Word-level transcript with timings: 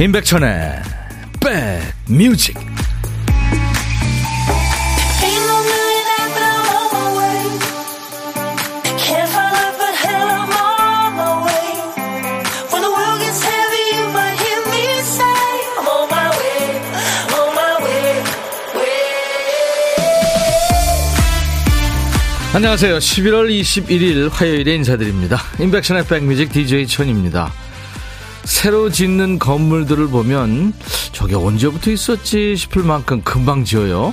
임백천의 0.00 0.82
백뮤직 2.08 2.58
안녕하세요. 22.54 22.96
11월 22.96 23.50
21일 23.50 24.30
화요일에 24.30 24.76
인사드립니다. 24.76 25.42
임백천의 25.58 26.06
백뮤직 26.06 26.50
DJ 26.52 26.86
천입니다. 26.86 27.52
새로 28.50 28.90
짓는 28.90 29.38
건물들을 29.38 30.08
보면 30.08 30.74
저게 31.12 31.36
언제부터 31.36 31.92
있었지 31.92 32.56
싶을 32.56 32.82
만큼 32.82 33.22
금방 33.22 33.64
지어요. 33.64 34.12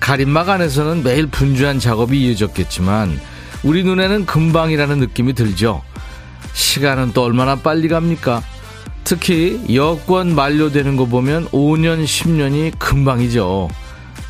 가림막 0.00 0.48
안에서는 0.48 1.04
매일 1.04 1.26
분주한 1.26 1.78
작업이 1.78 2.20
이어졌겠지만 2.24 3.20
우리 3.62 3.84
눈에는 3.84 4.24
금방이라는 4.24 4.98
느낌이 4.98 5.34
들죠. 5.34 5.82
시간은 6.54 7.12
또 7.12 7.22
얼마나 7.22 7.54
빨리 7.54 7.86
갑니까? 7.86 8.42
특히 9.04 9.62
여권 9.74 10.34
만료되는 10.34 10.96
거 10.96 11.04
보면 11.04 11.46
5년, 11.50 12.02
10년이 12.02 12.78
금방이죠. 12.78 13.68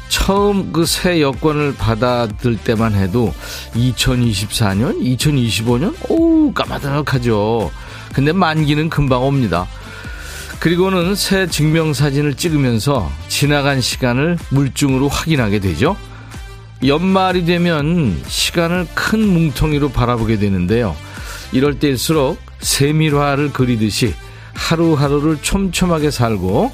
처음 0.09 0.73
그 0.73 0.85
새 0.85 1.23
여권을 1.23 1.77
받아들 1.77 2.57
때만 2.57 2.95
해도 2.95 3.33
2024년, 3.75 5.01
2025년, 5.01 5.95
오우, 6.11 6.53
까마득하죠. 6.53 7.71
근데 8.15 8.33
만기는 8.33 8.89
금방 8.89 9.23
옵니다. 9.25 9.67
그리고는 10.61 11.15
새 11.15 11.47
증명사진을 11.47 12.35
찍으면서 12.35 13.11
지나간 13.29 13.81
시간을 13.81 14.39
물증으로 14.51 15.09
확인하게 15.09 15.59
되죠. 15.59 15.97
연말이 16.87 17.45
되면 17.45 18.23
시간을 18.27 18.87
큰 18.95 19.27
뭉텅이로 19.27 19.91
바라보게 19.91 20.39
되는데요. 20.39 20.97
이럴 21.53 21.79
때일수록 21.79 22.39
세밀화를 22.61 23.53
그리듯이 23.53 24.15
하루하루를 24.55 25.39
촘촘하게 25.43 26.11
살고 26.11 26.73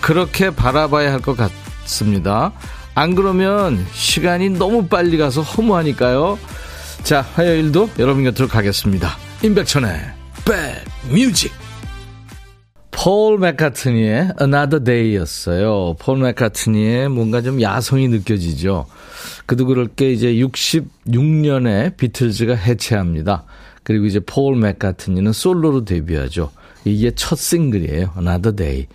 그렇게 0.00 0.50
바라봐야 0.50 1.12
할 1.12 1.20
것 1.20 1.36
같습니다. 1.36 2.52
안 2.94 3.14
그러면 3.14 3.86
시간이 3.92 4.50
너무 4.50 4.86
빨리 4.88 5.16
가서 5.16 5.42
허무하니까요. 5.42 6.38
자, 7.04 7.24
화요일도 7.34 7.90
여러분 7.98 8.24
곁으로 8.24 8.48
가겠습니다. 8.48 9.16
임백천의 9.42 10.19
백 10.50 10.84
뮤직 11.14 11.52
폴 12.90 13.38
맥카트니의 13.38 14.32
Another 14.40 14.82
Day였어요. 14.82 15.94
폴 16.00 16.18
맥카트니의 16.18 17.08
뭔가 17.08 17.40
좀 17.40 17.62
야성이 17.62 18.08
느껴지죠. 18.08 18.86
그도 19.46 19.64
그럴 19.66 19.86
게 19.86 20.10
이제 20.10 20.34
66년에 20.34 21.96
비틀즈가 21.96 22.56
해체합니다. 22.56 23.44
그리고 23.84 24.06
이제 24.06 24.18
폴 24.18 24.56
맥카트니는 24.56 25.32
솔로로 25.32 25.84
데뷔하죠. 25.84 26.50
이게 26.84 27.12
첫 27.14 27.38
싱글이에요. 27.38 28.14
Another 28.16 28.56
Day. 28.56 28.88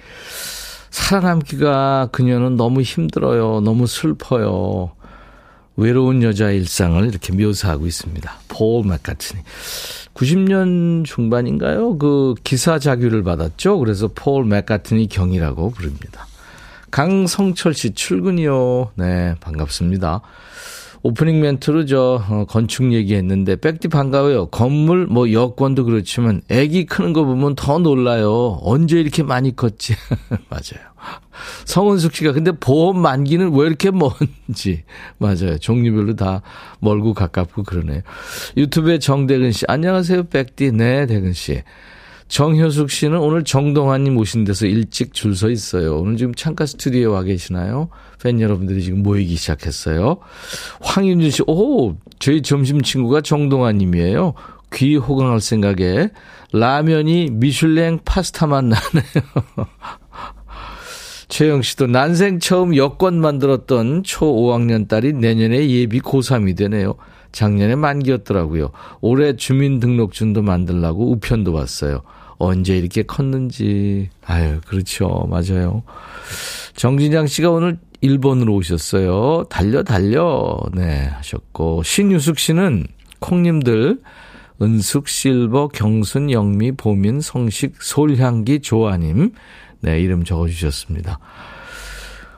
살아남기가 0.90 2.10
그녀는 2.12 2.58
너무 2.58 2.82
힘들어요. 2.82 3.62
너무 3.62 3.88
슬퍼요. 3.88 4.92
외로운 5.78 6.22
여자 6.22 6.52
일상을 6.52 7.06
이렇게 7.06 7.34
묘사하고 7.34 7.88
있습니다. 7.88 8.40
폴 8.50 8.86
맥카트니. 8.86 9.42
90년 10.16 11.06
중반인가요? 11.06 11.98
그 11.98 12.34
기사 12.44 12.80
자규를 12.80 13.24
받았죠. 13.24 13.78
그래서 13.80 14.10
폴 14.14 14.46
맥카트니 14.46 15.08
경이라고 15.08 15.72
부릅니다. 15.72 16.26
강성철 16.90 17.74
씨 17.74 17.94
출근이요. 17.94 18.92
네, 18.96 19.36
반갑습니다. 19.42 20.22
오프닝 21.06 21.40
멘트로 21.40 21.86
저 21.86 22.20
어, 22.28 22.46
건축 22.46 22.92
얘기했는데 22.92 23.58
백디 23.58 23.90
반가워요. 23.90 24.48
건물 24.48 25.06
뭐 25.06 25.32
여권도 25.32 25.86
그렇지만 25.86 26.42
애기 26.50 26.88
크는 26.88 27.14
거 27.14 27.24
보면 27.24 27.54
더 27.54 27.78
놀라요. 27.78 28.58
언제 28.64 29.00
이렇게 29.00 29.22
많이 29.22 29.56
컸지? 29.56 29.94
맞아요. 30.50 30.84
성은숙 31.66 32.16
씨가 32.16 32.32
근데 32.32 32.52
보험 32.54 32.98
만기는 32.98 33.54
왜 33.54 33.68
이렇게 33.68 33.92
먼지? 33.92 34.82
맞아요. 35.20 35.60
종류별로 35.60 36.16
다 36.16 36.42
멀고 36.80 37.14
가깝고 37.14 37.62
그러네요. 37.62 38.02
유튜브에 38.58 38.98
정대근 38.98 39.52
씨 39.52 39.66
안녕하세요 39.68 40.24
백디. 40.30 40.72
네 40.72 41.06
대근 41.06 41.34
씨. 41.34 41.62
정효숙 42.28 42.90
씨는 42.90 43.20
오늘 43.20 43.44
정동환님 43.44 44.18
오신 44.18 44.46
데서 44.46 44.66
일찍 44.66 45.14
줄 45.14 45.36
서 45.36 45.50
있어요. 45.50 45.98
오늘 46.00 46.18
지금 46.18 46.34
창가 46.34 46.66
스튜디오에 46.66 47.06
와 47.06 47.24
계시나요? 47.24 47.90
팬 48.22 48.40
여러분들이 48.42 48.82
지금 48.82 49.04
모이기 49.04 49.36
시작했어요. 49.36 50.18
황윤준 50.82 51.30
씨, 51.30 51.44
오, 51.46 51.96
저희 52.20 52.42
점심 52.42 52.82
친구가 52.82 53.22
정동환님이에요. 53.22 54.34
귀 54.74 54.96
호강할 54.96 55.40
생각에 55.40 56.10
라면이 56.52 57.30
미슐랭 57.32 58.00
파스타만 58.06 58.70
나네요. 58.70 59.24
최영 61.28 61.62
씨도 61.62 61.88
난생 61.88 62.40
처음 62.40 62.76
여권 62.76 63.20
만들었던 63.20 64.04
초 64.04 64.26
5학년 64.26 64.88
딸이 64.88 65.14
내년에 65.14 65.70
예비 65.70 66.00
고3이 66.00 66.56
되네요. 66.58 66.96
작년에 67.32 67.76
만기였더라고요. 67.76 68.72
올해 69.02 69.36
주민등록증도 69.36 70.42
만들라고 70.42 71.12
우편도 71.12 71.52
왔어요. 71.52 72.02
언제 72.38 72.78
이렇게 72.78 73.04
컸는지. 73.04 74.10
아유, 74.26 74.60
그렇죠. 74.68 75.28
맞아요. 75.30 75.84
정진장 76.76 77.28
씨가 77.28 77.50
오늘 77.52 77.80
일본으로 78.02 78.54
오셨어요. 78.56 79.46
달려, 79.50 79.84
달려. 79.84 80.60
네, 80.74 81.08
하셨고. 81.16 81.84
신유숙 81.84 82.40
씨는 82.40 82.88
콩님들, 83.20 84.02
은숙, 84.62 85.08
실버, 85.08 85.70
경순, 85.70 86.32
영미, 86.32 86.74
보민, 86.74 87.22
성식, 87.22 87.82
솔향기, 87.82 88.60
조아님. 88.60 89.32
네, 89.82 90.00
이름 90.00 90.24
적어주셨습니다. 90.24 91.20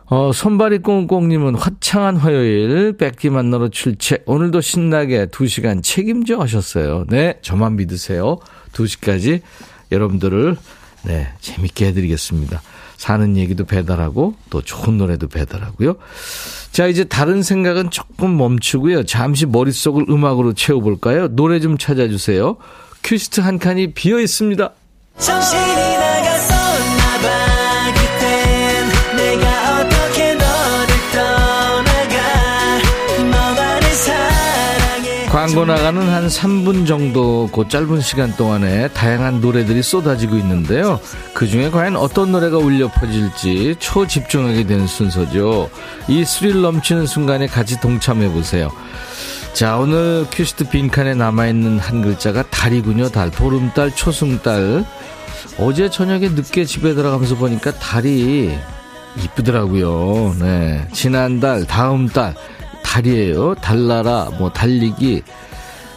어, 0.10 0.32
손발이 0.32 0.80
꽁꽁님은 0.80 1.56
화창한 1.56 2.16
화요일, 2.16 2.96
뺏기 2.98 3.30
만나러 3.30 3.68
출첵. 3.68 4.24
오늘도 4.26 4.62
신나게 4.62 5.26
2시간 5.26 5.84
책임져 5.84 6.40
하셨어요. 6.40 7.06
네, 7.10 7.40
저만 7.42 7.76
믿으세요. 7.76 8.38
2시까지 8.72 9.42
여러분들을, 9.92 10.58
네, 11.04 11.30
재밌게 11.40 11.88
해드리겠습니다. 11.88 12.62
사는 12.98 13.38
얘기도 13.38 13.66
배달하고, 13.66 14.36
또 14.50 14.62
좋은 14.62 14.98
노래도 14.98 15.28
배달하고요. 15.28 15.96
자, 16.72 16.88
이제 16.88 17.04
다른 17.04 17.44
생각은 17.44 17.92
조금 17.92 18.38
멈추고요. 18.38 19.06
잠시 19.06 19.46
머릿속을 19.46 20.06
음악으로 20.10 20.54
채워볼까요? 20.54 21.30
노래 21.30 21.60
좀 21.60 21.78
찾아주세요. 21.78 22.58
큐시트 23.04 23.42
한 23.42 23.60
칸이 23.60 23.94
비어 23.94 24.20
있습니다. 24.20 24.72
정신이 25.20 25.87
광고 35.38 35.66
나가는 35.66 36.02
한 36.02 36.26
3분 36.26 36.88
정도 36.88 37.48
그 37.54 37.68
짧은 37.70 38.02
시간 38.02 38.36
동안에 38.36 38.88
다양한 38.88 39.40
노래들이 39.40 39.84
쏟아지고 39.84 40.36
있는데요. 40.38 41.00
그 41.36 41.46
중에 41.46 41.70
과연 41.70 41.96
어떤 41.96 42.32
노래가 42.32 42.58
울려 42.58 42.88
퍼질지 42.88 43.76
초집중하게 43.78 44.66
되는 44.66 44.88
순서죠. 44.88 45.70
이 46.08 46.26
스릴 46.26 46.62
넘치는 46.62 47.06
순간에 47.06 47.46
같이 47.46 47.80
동참해 47.80 48.32
보세요. 48.32 48.72
자, 49.54 49.78
오늘 49.78 50.26
큐시트 50.32 50.70
빈칸에 50.70 51.14
남아있는 51.14 51.78
한 51.78 52.02
글자가 52.02 52.42
달이군요. 52.50 53.10
달. 53.10 53.30
보름달, 53.30 53.96
초승달. 53.96 54.86
어제 55.60 55.92
저녁에 55.92 56.30
늦게 56.30 56.66
집에 56.66 56.96
들어가면서 56.96 57.36
보니까 57.36 57.74
달이 57.74 58.58
이쁘더라고요. 59.24 60.36
네. 60.40 60.88
지난달, 60.94 61.68
다음 61.68 62.08
달. 62.08 62.34
달이에요. 62.92 63.56
달나라, 63.56 64.30
뭐, 64.40 64.50
달리기. 64.52 65.22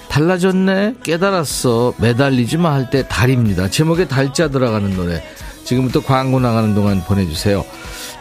달라졌네? 0.08 0.96
깨달았어. 1.04 1.94
매달리지 1.98 2.56
마 2.58 2.72
할 2.72 2.90
때 2.90 3.06
달입니다. 3.06 3.70
제목에 3.70 4.08
달자 4.08 4.48
들어가는 4.48 4.96
노래. 4.96 5.22
지금부터 5.64 6.02
광고 6.02 6.40
나가는 6.40 6.74
동안 6.74 7.00
보내주세요. 7.04 7.64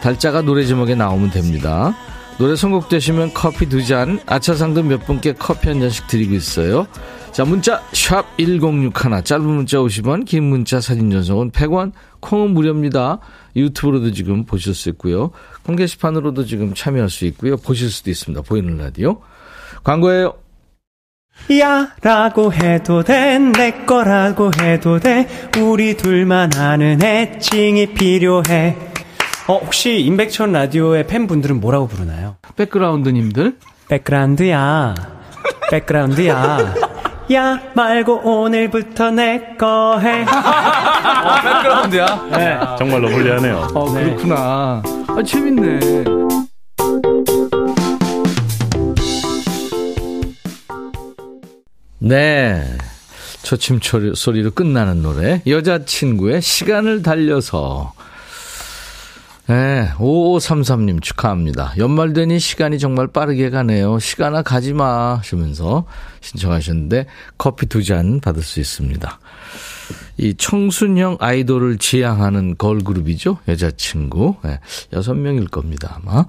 달자가 0.02 0.42
노래 0.42 0.64
제목에 0.64 0.94
나오면 0.94 1.30
됩니다. 1.30 1.96
노래 2.38 2.54
선곡되시면 2.54 3.34
커피 3.34 3.68
두 3.68 3.84
잔, 3.84 4.20
아차상도 4.26 4.84
몇 4.84 5.04
분께 5.04 5.32
커피 5.34 5.68
한 5.68 5.80
잔씩 5.80 6.06
드리고 6.06 6.34
있어요. 6.34 6.86
자, 7.32 7.44
문자, 7.44 7.80
샵 7.92 8.26
1061, 8.38 9.24
짧은 9.24 9.44
문자 9.46 9.78
50원, 9.78 10.26
긴 10.26 10.44
문자 10.44 10.80
사진 10.80 11.10
전송은 11.10 11.52
100원, 11.52 11.92
콩은 12.20 12.50
무료입니다. 12.50 13.18
유튜브로도 13.56 14.12
지금 14.12 14.44
보실 14.44 14.74
수 14.74 14.88
있고요. 14.90 15.30
공개시판으로도 15.64 16.44
지금 16.44 16.74
참여할 16.74 17.08
수 17.08 17.24
있고요. 17.26 17.56
보실 17.56 17.88
수도 17.90 18.10
있습니다. 18.10 18.42
보이는 18.42 18.76
라디오. 18.76 19.20
광고예요. 19.84 20.34
야 21.58 21.94
라고 22.02 22.52
해도 22.52 23.02
돼 23.02 23.38
내 23.38 23.70
거라고 23.86 24.50
해도 24.60 24.98
돼 25.00 25.26
우리 25.58 25.96
둘만 25.96 26.54
아는 26.54 27.02
애칭이 27.02 27.94
필요해 27.94 28.76
어 29.48 29.56
혹시 29.56 30.00
임백천 30.00 30.52
라디오의 30.52 31.06
팬분들은 31.06 31.58
뭐라고 31.60 31.88
부르나요? 31.88 32.36
백그라운드님들 32.56 33.56
백그라운드야 33.88 34.94
백그라운드야 35.70 36.89
야 37.32 37.60
말고 37.74 38.22
오늘부터 38.24 39.10
내 39.12 39.56
거 39.58 39.98
해. 40.00 40.22
어, 40.26 41.40
백그라운드야? 41.42 42.28
네. 42.32 42.58
정말로 42.78 43.08
불리하네요. 43.08 43.68
어, 43.74 43.92
그렇구나. 43.92 44.82
아, 45.08 45.22
재밌네. 45.24 46.04
네. 51.98 52.64
초침 53.42 53.80
소리로 54.14 54.50
끝나는 54.52 55.02
노래. 55.02 55.42
여자친구의 55.46 56.42
시간을 56.42 57.02
달려서. 57.02 57.92
네, 59.50 59.88
5533님 59.96 61.02
축하합니다. 61.02 61.74
연말 61.78 62.12
되니 62.12 62.38
시간이 62.38 62.78
정말 62.78 63.08
빠르게 63.08 63.50
가네요. 63.50 63.98
시간아 63.98 64.42
가지 64.42 64.72
마 64.72 65.16
하시면서 65.16 65.86
신청하셨는데 66.20 67.06
커피 67.36 67.66
두 67.66 67.82
잔 67.82 68.20
받을 68.20 68.44
수 68.44 68.60
있습니다. 68.60 69.18
이 70.18 70.34
청순형 70.34 71.16
아이돌을 71.18 71.78
지향하는 71.78 72.58
걸그룹이죠. 72.58 73.38
여자친구. 73.48 74.36
네, 74.44 74.60
6명일 74.92 75.50
겁니다, 75.50 76.00
아마. 76.00 76.26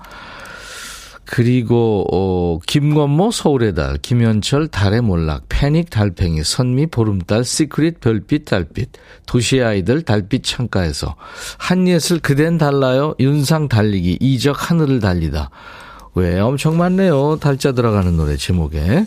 그리고 1.31 2.05
어, 2.11 2.59
김건모 2.67 3.31
서울의 3.31 3.73
달, 3.73 3.95
김현철 3.95 4.67
달의 4.67 4.99
몰락, 4.99 5.45
패닉 5.47 5.89
달팽이, 5.89 6.43
선미 6.43 6.87
보름달, 6.87 7.45
시크릿 7.45 8.01
별빛 8.01 8.43
달빛, 8.43 8.89
도시의 9.27 9.63
아이들 9.63 10.01
달빛 10.01 10.43
창가에서 10.43 11.15
한예슬 11.57 12.19
그댄 12.19 12.57
달라요, 12.57 13.15
윤상 13.21 13.69
달리기, 13.69 14.17
이적 14.19 14.69
하늘을 14.69 14.99
달리다. 14.99 15.51
왜 16.15 16.37
엄청 16.37 16.77
많네요. 16.77 17.37
달자 17.39 17.71
들어가는 17.71 18.17
노래 18.17 18.35
제목에. 18.35 19.05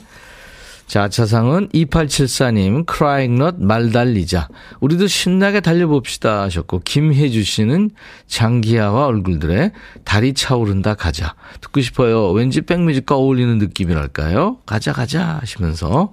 자, 0.86 1.08
차상은 1.08 1.68
2874님, 1.68 2.84
crying 2.90 3.42
not 3.42 3.56
말 3.58 3.90
달리자. 3.90 4.48
우리도 4.80 5.06
신나게 5.06 5.60
달려봅시다 5.60 6.42
하셨고, 6.42 6.80
김혜주 6.84 7.42
씨는 7.42 7.90
장기하와 8.26 9.06
얼굴들의 9.06 9.72
달이 10.04 10.34
차오른다 10.34 10.94
가자. 10.94 11.34
듣고 11.60 11.80
싶어요. 11.80 12.30
왠지 12.30 12.60
백뮤직과 12.60 13.16
어울리는 13.16 13.58
느낌이랄까요? 13.58 14.58
가자, 14.66 14.92
가자 14.92 15.38
하시면서. 15.40 16.12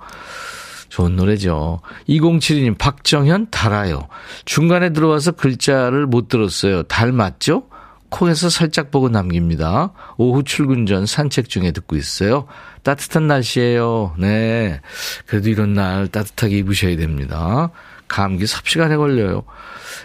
좋은 0.90 1.16
노래죠. 1.16 1.82
2072님, 2.10 2.78
박정현, 2.78 3.48
달아요. 3.50 4.08
중간에 4.44 4.92
들어와서 4.92 5.32
글자를 5.32 6.06
못 6.06 6.28
들었어요. 6.28 6.84
달 6.84 7.14
맞죠? 7.14 7.64
콩에서 8.12 8.50
살짝 8.50 8.92
보고 8.92 9.10
남깁니다. 9.10 9.94
오후 10.18 10.44
출근 10.44 10.86
전 10.86 11.06
산책 11.06 11.50
중에 11.50 11.72
듣고 11.72 11.96
있어요. 11.96 12.46
따뜻한 12.84 13.26
날씨예요. 13.26 14.16
네. 14.20 14.82
그래도 15.26 15.50
이런 15.50 15.74
날 15.74 16.10
따뜻하게 16.10 16.58
입으셔야 16.60 16.98
됩니다. 16.98 17.72
감기 18.08 18.46
삽시간에 18.46 18.98
걸려요. 18.98 19.44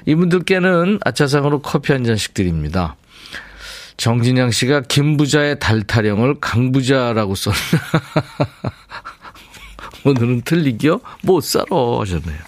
이분들께는 0.07 1.01
아차상으로 1.05 1.61
커피 1.61 1.93
한 1.93 2.05
잔씩 2.05 2.33
드립니다. 2.33 2.97
정진영 3.97 4.53
씨가 4.53 4.83
김부자의 4.83 5.59
달 5.59 5.83
타령을 5.83 6.39
강부자라고 6.41 7.35
썼나. 7.35 7.59
오늘은 10.05 10.43
틀리기요? 10.43 11.01
못 11.23 11.43
살아 11.43 11.67
하셨네요. 12.01 12.39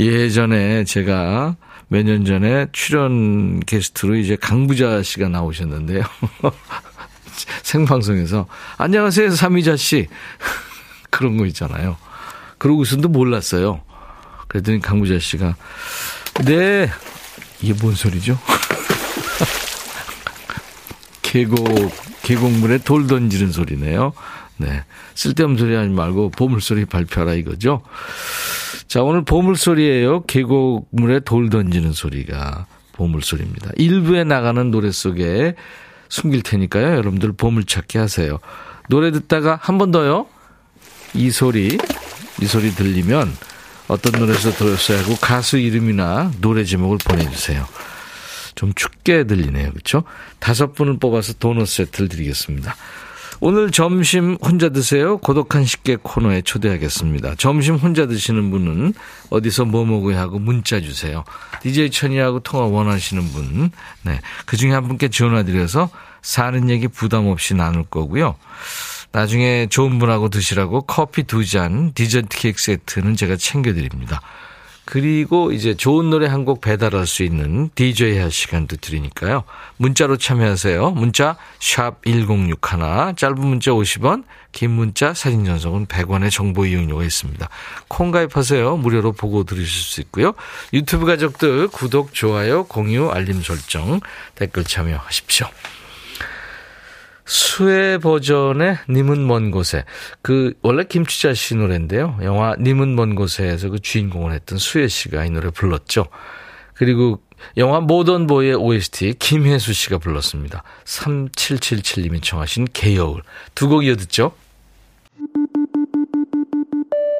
예전에 0.00 0.84
제가 0.84 1.56
몇 1.88 2.04
년 2.04 2.24
전에 2.24 2.66
출연 2.72 3.60
게스트로 3.60 4.16
이제 4.16 4.36
강부자 4.36 5.02
씨가 5.02 5.28
나오셨는데요. 5.28 6.02
생방송에서 7.62 8.46
안녕하세요 8.76 9.30
삼이자 9.30 9.76
씨 9.76 10.08
그런 11.10 11.36
거 11.36 11.46
있잖아요. 11.46 11.96
그러고서도 12.58 13.08
몰랐어요. 13.08 13.80
그랬더니 14.48 14.80
강부자 14.80 15.18
씨가 15.18 15.56
네 16.44 16.90
이게 17.60 17.72
뭔 17.80 17.94
소리죠? 17.94 18.38
계곡 21.22 21.92
계곡물에 22.22 22.78
돌 22.78 23.06
던지는 23.06 23.52
소리네요. 23.52 24.12
네 24.58 24.84
쓸데없는 25.14 25.58
소리 25.58 25.74
하지 25.74 25.88
말고 25.88 26.30
보물 26.30 26.60
소리 26.60 26.84
발표하라 26.84 27.34
이거죠. 27.34 27.82
자 28.88 29.02
오늘 29.02 29.22
보물 29.24 29.56
소리예요. 29.56 30.22
계곡물에 30.24 31.20
돌 31.20 31.50
던지는 31.50 31.92
소리가 31.92 32.66
보물 32.92 33.22
소리입니다. 33.22 33.70
일부에 33.76 34.24
나가는 34.24 34.70
노래 34.70 34.90
속에 34.90 35.54
숨길 36.08 36.42
테니까요. 36.42 36.96
여러분들 36.96 37.32
보물찾기 37.34 37.98
하세요. 37.98 38.38
노래 38.88 39.10
듣다가 39.10 39.58
한 39.60 39.76
번 39.76 39.90
더요. 39.90 40.26
이 41.14 41.30
소리, 41.30 41.76
이 42.40 42.46
소리 42.46 42.70
들리면 42.70 43.30
어떤 43.88 44.18
노래에서 44.18 44.50
들었어야 44.52 45.00
하고 45.00 45.16
가수 45.16 45.58
이름이나 45.58 46.32
노래 46.40 46.64
제목을 46.64 46.96
보내주세요. 47.04 47.66
좀 48.54 48.72
춥게 48.74 49.24
들리네요. 49.24 49.70
그렇죠? 49.70 50.04
다섯 50.38 50.72
분을 50.72 50.98
뽑아서 50.98 51.34
도넛 51.34 51.68
세트를 51.68 52.08
드리겠습니다. 52.08 52.74
오늘 53.40 53.70
점심 53.70 54.36
혼자 54.42 54.68
드세요? 54.68 55.18
고독한 55.18 55.64
식객 55.64 56.02
코너에 56.02 56.42
초대하겠습니다. 56.42 57.36
점심 57.36 57.76
혼자 57.76 58.06
드시는 58.06 58.50
분은 58.50 58.94
어디서 59.30 59.64
뭐 59.64 59.84
먹어야 59.84 60.18
하고 60.18 60.40
문자 60.40 60.80
주세요. 60.80 61.22
DJ 61.62 61.90
천이하고 61.90 62.40
통화 62.40 62.66
원하시는 62.66 63.22
분. 63.30 63.70
네. 64.02 64.20
그 64.44 64.56
중에 64.56 64.72
한 64.72 64.88
분께 64.88 65.08
전화드려서 65.08 65.88
사는 66.20 66.68
얘기 66.68 66.88
부담 66.88 67.28
없이 67.28 67.54
나눌 67.54 67.84
거고요. 67.84 68.34
나중에 69.12 69.68
좋은 69.70 70.00
분하고 70.00 70.30
드시라고 70.30 70.82
커피 70.82 71.22
두 71.22 71.44
잔, 71.44 71.92
디저트 71.94 72.36
케이크 72.36 72.60
세트는 72.60 73.14
제가 73.14 73.36
챙겨드립니다. 73.36 74.20
그리고 74.90 75.52
이제 75.52 75.74
좋은 75.74 76.08
노래 76.08 76.26
한 76.26 76.38
곡 76.48 76.62
배달할 76.62 77.06
수 77.06 77.22
있는 77.24 77.68
DJ 77.74 78.16
할 78.16 78.30
시간도 78.30 78.76
드리니까요. 78.76 79.44
문자로 79.76 80.16
참여하세요. 80.16 80.92
문자 80.92 81.36
샵 81.60 82.02
1061, 82.06 83.14
짧은 83.16 83.38
문자 83.38 83.72
50원, 83.72 84.24
긴 84.52 84.70
문자 84.70 85.12
사진 85.12 85.44
전송은 85.44 85.86
100원의 85.86 86.30
정보 86.30 86.64
이용료가 86.64 87.04
있습니다. 87.04 87.48
콩 87.88 88.12
가입하세요. 88.12 88.78
무료로 88.78 89.12
보고 89.12 89.44
들으실 89.44 89.68
수 89.68 90.00
있고요. 90.00 90.32
유튜브 90.72 91.04
가족들 91.04 91.68
구독, 91.68 92.14
좋아요, 92.14 92.64
공유, 92.64 93.10
알림 93.10 93.42
설정, 93.42 94.00
댓글 94.36 94.64
참여하십시오. 94.64 95.48
수혜 97.28 97.98
버전의 97.98 98.78
님은 98.88 99.26
먼 99.26 99.50
곳에 99.50 99.84
그 100.22 100.54
원래 100.62 100.84
김추자 100.84 101.34
씨 101.34 101.54
노래인데요. 101.56 102.18
영화 102.22 102.56
님은 102.58 102.96
먼 102.96 103.14
곳에서 103.14 103.68
그 103.68 103.78
주인공을 103.78 104.32
했던 104.32 104.58
수애 104.58 104.88
씨가 104.88 105.26
이 105.26 105.30
노래 105.30 105.50
불렀죠. 105.50 106.06
그리고 106.72 107.20
영화 107.58 107.80
모던 107.80 108.26
보이의 108.26 108.54
OST 108.54 109.16
김혜수 109.18 109.74
씨가 109.74 109.98
불렀습니다. 109.98 110.62
3777님이 110.86 112.22
청하신 112.22 112.68
개여울 112.72 113.22
두 113.54 113.68
곡 113.68 113.84
이어 113.84 113.94
듣죠. 113.96 114.32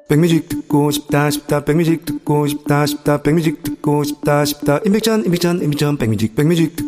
백뮤직 0.08 0.48
듣고 0.48 0.90
싶다 0.90 1.28
싶다 1.30 1.64
백뮤직 1.66 2.06
듣고 2.06 2.46
싶다 2.46 2.86
싶다 2.86 3.22
백뮤직 3.22 3.62
듣고 3.62 4.04
싶다 4.04 4.46
싶다 4.46 4.80
임백천 4.86 5.26
임백천 5.26 5.62
임백천 5.62 5.98
백뮤직 5.98 6.34
백뮤직 6.34 6.76
듣고 6.76 6.87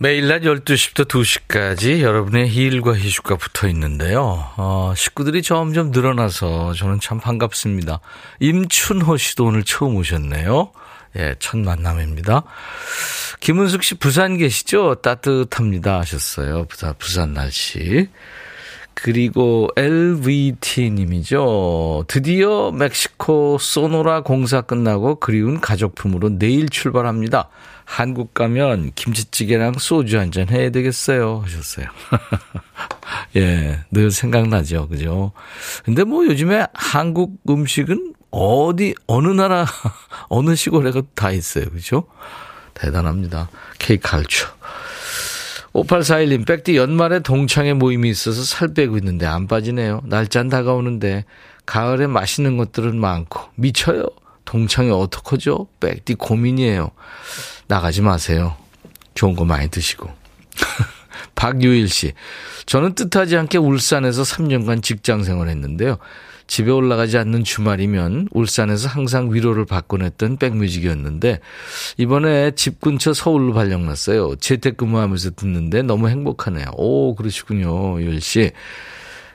매일 0.00 0.28
낮 0.28 0.42
12시부터 0.42 1.08
2시까지 1.08 2.00
여러분의 2.02 2.52
일과 2.54 2.96
희식과 2.96 3.36
붙어 3.36 3.68
있는데요. 3.68 4.52
어, 4.56 4.92
식구들이 4.96 5.42
점점 5.42 5.90
늘어나서 5.90 6.72
저는 6.74 7.00
참 7.00 7.18
반갑습니다. 7.18 8.00
임춘호 8.40 9.16
씨도 9.16 9.44
오늘 9.44 9.64
처음 9.64 9.96
오셨네요. 9.96 10.72
예, 11.16 11.34
첫 11.38 11.58
만남입니다. 11.58 12.42
김은숙 13.40 13.82
씨 13.82 13.94
부산 13.96 14.36
계시죠? 14.36 14.96
따뜻합니다 14.96 15.98
하셨어요. 16.00 16.66
부산, 16.66 16.94
부산 16.98 17.34
날씨. 17.34 18.08
그리고 18.94 19.68
LVT님이죠. 20.68 21.36
드디어 22.08 22.72
멕시코 22.72 23.58
소노라 23.58 24.22
공사 24.22 24.60
끝나고 24.60 25.16
그리운 25.16 25.60
가족품으로 25.60 26.38
내일 26.38 26.68
출발합니다. 26.68 27.48
한국 27.84 28.34
가면 28.34 28.90
김치찌개랑 28.96 29.74
소주 29.78 30.18
한 30.18 30.30
잔 30.32 30.48
해야 30.50 30.70
되겠어요. 30.70 31.42
하셨어요. 31.44 31.86
예, 33.36 33.78
늘 33.90 34.10
생각나죠. 34.10 34.88
그죠? 34.88 35.32
근데 35.84 36.04
뭐 36.04 36.26
요즘에 36.26 36.66
한국 36.74 37.38
음식은 37.48 38.14
어디, 38.30 38.94
어느 39.06 39.28
나라, 39.28 39.64
어느 40.28 40.54
시골에 40.54 40.92
다 41.14 41.30
있어요. 41.30 41.64
그죠? 41.70 42.04
대단합니다. 42.74 43.48
K칼초. 43.78 44.57
5841님, 45.84 46.46
백디 46.46 46.76
연말에 46.76 47.20
동창회 47.20 47.74
모임이 47.74 48.10
있어서 48.10 48.42
살 48.42 48.74
빼고 48.74 48.96
있는데 48.98 49.26
안 49.26 49.46
빠지네요. 49.46 50.02
날짠 50.04 50.48
다가오는데 50.48 51.24
가을에 51.66 52.06
맛있는 52.06 52.56
것들은 52.56 52.98
많고 52.98 53.42
미쳐요. 53.54 54.04
동창회 54.44 54.90
어떡하죠? 54.90 55.68
백디 55.80 56.14
고민이에요. 56.14 56.90
나가지 57.66 58.02
마세요. 58.02 58.56
좋은 59.14 59.36
거 59.36 59.44
많이 59.44 59.68
드시고. 59.68 60.08
박유일 61.34 61.88
씨. 61.88 62.12
저는 62.66 62.94
뜻하지 62.94 63.36
않게 63.36 63.58
울산에서 63.58 64.22
3년간 64.22 64.82
직장 64.82 65.22
생활했는데요. 65.22 65.98
집에 66.48 66.72
올라가지 66.72 67.18
않는 67.18 67.44
주말이면 67.44 68.28
울산에서 68.32 68.88
항상 68.88 69.32
위로를 69.32 69.66
받곤 69.66 70.02
했던 70.02 70.38
백뮤직이었는데 70.38 71.40
이번에 71.98 72.52
집 72.52 72.80
근처 72.80 73.12
서울로 73.12 73.52
발령났어요. 73.52 74.36
재택근무하면서 74.36 75.32
듣는데 75.36 75.82
너무 75.82 76.08
행복하네요. 76.08 76.66
오 76.76 77.14
그러시군요. 77.14 78.00
유일 78.00 78.20
씨. 78.20 78.50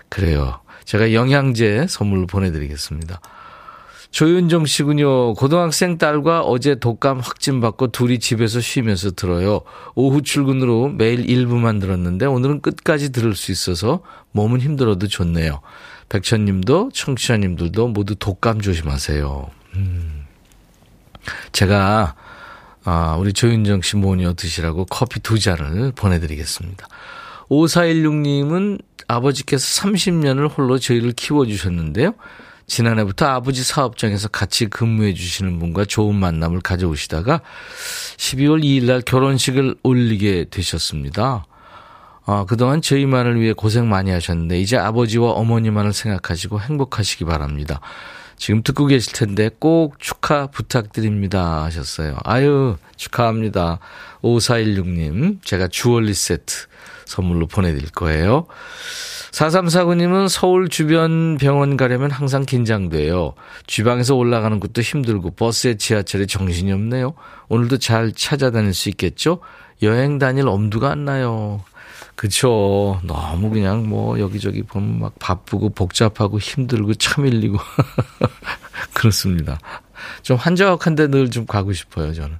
그래요. 0.09 0.59
제가 0.85 1.13
영양제 1.13 1.85
선물로 1.87 2.27
보내드리겠습니다. 2.27 3.21
조윤정 4.09 4.67
씨군요. 4.67 5.33
고등학생 5.33 5.97
딸과 5.97 6.41
어제 6.41 6.75
독감 6.75 7.19
확진 7.19 7.61
받고 7.61 7.87
둘이 7.87 8.19
집에서 8.19 8.59
쉬면서 8.59 9.11
들어요. 9.11 9.61
오후 9.95 10.21
출근으로 10.21 10.89
매일 10.89 11.27
일부만 11.27 11.79
들었는데 11.79 12.27
오늘은 12.27 12.61
끝까지 12.61 13.11
들을 13.11 13.33
수 13.35 13.51
있어서 13.51 14.01
몸은 14.31 14.61
힘들어도 14.61 15.07
좋네요. 15.07 15.61
백천님도 16.13 16.91
청취자님들도 16.93 17.87
모두 17.87 18.13
독감 18.13 18.61
조심하세요. 18.61 19.49
음. 19.75 20.25
제가 21.51 22.15
아, 22.85 23.15
우리 23.17 23.33
조윤정 23.33 23.81
씨 23.81 23.95
모니어 23.95 24.33
드시라고 24.33 24.85
커피 24.85 25.19
두 25.21 25.39
잔을 25.39 25.91
보내드리겠습니다. 25.93 26.87
5416님은 27.49 28.81
아버지께서 29.07 29.81
30년을 29.81 30.55
홀로 30.55 30.77
저희를 30.77 31.13
키워주셨는데요. 31.13 32.13
지난해부터 32.67 33.25
아버지 33.25 33.63
사업장에서 33.63 34.27
같이 34.27 34.67
근무해 34.67 35.13
주시는 35.13 35.57
분과 35.59 35.85
좋은 35.85 36.15
만남을 36.15 36.61
가져오시다가 36.61 37.41
12월 38.17 38.63
2일 38.63 38.85
날 38.85 39.01
결혼식을 39.01 39.77
올리게 39.81 40.45
되셨습니다. 40.51 41.45
아, 42.25 42.45
그동안 42.47 42.81
저희만을 42.81 43.39
위해 43.39 43.53
고생 43.53 43.89
많이 43.89 44.11
하셨는데 44.11 44.59
이제 44.59 44.77
아버지와 44.77 45.31
어머니만을 45.31 45.93
생각하시고 45.93 46.61
행복하시기 46.61 47.25
바랍니다. 47.25 47.81
지금 48.37 48.63
듣고 48.63 48.87
계실 48.87 49.13
텐데 49.13 49.49
꼭 49.59 49.99
축하 49.99 50.47
부탁드립니다 50.47 51.63
하셨어요. 51.63 52.17
아유, 52.23 52.77
축하합니다. 52.95 53.79
5416님, 54.21 55.43
제가 55.43 55.67
주얼리 55.67 56.13
세트 56.13 56.67
선물로 57.05 57.47
보내드릴 57.47 57.89
거예요. 57.91 58.47
4349님은 59.31 60.29
서울 60.29 60.69
주변 60.69 61.37
병원 61.37 61.75
가려면 61.75 62.11
항상 62.11 62.45
긴장돼요. 62.45 63.33
주방에서 63.65 64.15
올라가는 64.15 64.59
것도 64.59 64.81
힘들고 64.81 65.31
버스에 65.31 65.75
지하철에 65.75 66.25
정신이 66.27 66.71
없네요. 66.71 67.13
오늘도 67.49 67.79
잘 67.79 68.11
찾아다닐 68.11 68.73
수 68.73 68.89
있겠죠? 68.89 69.39
여행 69.81 70.19
다닐 70.19 70.47
엄두가 70.47 70.91
안 70.91 71.05
나요. 71.05 71.61
그쵸. 72.15 72.99
너무 73.03 73.49
그냥 73.49 73.87
뭐 73.89 74.19
여기저기 74.19 74.63
보면 74.63 74.99
막 74.99 75.17
바쁘고 75.19 75.69
복잡하고 75.71 76.39
힘들고 76.39 76.93
참일리고. 76.95 77.57
그렇습니다. 78.93 79.59
좀 80.21 80.37
한적한데 80.37 81.07
늘 81.07 81.29
좀 81.29 81.45
가고 81.45 81.73
싶어요, 81.73 82.13
저는. 82.13 82.37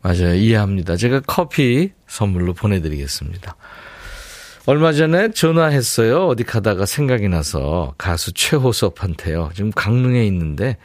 맞아요. 0.00 0.34
이해합니다. 0.34 0.96
제가 0.96 1.20
커피 1.26 1.92
선물로 2.06 2.54
보내드리겠습니다. 2.54 3.56
얼마 4.66 4.92
전에 4.92 5.30
전화했어요. 5.32 6.26
어디 6.28 6.44
가다가 6.44 6.86
생각이 6.86 7.28
나서 7.28 7.94
가수 7.98 8.32
최호섭한테요. 8.32 9.50
지금 9.54 9.70
강릉에 9.72 10.24
있는데 10.26 10.76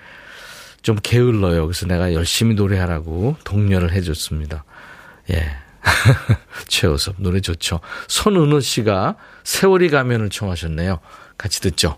좀 0.81 0.98
게을러요. 1.01 1.65
그래서 1.67 1.86
내가 1.86 2.13
열심히 2.13 2.55
노래하라고 2.55 3.38
독려를 3.43 3.91
해줬습니다. 3.93 4.63
예. 5.31 5.45
최호섭 6.67 7.15
노래 7.17 7.39
좋죠. 7.39 7.79
손은우 8.07 8.61
씨가 8.61 9.15
세월이 9.43 9.89
가면을 9.89 10.29
청하셨네요. 10.29 10.99
같이 11.37 11.61
듣죠. 11.61 11.97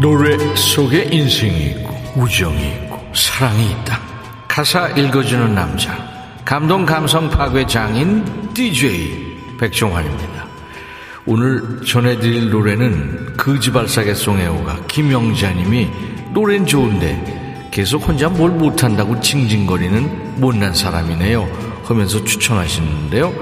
노래 0.00 0.38
속에 0.54 1.08
인생이 1.10 1.70
있고 1.70 1.90
우정이 2.14 2.74
있고 2.74 3.12
사랑이 3.14 3.72
있다. 3.72 4.07
가사 4.58 4.88
읽어주는 4.88 5.54
남자 5.54 5.96
감동 6.44 6.84
감성 6.84 7.30
파괴 7.30 7.64
장인 7.64 8.24
DJ 8.54 9.56
백종환입니다. 9.56 10.48
오늘 11.26 11.80
전해드릴 11.86 12.50
노래는 12.50 13.36
그지발사계 13.36 14.14
송혜호가 14.14 14.86
김영자님이 14.88 15.88
노래는 16.32 16.66
좋은데 16.66 17.68
계속 17.70 18.08
혼자 18.08 18.28
뭘 18.28 18.50
못한다고 18.50 19.20
징징거리는 19.20 20.40
못난 20.40 20.74
사람이네요 20.74 21.48
하면서 21.84 22.24
추천하시는데요. 22.24 23.32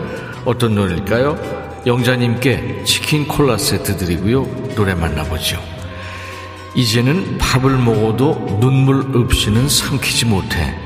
어떤 0.45 0.75
노래일까요? 0.75 1.83
영자님께 1.87 2.85
치킨 2.85 3.27
콜라 3.27 3.57
세트 3.57 3.97
드리고요. 3.97 4.75
노래 4.75 4.95
만나보죠. 4.95 5.59
이제는 6.75 7.39
밥을 7.39 7.79
먹어도 7.79 8.59
눈물 8.61 9.17
없이는 9.17 9.67
삼키지 9.67 10.27
못해. 10.27 10.86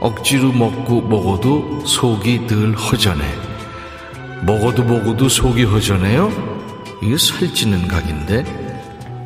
억지로 0.00 0.52
먹고 0.52 1.02
먹어도 1.02 1.84
속이 1.84 2.46
늘 2.46 2.74
허전해. 2.76 3.24
먹어도 4.42 4.84
먹어도 4.84 5.28
속이 5.28 5.64
허전해요? 5.64 6.30
이게 7.02 7.16
살찌는 7.18 7.88
각인데? 7.88 8.44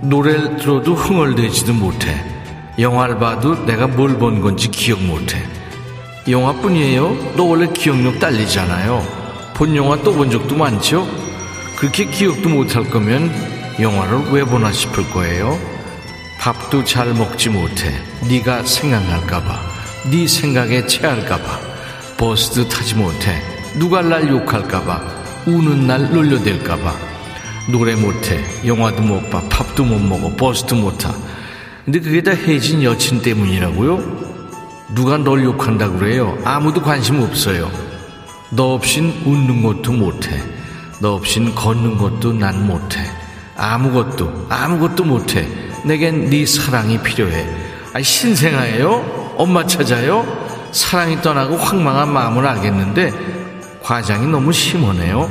노래를 0.03 0.57
들어도 0.57 0.95
흥얼대지도 0.95 1.75
못해. 1.75 2.25
영화를 2.79 3.19
봐도 3.19 3.55
내가 3.67 3.87
뭘 3.87 4.19
본 4.19 4.41
건지 4.41 4.69
기억 4.71 5.01
못해. 5.03 5.43
영화뿐이에요? 6.29 7.35
너 7.37 7.45
원래 7.45 7.69
기억력 7.73 8.19
딸리잖아요. 8.19 9.53
본 9.55 9.77
영화 9.77 9.97
또 10.03 10.13
본 10.15 10.31
적도 10.31 10.57
많죠? 10.57 11.07
그렇게 11.79 12.07
기억도 12.07 12.49
못할 12.49 12.85
거면 12.89 13.31
영화를 13.81 14.31
왜 14.31 14.45
보나 14.45 14.73
싶을 14.73 15.09
거예요? 15.11 15.59
밥도 16.41 16.85
잘 16.85 17.13
먹지 17.15 17.51
못해 17.51 17.93
네가 18.29 18.65
생각날까봐 18.65 19.61
네 20.11 20.27
생각에 20.27 20.87
체할까봐. 20.87 21.61
버스도 22.17 22.69
타지 22.69 22.95
못해. 22.97 23.41
누가 23.79 24.03
날 24.03 24.29
욕할까봐. 24.29 25.01
우는 25.47 25.87
날 25.87 26.11
놀려댈까봐. 26.11 26.95
노래 27.71 27.95
못해. 27.95 28.41
영화도 28.67 29.03
못 29.03 29.31
봐. 29.31 29.41
밥도 29.49 29.85
못 29.85 30.01
먹어. 30.01 30.35
버스도 30.37 30.75
못 30.75 30.99
타. 30.99 31.15
근데 31.85 32.01
그게 32.01 32.21
다 32.23 32.33
혜진 32.33 32.83
여친 32.83 33.23
때문이라고요? 33.23 34.23
누가 34.95 35.17
널 35.19 35.45
욕한다 35.45 35.89
그래요? 35.91 36.37
아무도 36.45 36.83
관심 36.83 37.21
없어요. 37.21 37.71
너 38.51 38.75
없인 38.75 39.23
웃는 39.25 39.63
것도 39.63 39.93
못해. 39.93 40.31
너 41.01 41.15
없인 41.15 41.55
걷는 41.55 41.97
것도 41.97 42.33
난 42.33 42.67
못해. 42.67 43.01
아무것도 43.57 44.47
아무것도 44.49 45.05
못해. 45.05 45.47
내겐 45.85 46.29
네 46.31 46.45
사랑이 46.45 47.01
필요해. 47.03 47.47
아니, 47.95 48.05
신생아예요? 48.05 49.22
엄마 49.43 49.67
찾아요? 49.67 50.25
사랑이 50.71 51.21
떠나고 51.21 51.57
황망한 51.57 52.13
마음을 52.13 52.47
알겠는데 52.47 53.13
과장이 53.83 54.29
너무 54.29 54.53
심하네요. 54.53 55.29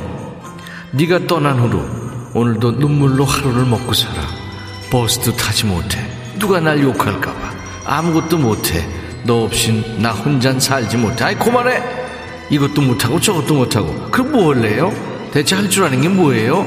네가 0.90 1.26
떠난 1.26 1.58
후로 1.58 1.82
오늘도 2.34 2.72
눈물로 2.72 3.24
하루를 3.24 3.64
먹고 3.64 3.94
살아. 3.94 4.20
버스도 4.90 5.34
타지 5.34 5.64
못해. 5.64 5.98
누가 6.38 6.60
날 6.60 6.82
욕할까봐. 6.82 7.54
아무것도 7.86 8.36
못해. 8.36 8.86
너 9.24 9.44
없인 9.44 9.82
나 10.02 10.10
혼자 10.10 10.60
살지 10.60 10.98
못해. 10.98 11.24
아이 11.24 11.34
그만해. 11.34 11.82
이것도 12.50 12.82
못하고 12.82 13.18
저것도 13.18 13.54
못하고 13.54 14.10
그럼 14.10 14.32
뭐 14.32 14.54
할래요? 14.54 14.92
대체 15.32 15.56
할 15.56 15.70
줄 15.70 15.84
아는 15.84 16.02
게 16.02 16.10
뭐예요? 16.10 16.66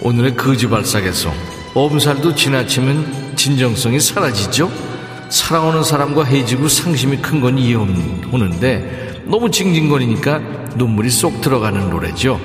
오늘의 0.00 0.36
거지발싸개 0.38 0.66
song 0.66 1.34
엄살도 1.74 2.34
지나치면 2.34 3.34
진정성이 3.36 4.00
사라지죠? 4.00 4.89
사랑하는 5.30 5.82
사람과 5.84 6.24
헤어지고 6.24 6.68
상심이 6.68 7.16
큰 7.18 7.40
건 7.40 7.56
이해되는데 7.58 9.22
너무 9.24 9.50
징징거리니까 9.50 10.38
눈물이 10.76 11.08
쏙 11.10 11.40
들어가는 11.40 11.88
노래죠. 11.90 12.40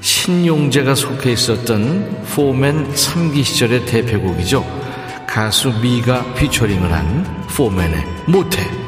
신용재가 0.00 0.94
속해 0.94 1.32
있었던 1.32 2.24
포맨 2.34 2.92
3기 2.94 3.44
시절의 3.44 3.86
대표곡이죠. 3.86 4.64
가수 5.26 5.70
미가 5.80 6.34
피처링을 6.34 6.92
한 6.92 7.24
포맨의 7.54 8.04
모태. 8.26 8.87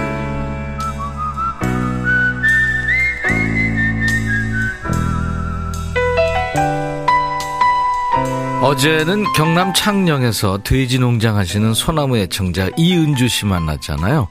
어제는 8.71 9.25
경남 9.33 9.73
창녕에서 9.73 10.63
돼지 10.63 10.97
농장 10.97 11.35
하시는 11.35 11.73
소나무 11.73 12.17
애청자 12.17 12.69
이은주 12.77 13.27
씨 13.27 13.45
만났잖아요. 13.45 14.29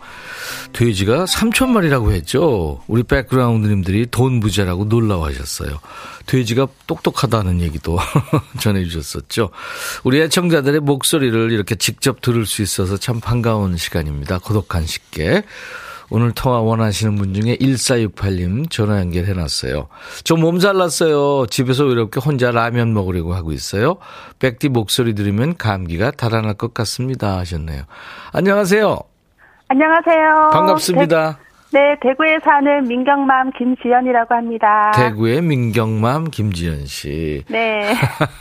돼지가 0.72 1.26
3천 1.26 1.68
마리라고 1.68 2.12
했죠. 2.12 2.80
우리 2.86 3.02
백그라운드님들이 3.02 4.06
돈 4.10 4.40
부자라고 4.40 4.86
놀라워하셨어요. 4.86 5.78
돼지가 6.24 6.68
똑똑하다는 6.86 7.60
얘기도 7.60 7.98
전해주셨었죠. 8.58 9.50
우리 10.04 10.22
애청자들의 10.22 10.80
목소리를 10.80 11.52
이렇게 11.52 11.74
직접 11.74 12.22
들을 12.22 12.46
수 12.46 12.62
있어서 12.62 12.96
참 12.96 13.20
반가운 13.20 13.76
시간입니다. 13.76 14.38
고독한 14.38 14.86
식객. 14.86 15.44
오늘 16.10 16.32
통화 16.32 16.60
원하시는 16.60 17.14
분 17.16 17.34
중에 17.34 17.56
1468님 17.56 18.68
전화 18.70 18.98
연결해 18.98 19.32
놨어요. 19.32 19.88
저 20.24 20.36
몸 20.36 20.58
잘났어요. 20.58 21.46
집에서 21.46 21.84
외롭게 21.84 22.18
혼자 22.20 22.50
라면 22.50 22.92
먹으려고 22.94 23.34
하고 23.34 23.52
있어요. 23.52 23.96
백디 24.40 24.70
목소리 24.70 25.14
들으면 25.14 25.56
감기가 25.56 26.10
달아날 26.10 26.54
것 26.54 26.74
같습니다. 26.74 27.38
하셨네요. 27.38 27.82
안녕하세요. 28.32 28.98
안녕하세요. 29.68 30.50
반갑습니다. 30.52 31.38
대, 31.72 31.78
네, 31.78 31.94
대구에 32.02 32.38
사는 32.42 32.82
민경맘 32.88 33.52
김지연이라고 33.56 34.34
합니다. 34.34 34.90
대구의 34.96 35.42
민경맘 35.42 36.30
김지연 36.30 36.86
씨. 36.86 37.44
네. 37.48 37.94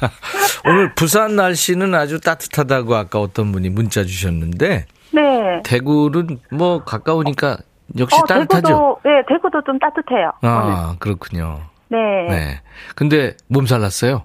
오늘 0.65 0.95
부산 0.95 1.35
날씨는 1.35 1.93
아주 1.93 2.19
따뜻하다고 2.19 2.95
아까 2.95 3.19
어떤 3.19 3.51
분이 3.51 3.69
문자 3.69 4.03
주셨는데 4.03 4.85
네. 5.11 5.61
대구는 5.63 6.39
뭐 6.51 6.83
가까우니까 6.83 7.57
역시 7.97 8.15
어, 8.21 8.25
따뜻하죠. 8.25 8.67
대구도, 8.67 8.99
네, 9.03 9.23
대구도 9.27 9.61
좀 9.63 9.79
따뜻해요. 9.79 10.31
아, 10.41 10.87
오늘. 10.89 10.99
그렇군요. 10.99 11.59
네. 11.87 11.97
네. 11.97 12.27
네. 12.29 12.61
근데 12.95 13.35
몸살 13.47 13.81
났어요? 13.81 14.23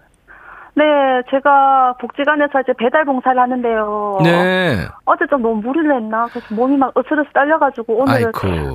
제가 1.30 1.94
복지관에서 2.00 2.60
이제 2.60 2.72
배달 2.78 3.04
봉사를 3.04 3.40
하는데요. 3.40 4.18
네. 4.22 4.86
어제 5.04 5.24
좀 5.30 5.42
너무 5.42 5.56
무리를 5.62 5.94
했나? 5.94 6.26
그래서 6.26 6.46
몸이 6.54 6.76
막 6.76 6.92
으스러스 6.98 7.28
떨려가지고 7.32 8.02
오늘. 8.02 8.32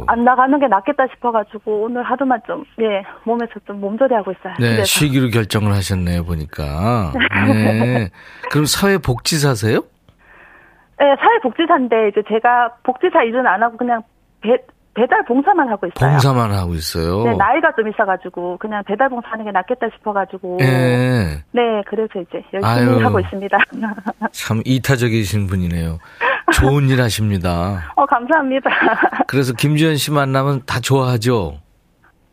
안 0.08 0.24
나가는 0.24 0.58
게 0.60 0.68
낫겠다 0.68 1.08
싶어가지고 1.14 1.84
오늘 1.84 2.04
하루만 2.04 2.40
좀, 2.48 2.64
예, 2.82 3.04
몸에서 3.26 3.52
좀 3.68 3.82
몸조리 3.82 4.14
하고 4.14 4.32
있어요. 4.32 4.54
네, 4.60 4.70
집에서. 4.72 4.86
쉬기로 4.86 5.30
결정을 5.30 5.72
하셨네요, 5.74 6.24
보니까. 6.24 7.12
네. 7.48 8.10
그럼 8.50 8.66
사회복지사세요? 8.66 9.82
네, 11.00 11.16
사회복지사인데 11.20 12.10
이제 12.10 12.22
제가 12.28 12.76
복지사 12.84 13.24
일은 13.24 13.48
안 13.48 13.64
하고 13.64 13.78
그냥 13.78 14.02
배, 14.42 14.58
배달 14.94 15.24
봉사만 15.24 15.70
하고 15.70 15.88
있어요. 15.88 16.12
봉사만 16.12 16.52
하고 16.52 16.74
있어요. 16.74 17.24
네, 17.24 17.36
나이가 17.38 17.72
좀 17.74 17.88
있어가지고 17.88 18.58
그냥 18.58 18.84
배달 18.86 19.08
봉사하는 19.10 19.46
게 19.46 19.52
낫겠다 19.52 19.88
싶어가지고. 19.96 20.58
네. 20.60 21.42
네, 21.52 21.82
그래서 21.88 22.20
이제 22.20 22.44
열심히 22.54 22.98
아유. 22.98 23.06
하고 23.06 23.20
있습니다. 23.22 23.58
참 24.32 24.62
이타적이신 24.66 25.48
분이네요. 25.48 26.00
좋은 26.54 26.90
일 26.90 27.02
하십니다. 27.02 27.94
어, 27.96 28.06
감사합니다. 28.06 28.70
그래서 29.28 29.54
김지현 29.54 29.96
씨 29.96 30.12
만나면 30.12 30.64
다 30.66 30.82
좋아하죠? 30.82 31.54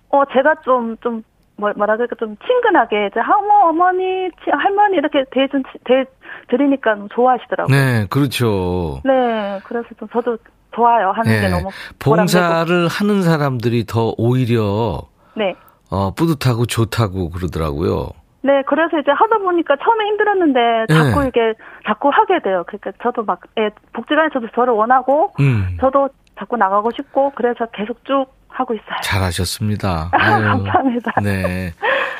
어, 0.09 0.25
제가 0.33 0.55
좀, 0.65 0.97
좀, 0.99 1.23
뭐, 1.59 1.73
뭐라 1.77 1.97
그럴까, 1.97 2.17
좀 2.17 2.37
친근하게, 2.47 3.09
이제, 3.11 3.21
하모, 3.21 3.69
어머니, 3.71 4.29
치- 4.45 4.51
할머니, 4.51 4.97
이렇게 4.99 5.25
대준, 5.31 5.63
대, 5.85 6.05
드리니까 6.49 6.97
좋아하시더라고요. 7.15 7.75
네, 7.75 8.07
그렇죠. 8.11 9.01
네, 9.05 9.59
그래서 9.65 9.89
좀 9.99 10.09
저도 10.13 10.37
좋아요. 10.75 11.11
하는 11.13 11.31
게 11.31 11.41
네. 11.41 11.49
너무. 11.49 11.71
봉사를 11.99 12.89
하는 12.89 13.23
사람들이 13.23 13.87
더 13.87 14.13
오히려 14.19 15.01
네. 15.35 15.55
어, 15.91 16.13
뿌듯하고 16.15 16.67
좋다고 16.67 17.31
그러더라고요. 17.31 18.09
네, 18.43 18.63
그래서 18.69 18.99
이제 18.99 19.11
하다 19.11 19.39
보니까 19.39 19.75
처음에 19.83 20.05
힘들었는데 20.05 20.61
자꾸 20.89 21.21
네. 21.23 21.29
이게 21.29 21.41
자꾸 21.87 22.11
하게 22.11 22.41
돼요. 22.45 22.63
그러니까 22.67 22.93
저도 23.03 23.25
막 23.25 23.41
예, 23.59 23.71
복지관에서도 23.93 24.49
저를 24.55 24.73
원하고 24.75 25.33
음, 25.41 25.77
저도 25.81 26.11
자꾸 26.39 26.57
나가고 26.57 26.91
싶고 26.93 27.33
그래서 27.35 27.67
계속 27.73 28.05
쭉 28.05 28.27
하고 28.57 28.75
있어요. 28.75 28.97
잘하셨습니다. 29.03 30.11
아, 30.13 30.17
아유, 30.19 30.45
감사합니다. 30.45 31.13
네. 31.23 31.73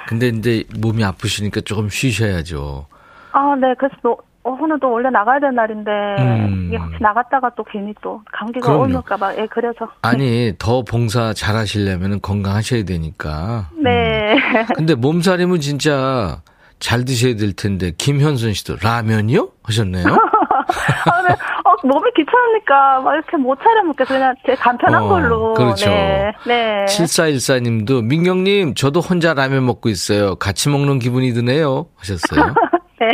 근데 0.07 0.29
이제 0.29 0.65
몸이 0.79 1.03
아프시니까 1.05 1.63
조금 1.63 1.89
쉬셔야죠. 1.89 2.87
아, 3.33 3.57
네, 3.61 3.75
그래서 3.79 3.95
또 4.03 4.19
어, 4.45 4.51
오늘도 4.61 4.89
원래 4.91 5.11
나가야 5.11 5.41
될 5.41 5.53
날인데 5.55 5.91
음. 6.21 6.67
이게 6.69 6.77
혹시 6.77 7.03
나갔다가 7.03 7.51
또 7.57 7.65
괜히 7.65 7.93
또 8.01 8.23
감기가. 8.33 8.77
옮을까봐 8.77 9.37
예, 9.39 9.47
그래서 9.51 9.89
아니, 10.03 10.53
더 10.59 10.83
봉사 10.83 11.33
잘 11.33 11.57
하시려면 11.57 12.21
건강하셔야 12.21 12.85
되니까. 12.85 13.71
네. 13.83 14.37
근데 14.77 14.95
몸살이면 14.95 15.61
진짜 15.61 16.41
잘 16.79 17.05
드셔야 17.05 17.35
될 17.37 17.55
텐데, 17.55 17.91
김현순 17.97 18.53
씨도 18.53 18.77
라면이요? 18.83 19.49
하셨네요. 19.65 20.05
아, 20.69 21.23
네. 21.23 21.35
어, 21.65 21.87
몸이 21.87 22.11
귀찮으니까 22.17 23.01
막 23.01 23.15
이렇게 23.15 23.37
못 23.37 23.59
차려 23.63 23.83
먹겠어 23.85 24.15
그냥 24.15 24.35
제 24.47 24.55
간편한 24.55 25.03
어, 25.03 25.09
걸로. 25.09 25.55
그렇죠. 25.55 25.89
네. 25.91 26.33
네. 26.47 26.85
7414님도, 26.87 28.05
민경님, 28.05 28.75
저도 28.75 29.01
혼자 29.01 29.35
라면 29.35 29.65
먹고 29.67 29.89
있어요. 29.89 30.37
같이 30.37 30.69
먹는 30.69 30.99
기분이 30.99 31.33
드네요. 31.33 31.87
하셨어요. 31.97 32.55
네. 32.99 33.09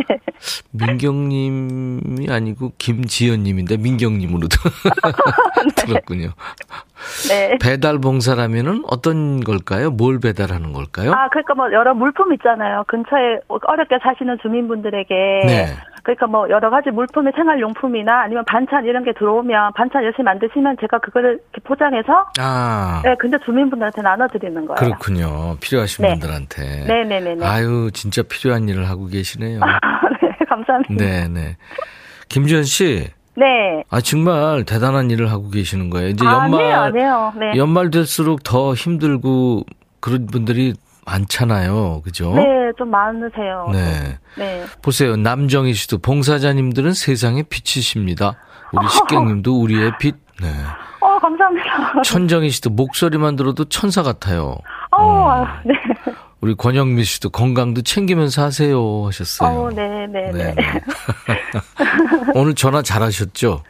민경님이 0.70 2.30
아니고 2.30 2.72
김지연님인데 2.78 3.78
민경님으로도 3.78 4.56
들었군요. 5.76 6.30
네. 7.28 7.58
배달 7.60 7.98
봉사라면은 7.98 8.84
어떤 8.88 9.42
걸까요? 9.42 9.90
뭘 9.90 10.20
배달하는 10.20 10.72
걸까요? 10.72 11.12
아, 11.12 11.28
그러니까 11.30 11.54
뭐 11.54 11.72
여러 11.72 11.94
물품 11.94 12.32
있잖아요. 12.34 12.84
근처에 12.86 13.40
어렵게 13.48 13.98
사시는 14.02 14.38
주민분들에게. 14.40 15.14
네. 15.46 15.66
그러니까 16.02 16.26
뭐 16.26 16.48
여러 16.50 16.68
가지 16.68 16.90
물품의 16.90 17.32
생활용품이나 17.36 18.22
아니면 18.22 18.44
반찬 18.46 18.84
이런 18.84 19.04
게 19.04 19.12
들어오면 19.12 19.72
반찬 19.74 20.02
열심히 20.04 20.24
만드시면 20.24 20.76
제가 20.80 20.98
그거를 20.98 21.38
이렇게 21.52 21.60
포장해서 21.62 22.26
아, 22.40 23.02
네, 23.04 23.14
근데 23.18 23.38
주민분들한테 23.44 24.02
나눠드리는 24.02 24.66
거예요. 24.66 24.76
그렇군요. 24.76 25.56
필요하신 25.60 26.02
네. 26.02 26.10
분들한테. 26.12 26.84
네네네네. 26.86 27.46
아유, 27.46 27.90
진짜 27.92 28.22
필요한 28.22 28.68
일을 28.68 28.88
하고 28.88 29.06
계시네요. 29.06 29.60
네, 30.22 30.44
감사합니다. 30.48 30.94
네, 30.94 31.28
네. 31.28 31.56
김지연 32.28 32.64
씨, 32.64 33.08
네. 33.36 33.84
아 33.88 34.00
정말 34.00 34.64
대단한 34.64 35.10
일을 35.10 35.30
하고 35.30 35.50
계시는 35.50 35.90
거예요. 35.90 36.08
이제 36.08 36.26
아, 36.26 36.32
연말 36.44 36.62
아니에요, 36.62 36.76
아니에요. 36.80 37.32
네. 37.38 37.58
연말 37.58 37.90
될수록 37.90 38.42
더 38.42 38.74
힘들고 38.74 39.64
그런 40.00 40.26
분들이 40.26 40.74
많잖아요. 41.04 42.02
그죠? 42.02 42.32
네, 42.34 42.42
좀 42.78 42.90
많으세요. 42.90 43.68
네. 43.72 44.18
네. 44.36 44.64
보세요. 44.82 45.16
남정희 45.16 45.74
씨도 45.74 45.98
봉사자님들은 45.98 46.92
세상의 46.94 47.44
빛이십니다. 47.44 48.36
우리 48.72 48.88
식객님도 48.88 49.60
우리의 49.60 49.92
빛. 49.98 50.14
네. 50.40 50.48
어, 51.00 51.18
감사합니다. 51.18 52.02
천정희 52.04 52.50
씨도 52.50 52.70
목소리만 52.70 53.36
들어도 53.36 53.64
천사 53.64 54.02
같아요. 54.02 54.56
어, 54.92 55.02
음. 55.02 55.28
아, 55.28 55.60
네. 55.64 55.74
우리 56.40 56.54
권영미 56.56 57.04
씨도 57.04 57.30
건강도 57.30 57.82
챙기면서 57.82 58.42
하세요 58.42 59.06
하셨어요. 59.06 59.60
어, 59.60 59.70
네, 59.70 60.06
네, 60.08 60.30
네. 60.32 60.54
네. 60.54 60.72
오늘 62.34 62.54
전화 62.54 62.82
잘하셨죠? 62.82 63.62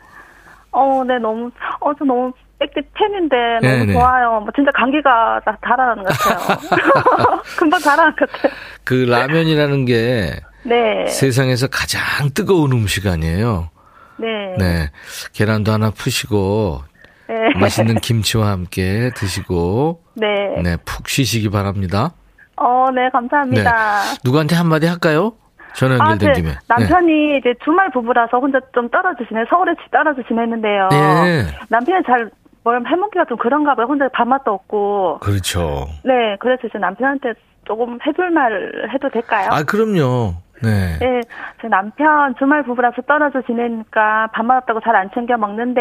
어, 0.70 1.04
네, 1.04 1.18
너무, 1.18 1.50
어, 1.80 1.92
저 1.98 2.04
너무, 2.04 2.32
백디 2.62 2.88
팬인데 2.94 3.36
너무 3.62 3.78
네네. 3.86 3.92
좋아요. 3.92 4.40
뭐 4.40 4.48
진짜 4.54 4.70
감기가 4.72 5.40
다 5.44 5.56
달아나는 5.60 6.04
것 6.04 6.12
같아요. 6.16 6.58
금방 7.58 7.80
달아나는 7.80 8.16
것 8.16 8.30
같아요. 8.30 8.52
그 8.84 8.94
라면이라는 8.94 9.84
게 9.84 10.30
네. 10.64 11.06
세상에서 11.06 11.66
가장 11.68 12.00
뜨거운 12.34 12.72
음식 12.72 13.06
아니에요. 13.06 13.70
네. 14.16 14.28
네. 14.58 14.90
계란도 15.32 15.72
하나 15.72 15.90
푸시고 15.90 16.82
네. 17.28 17.58
맛있는 17.58 17.96
김치와 18.00 18.48
함께 18.48 19.10
드시고 19.16 20.02
네. 20.14 20.26
네, 20.62 20.76
푹 20.84 21.08
쉬시기 21.08 21.50
바랍니다. 21.50 22.12
어, 22.56 22.88
네, 22.94 23.08
감사합니다. 23.10 24.02
누구한테 24.24 24.54
한마디 24.54 24.86
할까요? 24.86 25.32
전화 25.74 25.94
아, 25.94 26.10
연결된 26.10 26.32
네. 26.32 26.40
김에. 26.42 26.54
남편이 26.68 27.38
이제 27.38 27.54
주말 27.64 27.90
부부라서 27.90 28.38
혼자 28.38 28.60
좀 28.74 28.90
지내, 29.26 29.42
서울에 29.48 29.72
집 29.82 29.90
떨어져 29.90 30.22
지냈는데요. 30.28 30.88
네. 30.90 31.46
남편이 31.70 32.02
잘 32.06 32.30
뭘 32.64 32.82
해먹기가 32.86 33.24
좀 33.26 33.36
그런가 33.38 33.74
봐요. 33.74 33.86
혼자 33.86 34.08
밥맛도 34.08 34.52
없고. 34.52 35.18
그렇죠. 35.20 35.86
네, 36.04 36.36
그래서 36.40 36.66
이제 36.66 36.78
남편한테 36.78 37.32
조금 37.64 37.98
해줄 38.06 38.30
말 38.30 38.88
해도 38.92 39.08
될까요? 39.10 39.48
아, 39.50 39.62
그럼요. 39.62 40.34
네. 40.62 40.96
네, 41.00 41.20
제 41.60 41.66
남편 41.66 42.36
주말 42.38 42.62
부부라서 42.62 43.02
떨어져 43.02 43.42
지내니까 43.42 44.28
밥맛 44.32 44.58
없다고 44.58 44.78
잘 44.80 44.94
안 44.94 45.10
챙겨 45.12 45.36
먹는데 45.36 45.80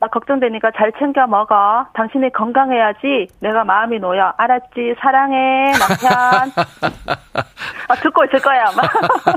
나 0.00 0.06
걱정되니까 0.08 0.70
잘 0.78 0.92
챙겨 0.98 1.26
먹어. 1.26 1.84
당신이 1.92 2.32
건강해야지 2.32 3.28
내가 3.40 3.64
마음이 3.64 3.98
놓여. 3.98 4.32
알았지? 4.38 4.94
사랑해 5.02 5.72
남편. 5.72 6.10
아, 7.88 7.94
듣고 7.96 8.24
있을 8.24 8.40
거야 8.40 8.64
아마. 8.68 8.82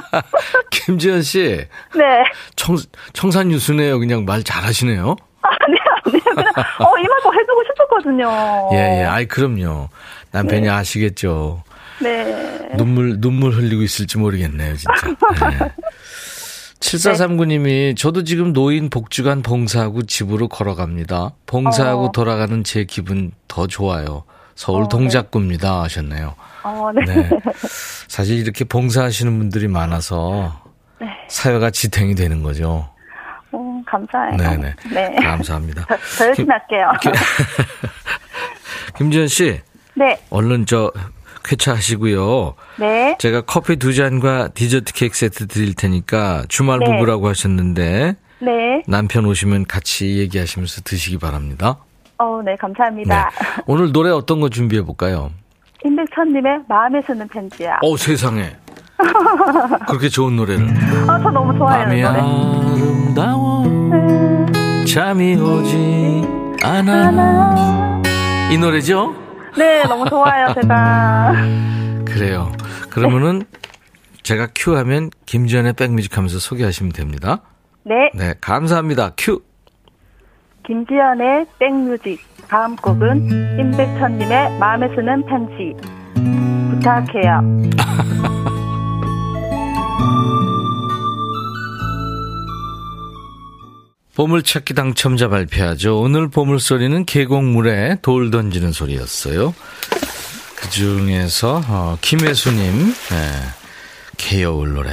김지현 0.71 1.21
씨, 1.21 1.67
네. 1.97 2.23
청, 2.55 2.77
청산 3.11 3.51
유수네요. 3.51 3.99
그냥 3.99 4.23
말 4.25 4.41
잘하시네요. 4.43 5.17
아니 5.41 5.75
아니 6.05 6.19
그냥 6.21 6.53
어 6.79 6.97
이 6.99 7.03
말도 7.07 7.33
해주고 7.33 7.63
싶었거든요. 7.67 8.69
예, 8.73 9.01
예. 9.01 9.03
아이, 9.05 9.25
그럼요. 9.25 9.89
남편이 10.31 10.69
아시겠죠. 10.69 11.63
네. 12.01 12.69
눈물, 12.77 13.19
눈물 13.19 13.51
흘리고 13.53 13.81
있을지 13.81 14.17
모르겠네요, 14.17 14.75
진짜. 14.77 15.07
네. 15.49 15.71
7439님이 16.79 17.95
저도 17.95 18.23
지금 18.23 18.53
노인 18.53 18.89
복지관 18.89 19.43
봉사하고 19.43 20.03
집으로 20.03 20.47
걸어갑니다. 20.47 21.33
봉사하고 21.45 22.05
어. 22.05 22.11
돌아가는 22.11 22.63
제 22.63 22.85
기분 22.85 23.31
더 23.47 23.67
좋아요. 23.67 24.23
서울 24.55 24.83
어, 24.83 24.87
동작구입니다 24.87 25.83
하셨네요. 25.83 26.35
어, 26.63 26.89
네. 26.93 27.05
네. 27.05 27.29
사실 28.07 28.37
이렇게 28.39 28.65
봉사하시는 28.65 29.37
분들이 29.37 29.67
많아서 29.67 30.59
네. 30.99 31.07
사회가 31.29 31.69
지탱이 31.69 32.15
되는 32.15 32.41
거죠. 32.43 32.89
음, 33.81 33.85
감사해요. 33.85 34.37
네네. 34.37 34.75
네. 34.93 35.15
감사합니다. 35.15 35.85
더, 35.85 35.95
더 36.17 36.25
열심히 36.27 36.49
할게요. 36.49 36.91
김지현 38.97 39.27
씨, 39.27 39.59
네. 39.95 40.19
얼른 40.29 40.65
저 40.65 40.91
쾌차하시고요. 41.43 42.53
네. 42.79 43.15
제가 43.19 43.41
커피 43.41 43.77
두 43.77 43.93
잔과 43.93 44.49
디저트 44.49 44.93
케이크 44.93 45.17
세트 45.17 45.47
드릴 45.47 45.73
테니까 45.73 46.43
주말 46.49 46.79
네. 46.79 46.85
부부라고 46.85 47.27
하셨는데 47.27 48.15
네. 48.39 48.83
남편 48.87 49.25
오시면 49.25 49.65
같이 49.65 50.17
얘기하시면서 50.19 50.81
드시기 50.83 51.17
바랍니다. 51.17 51.77
어, 52.17 52.41
네, 52.45 52.55
감사합니다. 52.55 53.31
오늘 53.65 53.91
노래 53.91 54.11
어떤 54.11 54.39
거 54.41 54.49
준비해 54.49 54.83
볼까요? 54.83 55.31
임백천님의 55.83 56.59
마음에 56.69 57.01
쓰는 57.07 57.27
편지야. 57.27 57.79
어 57.81 57.97
세상에 57.97 58.55
그렇게 59.87 60.09
좋은 60.09 60.35
노래를 60.35 60.67
아, 61.09 61.19
저 61.23 61.31
너무 61.31 61.57
좋아해요. 61.57 61.81
이 61.81 61.85
밤이 61.85 62.01
노래. 62.03 62.19
아름다워 62.19 63.60
네. 63.60 63.60
잠이 64.85 65.35
오지 65.35 66.21
않아. 66.63 68.01
이 68.51 68.57
노래죠? 68.57 69.15
네, 69.57 69.83
너무 69.83 70.07
좋아요, 70.09 70.53
제가. 70.59 71.33
그래요. 72.05 72.51
그러면은 72.89 73.43
제가 74.23 74.47
큐 74.53 74.75
하면 74.77 75.09
김지현의 75.25 75.73
백뮤직 75.73 76.17
하면서 76.17 76.39
소개하시면 76.39 76.91
됩니다. 76.93 77.41
네, 77.83 78.11
네, 78.13 78.33
감사합니다. 78.41 79.11
큐. 79.17 79.41
김지연의 80.65 81.45
백뮤직. 81.59 82.19
다음 82.47 82.75
곡은 82.75 83.59
임백천님의 83.59 84.59
마음에 84.59 84.87
쓰는 84.95 85.25
편지. 85.25 85.73
부탁해요. 86.71 87.41
보물찾기 94.15 94.73
당첨자 94.73 95.29
발표하죠. 95.29 95.99
오늘 95.99 96.29
보물소리는 96.29 97.05
계곡물에 97.05 97.97
돌 98.01 98.29
던지는 98.29 98.71
소리였어요. 98.71 99.53
그 100.55 100.69
중에서, 100.69 101.61
어, 101.67 101.97
김혜수님, 102.01 102.93
네, 103.09 103.31
개여울 104.17 104.73
노래. 104.73 104.91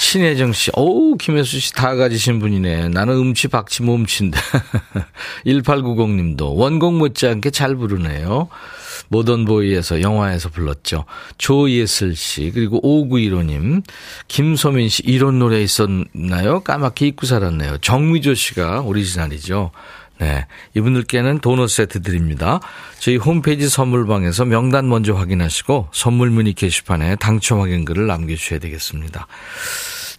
신혜정 0.00 0.54
씨, 0.54 0.70
어우, 0.74 1.16
김혜수 1.18 1.60
씨 1.60 1.74
다 1.74 1.94
가지신 1.94 2.38
분이네. 2.38 2.88
나는 2.88 3.16
음치, 3.16 3.48
박치, 3.48 3.82
몸치인데. 3.82 4.38
1890 5.44 6.08
님도 6.16 6.54
원곡 6.56 6.94
못지않게 6.94 7.50
잘 7.50 7.76
부르네요. 7.76 8.48
모던보이에서 9.08 10.00
영화에서 10.00 10.48
불렀죠. 10.48 11.04
조예슬 11.36 12.16
씨, 12.16 12.50
그리고 12.54 12.80
5915님, 12.80 13.82
김소민 14.26 14.88
씨, 14.88 15.02
이런 15.04 15.38
노래 15.38 15.60
있었나요? 15.60 16.60
까맣게 16.60 17.08
잊고 17.08 17.26
살았네요. 17.26 17.78
정미조 17.78 18.34
씨가 18.34 18.80
오리지널이죠. 18.80 19.70
네. 20.20 20.46
이분들께는 20.74 21.40
도넛 21.40 21.70
세트 21.70 22.02
드립니다. 22.02 22.60
저희 22.98 23.16
홈페이지 23.16 23.68
선물방에서 23.68 24.44
명단 24.44 24.88
먼저 24.88 25.14
확인하시고 25.14 25.88
선물 25.92 26.28
문의 26.28 26.52
게시판에 26.52 27.16
당첨 27.16 27.60
확인 27.60 27.86
글을 27.86 28.06
남겨주셔야 28.06 28.58
되겠습니다. 28.58 29.26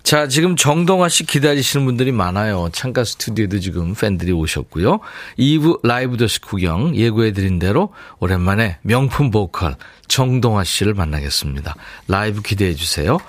자, 0.01 0.27
지금 0.27 0.55
정동하 0.55 1.07
씨 1.07 1.23
기다리시는 1.25 1.85
분들이 1.85 2.11
많아요. 2.11 2.69
창가 2.73 3.03
스튜디오도 3.03 3.59
지금 3.59 3.93
팬들이 3.93 4.31
오셨고요. 4.31 4.99
2부 5.37 5.85
라이브도 5.86 6.17
식후경 6.17 6.95
예고해드린 6.95 7.59
대로 7.59 7.93
오랜만에 8.19 8.79
명품 8.81 9.29
보컬 9.29 9.75
정동하 10.07 10.63
씨를 10.63 10.95
만나겠습니다. 10.95 11.75
라이브 12.07 12.41
기대해 12.41 12.73
주세요. 12.73 13.19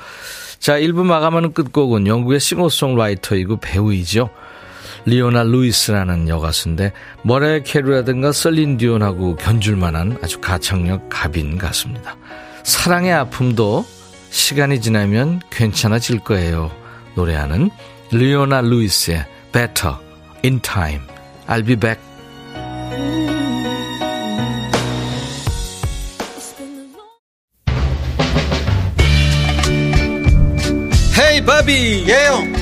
자, 0.58 0.78
1부 0.78 1.04
마감하는 1.04 1.52
끝곡은 1.52 2.06
영국의 2.06 2.40
싱어송라이터이고 2.40 3.58
배우이죠. 3.58 4.30
리오나 5.04 5.42
루이스라는 5.42 6.28
여가수인데 6.28 6.92
머라이어 7.22 7.62
캐리라든가 7.62 8.32
셀린 8.32 8.76
디온하고 8.76 9.36
견줄만한 9.36 10.18
아주 10.22 10.40
가창력 10.40 11.08
갑인 11.08 11.58
가수입니다. 11.58 12.16
사랑의 12.62 13.12
아픔도 13.12 13.84
시간이 14.30 14.80
지나면 14.80 15.40
괜찮아질 15.50 16.20
거예요. 16.20 16.70
노래하는 17.14 17.70
리오나 18.10 18.60
루이스의 18.60 19.26
Better 19.52 19.96
in 20.44 20.60
Time. 20.60 21.02
I'll 21.48 21.66
be 21.66 21.76
back. 21.76 22.00
헤이 31.18 31.44
바비 31.44 32.04
예영 32.08 32.61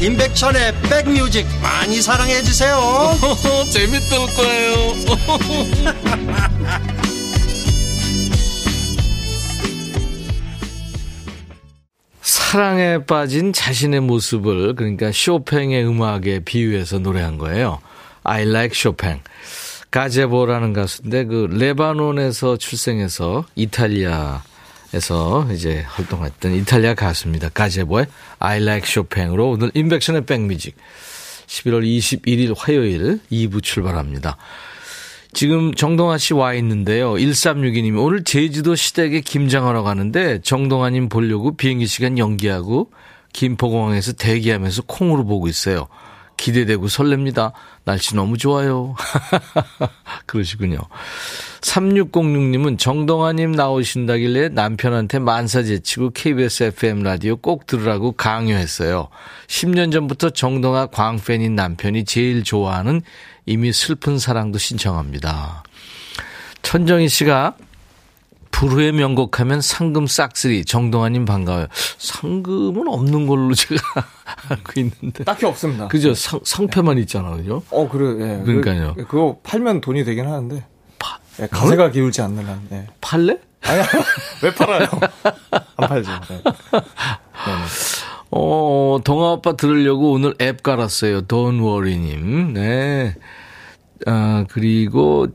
임백천의 0.00 0.74
백뮤직 0.82 1.46
많이 1.60 2.00
사랑해 2.00 2.42
주세요 2.42 2.78
재밌을 3.72 4.18
거예요 4.36 4.94
사랑에 12.22 13.04
빠진 13.04 13.52
자신의 13.52 14.00
모습을 14.00 14.74
그러니까 14.74 15.10
쇼팽의 15.12 15.86
음악에 15.86 16.40
비유해서 16.40 16.98
노래한 16.98 17.36
거예요. 17.36 17.78
I 18.22 18.44
like 18.48 18.74
Chopin. 18.74 19.20
가제보라는 19.90 20.72
가수인데 20.72 21.24
그 21.24 21.48
레바논에서 21.50 22.56
출생해서 22.56 23.44
이탈리아 23.54 24.42
에서 24.94 25.46
이제 25.52 25.84
활동했던 25.86 26.54
이탈리아 26.54 26.94
가수입니다. 26.94 27.50
가제보의 27.50 28.06
I 28.38 28.62
like 28.62 28.90
Chopin으로 28.90 29.50
오늘 29.50 29.70
인백션의 29.74 30.24
백뮤직 30.24 30.76
11월 31.46 31.84
21일 31.84 32.54
화요일 32.56 33.20
2부 33.30 33.62
출발합니다. 33.62 34.38
지금 35.34 35.74
정동아 35.74 36.16
씨 36.16 36.32
와 36.32 36.54
있는데요. 36.54 37.12
1362님, 37.12 38.02
오늘 38.02 38.24
제주도 38.24 38.74
시댁에 38.74 39.20
김장하러 39.20 39.82
가는데 39.82 40.40
정동아님 40.40 41.10
보려고 41.10 41.54
비행기 41.54 41.86
시간 41.86 42.16
연기하고 42.16 42.90
김포공항에서 43.34 44.14
대기하면서 44.14 44.82
콩으로 44.86 45.26
보고 45.26 45.48
있어요. 45.48 45.86
기대되고 46.38 46.86
설렙니다. 46.86 47.52
날씨 47.84 48.14
너무 48.14 48.38
좋아요. 48.38 48.94
그러시군요. 50.24 50.78
3606님은 51.60 52.78
정동아님 52.78 53.52
나오신다길래 53.52 54.50
남편한테 54.50 55.18
만사 55.18 55.62
제치고 55.62 56.10
KBS 56.10 56.62
FM 56.64 57.02
라디오 57.02 57.36
꼭 57.36 57.66
들으라고 57.66 58.12
강요했어요. 58.12 59.08
10년 59.48 59.92
전부터 59.92 60.30
정동아 60.30 60.86
광팬인 60.86 61.54
남편이 61.54 62.04
제일 62.04 62.44
좋아하는 62.44 63.02
이미 63.44 63.72
슬픈 63.72 64.18
사랑도 64.18 64.58
신청합니다. 64.58 65.64
천정희 66.62 67.08
씨가 67.08 67.56
불후의 68.58 68.90
명곡하면 68.90 69.60
상금 69.60 70.08
싹쓸이 70.08 70.64
정동아님 70.64 71.24
반가워요. 71.24 71.68
상금은 71.98 72.88
없는 72.88 73.28
걸로 73.28 73.54
제가 73.54 73.80
알고 74.50 74.80
있는데. 74.80 75.22
딱히 75.22 75.46
없습니다. 75.46 75.86
그죠? 75.86 76.12
상, 76.14 76.40
상패만 76.42 76.98
있잖아, 76.98 77.36
그죠? 77.36 77.62
어, 77.70 77.88
그래, 77.88 78.14
예. 78.14 78.42
그러니까요. 78.42 78.94
그, 78.96 79.06
그거 79.06 79.38
팔면 79.44 79.80
돈이 79.80 80.04
되긴 80.04 80.26
하는데. 80.26 80.64
파, 80.98 81.18
예, 81.40 81.46
가세가 81.46 81.92
기울지 81.92 82.20
않는 82.20 82.44
한, 82.46 82.66
예. 82.72 82.86
팔래? 83.00 83.38
아니, 83.62 83.80
왜 84.42 84.52
팔아요? 84.52 84.88
안 85.76 85.88
팔죠. 85.88 86.10
네. 86.28 86.42
어, 88.32 88.98
동아 89.04 89.32
오빠 89.34 89.52
들으려고 89.54 90.10
오늘 90.10 90.34
앱 90.40 90.64
깔았어요. 90.64 91.22
Don't 91.22 91.60
worry님. 91.62 92.54
네. 92.54 93.14
아, 94.06 94.44
그리고, 94.50 95.28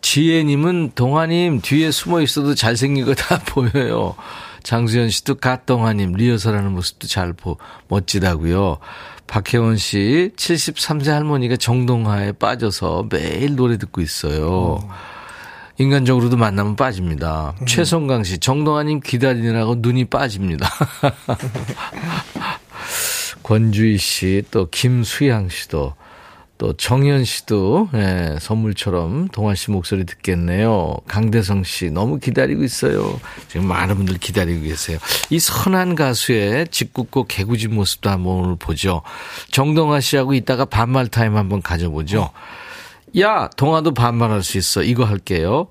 지혜님은 0.00 0.92
동아님 0.94 1.60
뒤에 1.60 1.90
숨어 1.90 2.20
있어도 2.22 2.54
잘생긴 2.54 3.04
거 3.04 3.14
다 3.14 3.38
보여요. 3.46 4.14
장수현 4.62 5.10
씨도 5.10 5.36
갓동아님 5.36 6.12
리허설하는 6.12 6.72
모습도 6.72 7.06
잘 7.06 7.32
보, 7.34 7.58
멋지다고요. 7.88 8.78
박혜원 9.26 9.76
씨 9.76 10.30
73세 10.36 11.10
할머니가 11.10 11.56
정동화에 11.56 12.32
빠져서 12.32 13.08
매일 13.10 13.56
노래 13.56 13.76
듣고 13.78 14.00
있어요. 14.00 14.48
어. 14.50 14.88
인간적으로도 15.78 16.36
만나면 16.36 16.76
빠집니다. 16.76 17.54
음. 17.60 17.66
최성강 17.66 18.22
씨 18.24 18.38
정동아님 18.38 19.00
기다리느라고 19.00 19.76
눈이 19.78 20.06
빠집니다. 20.06 20.70
권주희 23.42 23.98
씨 23.98 24.42
또 24.50 24.68
김수양 24.70 25.48
씨도 25.48 25.94
또 26.56 26.72
정현 26.72 27.24
씨도 27.24 27.88
예, 27.94 28.36
선물처럼 28.40 29.28
동환 29.28 29.56
씨 29.56 29.70
목소리 29.70 30.04
듣겠네요. 30.04 30.96
강대성 31.08 31.64
씨 31.64 31.90
너무 31.90 32.18
기다리고 32.18 32.62
있어요. 32.62 33.20
지금 33.48 33.66
많은 33.66 33.96
분들 33.96 34.18
기다리고 34.18 34.62
계세요. 34.62 34.98
이 35.30 35.38
선한 35.38 35.96
가수의 35.96 36.68
짓궂고 36.68 37.24
개구진 37.24 37.74
모습도 37.74 38.08
한번 38.08 38.36
오늘 38.36 38.56
보죠. 38.56 39.02
정동아 39.50 40.00
씨하고 40.00 40.34
이따가 40.34 40.64
반말 40.64 41.08
타임 41.08 41.36
한번 41.36 41.60
가져보죠. 41.60 42.30
야, 43.18 43.48
동아도 43.56 43.92
반말할 43.92 44.42
수 44.42 44.58
있어. 44.58 44.82
이거 44.82 45.04
할게요. 45.04 45.68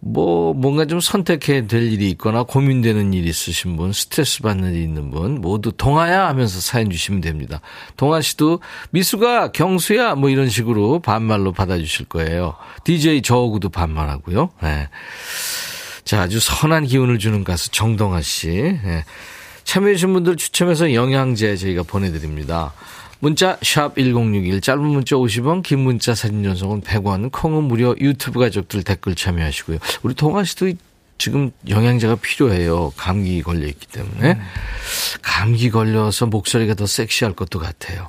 뭐 0.00 0.52
뭔가 0.54 0.84
좀 0.84 1.00
선택해야 1.00 1.66
될 1.66 1.92
일이 1.92 2.10
있거나 2.10 2.42
고민되는 2.42 3.12
일이 3.12 3.28
있으신 3.28 3.76
분, 3.76 3.92
스트레스 3.92 4.42
받는 4.42 4.74
일이 4.74 4.84
있는 4.84 5.10
분 5.10 5.40
모두 5.40 5.72
동아야 5.72 6.28
하면서 6.28 6.60
사연 6.60 6.90
주시면 6.90 7.20
됩니다. 7.20 7.60
동아 7.96 8.20
씨도 8.20 8.60
미수가 8.90 9.52
경수야 9.52 10.14
뭐 10.14 10.30
이런 10.30 10.48
식으로 10.48 11.00
반말로 11.00 11.52
받아주실 11.52 12.06
거예요. 12.06 12.54
DJ 12.84 13.22
저하고도 13.22 13.70
반말하고요. 13.70 14.50
네. 14.62 14.88
자 16.04 16.22
아주 16.22 16.38
선한 16.38 16.86
기운을 16.86 17.18
주는 17.18 17.42
가수 17.42 17.70
정동아 17.70 18.20
씨. 18.20 18.48
네. 18.48 19.04
참여해주신 19.64 20.12
분들 20.12 20.36
추첨해서 20.36 20.94
영양제 20.94 21.56
저희가 21.56 21.82
보내드립니다. 21.82 22.72
문자 23.18 23.58
1061, 23.62 24.60
짧은 24.60 24.82
문자 24.82 25.16
50원, 25.16 25.62
긴 25.62 25.80
문자 25.80 26.14
사진 26.14 26.42
전송은 26.42 26.82
100원, 26.82 27.30
콩은 27.32 27.64
무료 27.64 27.94
유튜브 27.98 28.40
가족들 28.40 28.82
댓글 28.82 29.14
참여하시고요. 29.14 29.78
우리 30.02 30.14
동아 30.14 30.44
씨도 30.44 30.72
지금 31.18 31.50
영양제가 31.68 32.16
필요해요. 32.16 32.92
감기 32.96 33.42
걸려 33.42 33.66
있기 33.66 33.86
때문에. 33.86 34.32
음. 34.32 34.40
감기 35.22 35.70
걸려서 35.70 36.26
목소리가 36.26 36.74
더 36.74 36.86
섹시할 36.86 37.32
것도 37.32 37.58
같아요. 37.58 38.08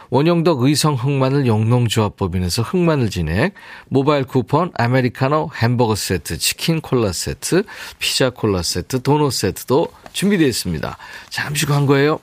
원영덕 0.11 0.61
의성 0.61 0.95
흑마늘 0.95 1.47
영농조합법인에서 1.47 2.63
흑마늘 2.63 3.09
진액, 3.09 3.53
모바일 3.87 4.25
쿠폰, 4.25 4.69
아메리카노 4.77 5.51
햄버거 5.55 5.95
세트, 5.95 6.37
치킨 6.37 6.81
콜라 6.81 7.13
세트, 7.13 7.63
피자 7.97 8.29
콜라 8.29 8.61
세트, 8.61 9.03
도넛 9.03 9.31
세트도 9.31 9.87
준비되어 10.11 10.47
있습니다. 10.47 10.97
잠시 11.29 11.65
광고예요. 11.65 12.19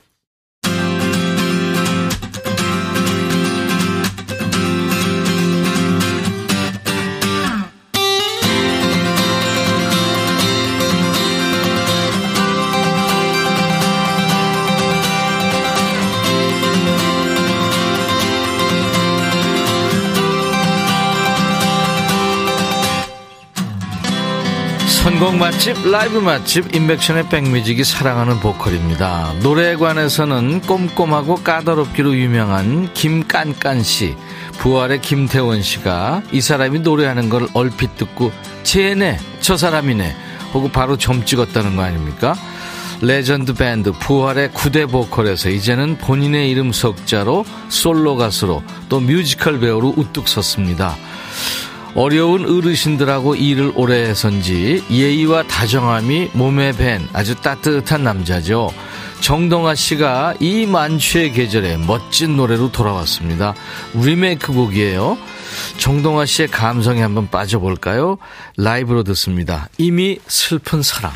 선곡 25.19 25.35
맛집, 25.35 25.91
라이브 25.91 26.19
맛집, 26.19 26.73
임백천의 26.73 27.27
백뮤직이 27.27 27.83
사랑하는 27.83 28.39
보컬입니다. 28.39 29.33
노래에 29.41 29.75
관해서는 29.75 30.61
꼼꼼하고 30.61 31.35
까다롭기로 31.35 32.15
유명한 32.15 32.93
김깐깐 32.93 33.83
씨, 33.83 34.15
부활의 34.59 35.01
김태원 35.01 35.61
씨가 35.61 36.21
이 36.31 36.39
사람이 36.39 36.79
노래하는 36.79 37.27
걸 37.27 37.49
얼핏 37.53 37.97
듣고 37.97 38.31
쟤네, 38.63 39.19
저 39.41 39.57
사람이네, 39.57 40.15
하고 40.53 40.69
바로 40.69 40.97
점 40.97 41.25
찍었다는 41.25 41.75
거 41.75 41.81
아닙니까? 41.81 42.33
레전드 43.01 43.53
밴드 43.53 43.91
부활의 43.91 44.53
구대 44.53 44.85
보컬에서 44.85 45.49
이제는 45.49 45.97
본인의 45.97 46.49
이름 46.49 46.71
석자로 46.71 47.43
솔로 47.67 48.15
가수로 48.15 48.63
또 48.87 49.01
뮤지컬 49.01 49.59
배우로 49.59 49.95
우뚝 49.97 50.29
섰습니다. 50.29 50.95
어려운 51.95 52.45
어르신들하고 52.45 53.35
일을 53.35 53.73
오래 53.75 54.03
해선지 54.03 54.83
예의와 54.89 55.43
다정함이 55.43 56.31
몸에 56.33 56.71
밴 56.71 57.07
아주 57.13 57.35
따뜻한 57.35 58.03
남자죠. 58.03 58.71
정동아 59.21 59.75
씨가 59.75 60.35
이 60.39 60.65
만취의 60.65 61.33
계절에 61.33 61.77
멋진 61.77 62.37
노래로 62.37 62.71
돌아왔습니다. 62.71 63.53
리메이크 63.93 64.53
곡이에요. 64.53 65.17
정동아 65.77 66.25
씨의 66.25 66.47
감성에 66.49 67.01
한번 67.01 67.29
빠져볼까요? 67.29 68.17
라이브로 68.57 69.03
듣습니다. 69.03 69.67
이미 69.77 70.19
슬픈 70.27 70.81
사랑. 70.81 71.11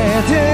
어떻 0.00 0.53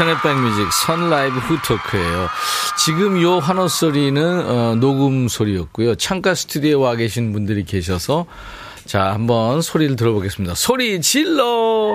인백션의 0.00 0.16
백뮤직 0.22 0.72
선 0.72 1.10
라이브 1.10 1.38
후토크예요. 1.38 2.28
지금 2.78 3.20
요 3.22 3.38
환호 3.38 3.68
소리는 3.68 4.22
어, 4.48 4.74
녹음 4.76 5.28
소리였고요. 5.28 5.94
창가 5.96 6.34
스튜디오에 6.34 6.74
와 6.74 6.94
계신 6.96 7.32
분들이 7.32 7.64
계셔서 7.64 8.24
자 8.86 9.12
한번 9.12 9.60
소리를 9.62 9.96
들어보겠습니다. 9.96 10.54
소리 10.54 11.00
질러. 11.02 11.44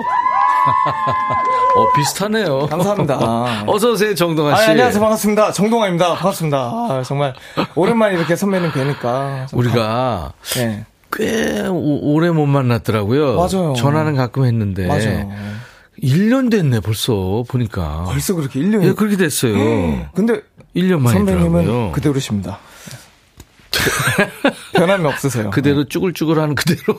어 1.76 1.92
비슷하네요. 1.96 2.66
감사합니다. 2.66 3.64
어서 3.66 3.90
오세요 3.92 4.14
정동아 4.14 4.52
아, 4.54 4.56
씨. 4.56 4.70
안녕하세요. 4.70 5.00
반갑습니다. 5.00 5.52
정동아입니다. 5.52 6.14
반갑습니다. 6.14 6.58
아, 6.58 7.02
정말 7.04 7.34
오랜만에 7.74 8.14
이렇게 8.14 8.36
선배님 8.36 8.72
뵈니까. 8.72 9.46
좀 9.50 9.58
우리가 9.58 9.74
가- 9.74 10.32
네. 10.54 10.86
꽤 11.12 11.66
오- 11.68 12.12
오래 12.14 12.30
못 12.30 12.46
만났더라고요. 12.46 13.36
맞아요. 13.36 13.74
전화는 13.76 14.16
가끔 14.16 14.44
했는데. 14.44 14.86
맞아요. 14.86 15.30
1년 16.02 16.50
됐네 16.50 16.80
벌써 16.80 17.44
보니까. 17.48 18.04
벌써 18.04 18.34
그렇게 18.34 18.60
1년이. 18.60 18.84
예, 18.84 18.92
그렇게 18.92 19.16
됐어요. 19.16 19.54
근데 20.14 20.42
1년 20.74 21.00
만이더라고요. 21.00 21.42
선배님은 21.42 21.92
그대로십니다. 21.92 22.58
변함이 24.74 25.06
없으세요. 25.06 25.50
그대로 25.50 25.84
쭈글쭈글하는 25.84 26.54
그대로. 26.54 26.98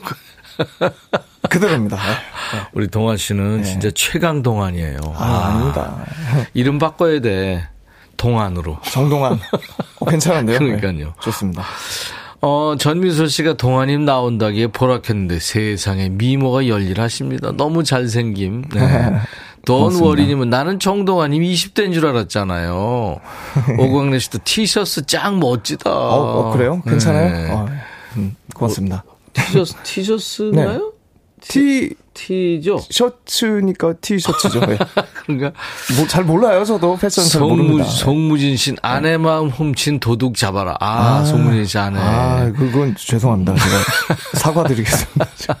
그대로입니다. 1.48 1.96
네. 1.96 2.02
우리 2.72 2.88
동환 2.88 3.16
씨는 3.16 3.58
네. 3.58 3.64
진짜 3.64 3.90
최강 3.94 4.42
동안이에요. 4.42 4.98
아, 5.14 5.24
아 5.24 5.58
닙니다. 5.58 6.04
이름 6.54 6.78
바꿔야 6.78 7.20
돼. 7.20 7.68
동안으로. 8.16 8.80
정동환. 8.90 9.38
어, 10.00 10.04
괜찮은데요? 10.04 10.58
그러니까요. 10.58 10.92
네, 10.92 11.06
좋습니다. 11.20 11.64
어, 12.40 12.76
전미소 12.78 13.26
씨가 13.26 13.54
동안님 13.54 14.04
나온다기에 14.04 14.68
보라켰는데 14.68 15.40
세상에 15.40 16.08
미모가 16.08 16.68
열일하십니다. 16.68 17.52
너무 17.56 17.82
잘생김. 17.82 18.64
네. 18.74 18.80
돈 19.66 19.78
고맙습니다. 19.80 20.06
워리님은 20.06 20.50
나는 20.50 20.78
정동환님 20.78 21.42
20대인 21.42 21.92
줄 21.92 22.06
알았잖아요. 22.06 23.20
오광래 23.78 24.18
씨도 24.18 24.38
티셔츠 24.44 25.04
짱 25.04 25.40
멋지다. 25.40 25.90
어, 25.90 26.48
어, 26.48 26.52
그래요? 26.52 26.80
괜찮아요? 26.82 27.30
네. 27.32 27.50
어, 27.52 27.68
음, 28.16 28.36
고맙습니다. 28.54 29.04
티셔츠, 29.32 29.74
티셔츠인가요? 29.82 30.92
티, 31.40 31.90
티죠? 32.14 32.78
셔츠니까 32.90 33.94
티셔츠죠. 34.00 34.60
네. 34.60 34.78
그러니까 35.24 35.52
뭐, 35.96 36.06
잘 36.08 36.24
몰라요, 36.24 36.64
저도. 36.64 36.96
패션 36.96 37.24
잘 37.24 37.40
송무, 37.40 37.56
모릅니다. 37.56 37.84
송무진 37.84 38.56
씨 38.56 38.74
아내 38.82 39.16
마음 39.16 39.48
훔친 39.48 40.00
도둑 40.00 40.36
잡아라. 40.36 40.76
아, 40.80 41.24
송무진 41.24 41.64
씨 41.64 41.78
아내. 41.78 41.98
아, 42.00 42.52
그건 42.56 42.94
죄송합니다. 42.96 43.54
제가 43.54 44.16
사과드리겠습니다. 44.34 45.26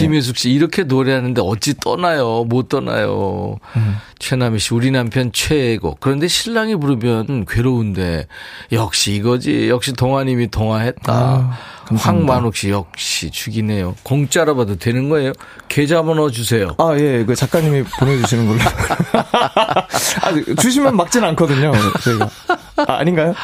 김혜숙 0.00 0.36
씨 0.36 0.50
이렇게 0.50 0.82
노래하는데 0.84 1.40
어찌 1.44 1.74
떠나요? 1.74 2.44
못 2.44 2.68
떠나요. 2.68 3.56
음. 3.76 3.96
최남희 4.18 4.58
씨 4.58 4.74
우리 4.74 4.90
남편 4.90 5.30
최애곡. 5.32 6.00
그런데 6.00 6.28
신랑이 6.28 6.76
부르면 6.76 7.44
괴로운데 7.46 8.26
역시 8.72 9.14
이거지. 9.14 9.68
역시 9.68 9.92
동아님이 9.92 10.48
동화했다. 10.50 11.12
아, 11.12 11.58
황만욱 11.94 12.56
씨 12.56 12.70
역시 12.70 13.30
죽이네요. 13.30 13.94
공짜로 14.02 14.56
봐도 14.56 14.76
되는 14.76 15.08
거예요? 15.08 15.32
계좌번호 15.68 16.30
주세요. 16.30 16.74
아 16.78 16.94
예, 16.98 17.24
그 17.24 17.34
작가님이 17.34 17.84
보내주시는 17.98 18.46
걸로. 18.46 18.58
아, 19.12 20.56
주시면 20.60 20.96
막진 20.96 21.22
않거든요. 21.24 21.72
저희가. 22.02 22.28
아, 22.76 22.92
아닌가요? 22.98 23.34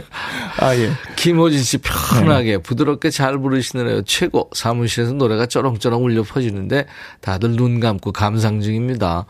아 0.60 0.74
예. 0.74 0.90
김호진 1.16 1.62
씨 1.62 1.78
편하게 1.78 2.52
네. 2.52 2.58
부드럽게 2.58 3.10
잘 3.10 3.38
부르시느라요. 3.38 4.02
최고. 4.02 4.50
사무실에서 4.52 5.12
노래가 5.12 5.46
쩌렁쩌렁 5.46 6.04
울려 6.04 6.22
퍼지는데 6.22 6.86
다들 7.20 7.52
눈 7.52 7.80
감고 7.80 8.12
감상 8.12 8.60
중입니다. 8.60 9.26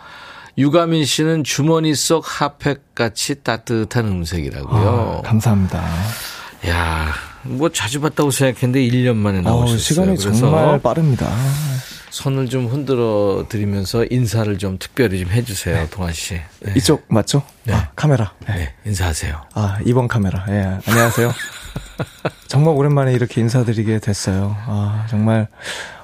유가민 0.56 1.04
씨는 1.04 1.44
주머니 1.44 1.94
속 1.94 2.24
핫팩 2.26 2.94
같이 2.94 3.42
따뜻한 3.42 4.06
음색이라고요. 4.06 5.22
아, 5.24 5.28
감사합니다. 5.28 5.82
야, 6.66 7.12
뭐 7.42 7.68
자주 7.70 8.00
봤다고 8.00 8.30
생각했는데 8.30 8.80
1년 8.88 9.16
만에 9.16 9.40
나오셨어요. 9.40 9.74
어, 9.74 9.78
시간이 9.78 10.18
정말 10.18 10.80
빠릅니다. 10.80 11.28
손을 12.10 12.48
좀 12.48 12.66
흔들어 12.66 13.44
드리면서 13.48 14.04
인사를 14.10 14.56
좀 14.58 14.78
특별히 14.78 15.20
좀 15.20 15.30
해주세요, 15.30 15.76
네. 15.76 15.90
동환 15.90 16.12
씨. 16.12 16.34
네. 16.60 16.72
이쪽 16.76 17.04
맞죠? 17.08 17.42
네. 17.64 17.74
아, 17.74 17.90
카메라. 17.94 18.32
네. 18.46 18.54
네. 18.54 18.74
인사하세요. 18.86 19.40
아, 19.54 19.78
이번 19.84 20.08
카메라. 20.08 20.44
예, 20.48 20.78
안녕하세요. 20.86 21.32
정말 22.48 22.74
오랜만에 22.74 23.12
이렇게 23.12 23.40
인사드리게 23.40 23.98
됐어요. 24.00 24.56
아, 24.66 25.06
정말 25.10 25.48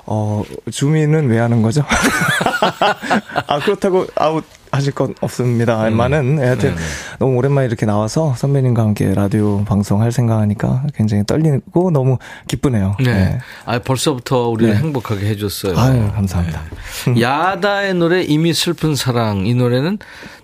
어, 0.06 0.42
줌인은 0.70 1.28
왜 1.28 1.38
하는 1.38 1.62
거죠? 1.62 1.84
아, 3.46 3.58
그렇다고 3.60 4.06
아웃 4.16 4.44
하실 4.74 4.92
건 4.92 5.14
없습니다만은 5.20 6.38
음. 6.38 6.38
하여튼 6.38 6.74
네 6.74 6.80
너무 7.18 7.36
오랜만에 7.36 7.66
이렇게 7.66 7.86
나와서 7.86 8.34
선배님과 8.36 8.82
함께 8.82 9.14
라디오 9.14 9.64
방송할 9.64 10.12
생각하니까 10.12 10.84
굉장히 10.94 11.24
떨리고 11.24 11.90
너무 11.90 12.18
기쁘네요. 12.48 12.96
네. 13.00 13.12
네. 13.12 13.38
아 13.64 13.78
벌써부터 13.78 14.48
우리를 14.48 14.72
네. 14.72 14.78
행복하게 14.80 15.26
해줬어요. 15.28 15.78
아유 15.78 16.10
감사합니다. 16.14 16.62
네. 17.14 17.20
야다의 17.20 17.94
노래 17.94 18.22
이미 18.22 18.52
슬픈 18.52 18.94
사랑 18.94 19.46
이 19.46 19.54
노래는 19.54 19.98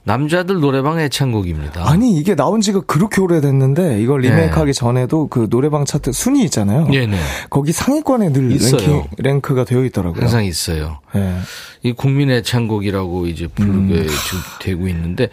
남자들 0.05 0.61
노래방 0.61 0.99
애창곡입니다. 0.99 1.89
아니 1.89 2.17
이게 2.17 2.35
나온 2.35 2.61
지가 2.61 2.81
그렇게 2.81 3.21
오래됐는데 3.21 4.01
이걸 4.01 4.23
네. 4.23 4.31
리메이크하기 4.31 4.73
전에도 4.73 5.29
그 5.29 5.49
노래방 5.51 5.85
차트 5.85 6.13
순위 6.13 6.43
있잖아요. 6.45 6.89
네네. 6.89 7.19
거기 7.51 7.73
상위권에 7.73 8.33
늘 8.33 8.49
랭킹, 8.49 9.05
랭크가 9.19 9.65
되어 9.65 9.85
있더라고요. 9.85 10.23
항상 10.23 10.45
있어요. 10.45 11.01
네. 11.15 11.39
이 11.83 11.93
국민 11.93 12.31
애창곡이라고 12.31 13.27
이제 13.27 13.47
부르게 13.47 13.95
음. 13.95 14.07
지금 14.07 14.41
되고 14.61 14.89
있는데 14.89 15.29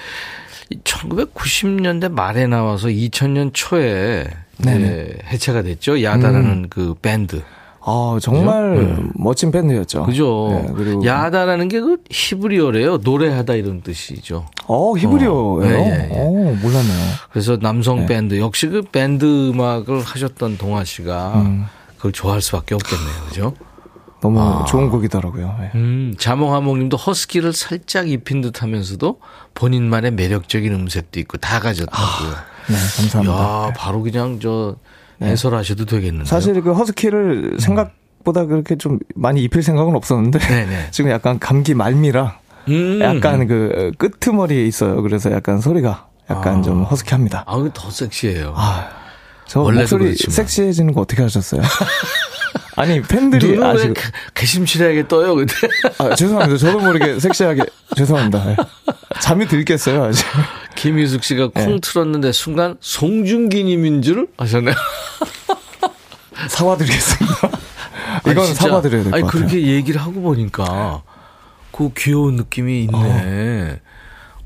1990년대 0.84 2.12
말에 2.12 2.48
나와서 2.48 2.88
2000년 2.90 3.52
초에 3.54 4.28
네, 4.60 5.08
해체가 5.28 5.62
됐죠. 5.62 6.04
야다라는 6.04 6.52
음. 6.52 6.68
그 6.70 6.96
밴드. 7.02 7.42
아, 7.90 8.20
정말 8.22 8.76
네. 8.76 9.04
멋진 9.16 9.50
밴드였죠. 9.50 10.04
그죠. 10.04 10.50
네, 10.52 10.74
그리고 10.76 11.06
야다라는 11.06 11.70
게 11.70 11.80
그 11.80 11.98
히브리어래요. 12.10 12.98
노래하다 12.98 13.54
이런 13.56 13.82
뜻이죠. 13.82 14.46
어, 14.66 14.94
히브리어예요? 14.98 15.58
어, 15.58 15.60
네, 15.64 15.70
네, 15.70 16.08
네. 16.08 16.20
오, 16.20 16.54
몰랐네요. 16.56 17.06
그래서 17.32 17.58
남성 17.58 18.02
네. 18.02 18.06
밴드 18.08 18.40
역시 18.40 18.68
그 18.68 18.82
밴드 18.82 19.50
음악을 19.52 20.02
하셨던 20.02 20.58
동아 20.58 20.84
씨가 20.84 21.34
음. 21.42 21.66
그걸 21.96 22.12
좋아할 22.12 22.42
수밖에 22.42 22.76
없겠네요. 22.76 23.16
그죠? 23.30 23.54
너무 24.20 24.42
아. 24.42 24.66
좋은 24.66 24.90
곡이더라고요. 24.90 25.56
네. 25.62 25.72
음, 25.76 26.14
자몽하몽님도 26.18 26.98
허스키를 26.98 27.54
살짝 27.54 28.10
입힌 28.10 28.42
듯 28.42 28.62
하면서도 28.64 29.20
본인만의 29.54 30.12
매력적인 30.12 30.74
음색도 30.74 31.20
있고 31.22 31.38
다 31.38 31.60
가졌다고요. 31.60 32.32
아, 32.32 32.44
네, 32.68 32.76
감사합니다. 32.98 33.68
야, 33.68 33.74
바로 33.78 34.02
그냥 34.02 34.40
저 34.42 34.76
네. 34.78 34.87
해설하셔도 35.22 35.86
되겠는데. 35.86 36.26
사실 36.30 36.62
그 36.62 36.74
허스키를 36.74 37.52
음. 37.54 37.60
생각보다 37.60 38.46
그렇게 38.46 38.76
좀 38.76 39.00
많이 39.16 39.44
입힐 39.44 39.64
생각은 39.64 39.96
없었는데 39.96 40.40
네네. 40.40 40.66
네. 40.66 40.88
지금 40.92 41.10
약간 41.12 41.40
감기 41.40 41.74
말미라 41.74 42.40
음. 42.70 43.00
약간 43.02 43.48
그 43.48 43.92
끄트머리에 43.98 44.66
있어요. 44.66 45.02
그래서 45.02 45.32
약간 45.32 45.60
소리가 45.60 46.08
약간 46.30 46.60
아. 46.60 46.62
좀 46.62 46.84
허스키합니다. 46.84 47.46
아, 47.48 47.70
더 47.74 47.90
섹시해요. 47.90 48.54
아, 48.56 48.90
저 49.46 49.62
목소리 49.62 50.06
그렇지만. 50.06 50.34
섹시해지는 50.34 50.94
거 50.94 51.02
어떻게 51.02 51.22
하셨어요? 51.24 51.62
아니 52.78 53.02
팬들이 53.02 53.62
아직 53.64 53.94
개심치하게 54.36 55.08
떠요 55.08 55.36
근데. 55.36 55.54
아 55.98 56.16
죄송합니다. 56.16 56.58
저도 56.58 56.80
모르게 56.80 57.20
섹시하게 57.20 57.64
죄송합니다. 57.96 58.46
네. 58.46 58.56
잠이 59.20 59.48
들겠어요 59.48 60.04
아직. 60.06 60.24
김유숙 60.76 61.24
씨가 61.24 61.48
콩 61.50 61.66
네. 61.76 61.80
틀었는데 61.82 62.32
순간 62.32 62.78
송중기님인 62.80 64.04
줄 64.04 64.28
아셨나요? 64.38 64.76
사과드리겠습니다. 66.50 67.50
이건 68.28 68.38
아니, 68.46 68.54
사과드려야 68.54 69.04
될 69.04 69.12
것 69.12 69.12
같아요. 69.12 69.24
아니 69.26 69.32
그렇게 69.32 69.68
얘기를 69.68 70.00
하고 70.00 70.22
보니까 70.22 71.02
그 71.72 71.90
귀여운 71.98 72.36
느낌이 72.36 72.84
있네. 72.84 72.94
어. 73.82 73.87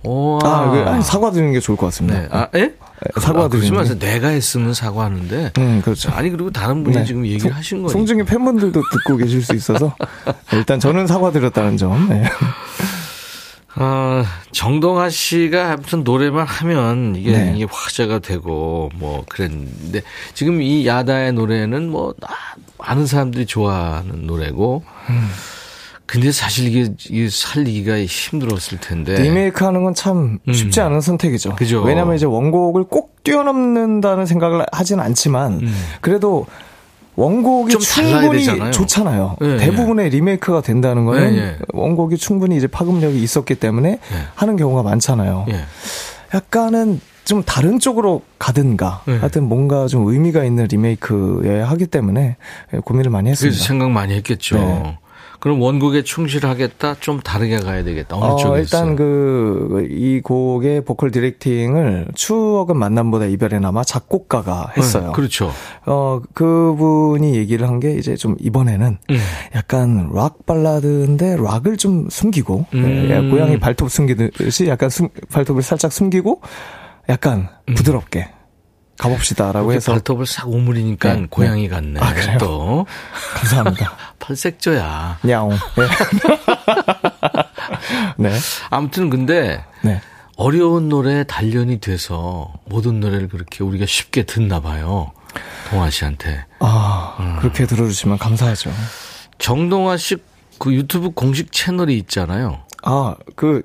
오, 0.04 0.40
아, 0.44 0.72
그, 0.72 0.80
아니, 0.90 1.04
사과 1.04 1.32
드리는 1.32 1.54
게 1.54 1.60
좋을 1.60 1.78
것 1.78 1.88
같습니다. 1.88 2.22
네. 2.22 2.28
아, 2.32 2.48
예? 2.56 2.74
아, 3.16 3.48
그러지 3.48 4.00
내가 4.00 4.30
했으면 4.30 4.74
사과하는데. 4.74 5.54
음, 5.58 5.82
그렇죠. 5.84 6.12
아니, 6.12 6.30
그리고 6.30 6.52
다른 6.52 6.84
분이 6.84 6.98
네. 6.98 7.06
지금 7.06 7.26
얘기를 7.26 7.56
하신 7.56 7.80
거예요. 7.80 7.90
송중기 7.90 8.24
팬분들도 8.24 8.82
듣고 8.92 9.18
계실 9.18 9.42
수 9.42 9.56
있어서. 9.56 9.96
일단 10.54 10.80
저는 10.80 11.08
사과 11.08 11.32
드렸다는 11.32 11.78
점. 11.78 12.10
네. 12.10 12.24
어, 13.76 14.24
정동아 14.52 15.10
씨가 15.10 15.72
아무튼 15.72 16.04
노래만 16.04 16.46
하면 16.46 17.16
이게, 17.16 17.32
네. 17.32 17.54
이게 17.56 17.66
화제가 17.70 18.20
되고 18.20 18.90
뭐 18.96 19.24
그랬는데 19.30 20.02
지금 20.34 20.62
이 20.62 20.86
야다의 20.86 21.34
노래는 21.34 21.90
뭐 21.90 22.14
많은 22.78 23.08
사람들이 23.08 23.46
좋아하는 23.46 24.28
노래고 24.28 24.84
음. 25.10 25.30
근데 26.12 26.30
사실 26.34 26.68
이게, 26.68 26.94
이게 27.10 27.30
살리기가 27.30 28.04
힘들었을 28.04 28.80
텐데 28.82 29.16
리메이크 29.16 29.64
하는 29.64 29.84
건 29.84 29.94
참 29.94 30.40
쉽지 30.52 30.82
음. 30.82 30.88
않은 30.88 31.00
선택이죠. 31.02 31.56
그죠. 31.56 31.82
왜냐면 31.84 32.16
이제 32.16 32.26
원곡을 32.26 32.84
꼭 32.86 33.24
뛰어넘는다는 33.24 34.26
생각을 34.26 34.66
하진 34.74 35.00
않지만 35.00 35.54
음. 35.62 35.74
그래도 36.02 36.48
원곡이 37.16 37.78
충분히 37.80 38.72
좋잖아요. 38.72 39.38
네, 39.40 39.58
대부분의 39.58 40.10
네. 40.10 40.18
리메이크가 40.18 40.62
된다는 40.62 41.06
거는 41.06 41.36
네, 41.36 41.58
원곡이 41.74 42.18
충분히 42.18 42.58
이제 42.58 42.68
파급력이 42.68 43.22
있었기 43.22 43.56
때문에 43.56 44.00
하는 44.36 44.58
경우가 44.58 44.84
많잖아요. 44.84 45.46
약간은 46.34 47.00
좀 47.24 47.44
다른 47.44 47.80
쪽으로 47.80 48.24
가든가 48.40 49.04
하여튼 49.06 49.44
뭔가 49.44 49.88
좀 49.88 50.08
의미가 50.08 50.44
있는 50.44 50.68
리메이크에 50.70 51.62
하기 51.62 51.88
때문에 51.88 52.38
고민을 52.84 53.12
많이 53.12 53.30
했습니다. 53.30 53.54
그래서 53.54 53.66
생각 53.68 53.92
많이 53.92 54.14
했겠죠. 54.16 54.58
네. 54.58 54.98
그럼 55.42 55.62
원곡에 55.62 56.04
충실하겠다, 56.04 56.96
좀 57.02 57.20
다르게 57.20 57.60
가야 57.60 57.84
되겠다. 57.84 58.16
어느 58.16 58.24
어, 58.32 58.36
쪽에 58.38 58.60
일단 58.62 58.96
그 58.96 59.88
이 59.92 60.22
곡의 60.24 60.86
보컬 60.86 61.12
디렉팅을 61.12 62.08
추억은 62.16 62.78
만남보다 62.78 63.26
이별에나마 63.26 63.84
작곡가가 63.84 64.72
했어요. 64.78 65.08
네, 65.08 65.12
그렇죠. 65.14 65.52
어 65.86 66.22
그분이 66.34 67.36
얘기를 67.36 67.68
한 67.68 67.80
게 67.82 67.96
이제 67.96 68.16
좀 68.16 68.36
이번에는 68.40 68.98
음. 69.10 69.18
약간 69.56 70.12
락 70.14 70.46
발라드인데 70.46 71.38
락을 71.38 71.78
좀 71.78 72.08
숨기고 72.10 72.68
음. 72.76 73.08
예, 73.10 73.30
고양이 73.30 73.60
발톱 73.60 73.90
숨기듯이 73.90 74.68
약간 74.68 74.90
숨, 74.92 75.10
발톱을 75.32 75.64
살짝 75.64 75.92
숨기고 75.92 76.42
약간 77.10 77.50
음. 77.68 77.74
부드럽게. 77.74 78.30
가봅시다라고 79.02 79.74
해서 79.74 79.92
발톱을 79.94 80.26
싹 80.26 80.48
오므리니까 80.48 81.14
네. 81.14 81.28
고양이 81.30 81.68
같네. 81.68 82.00
아, 82.00 82.14
그래요? 82.14 82.38
또 82.40 82.86
감사합니다. 83.36 83.94
팔색조야. 84.20 85.20
냐옹. 85.24 85.50
네. 85.50 85.88
네. 88.30 88.38
아무튼 88.70 89.10
근데 89.10 89.64
네. 89.82 90.02
어려운 90.38 90.90
노래에 90.90 91.24
단련이 91.24 91.80
돼서 91.80 92.54
모든 92.66 93.00
노래를 93.00 93.28
그렇게 93.28 93.64
우리가 93.64 93.86
쉽게 93.86 94.24
듣나 94.24 94.60
봐요. 94.60 95.12
동아 95.70 95.90
씨한테. 95.90 96.46
아, 96.60 97.18
음. 97.20 97.38
그렇게 97.40 97.66
들어주시면 97.66 98.18
감사하죠. 98.18 98.72
정동아 99.38 99.98
씨 99.98 100.18
그 100.62 100.76
유튜브 100.76 101.10
공식 101.10 101.52
채널이 101.52 101.98
있잖아요. 101.98 102.60
아, 102.84 103.16
그 103.36 103.64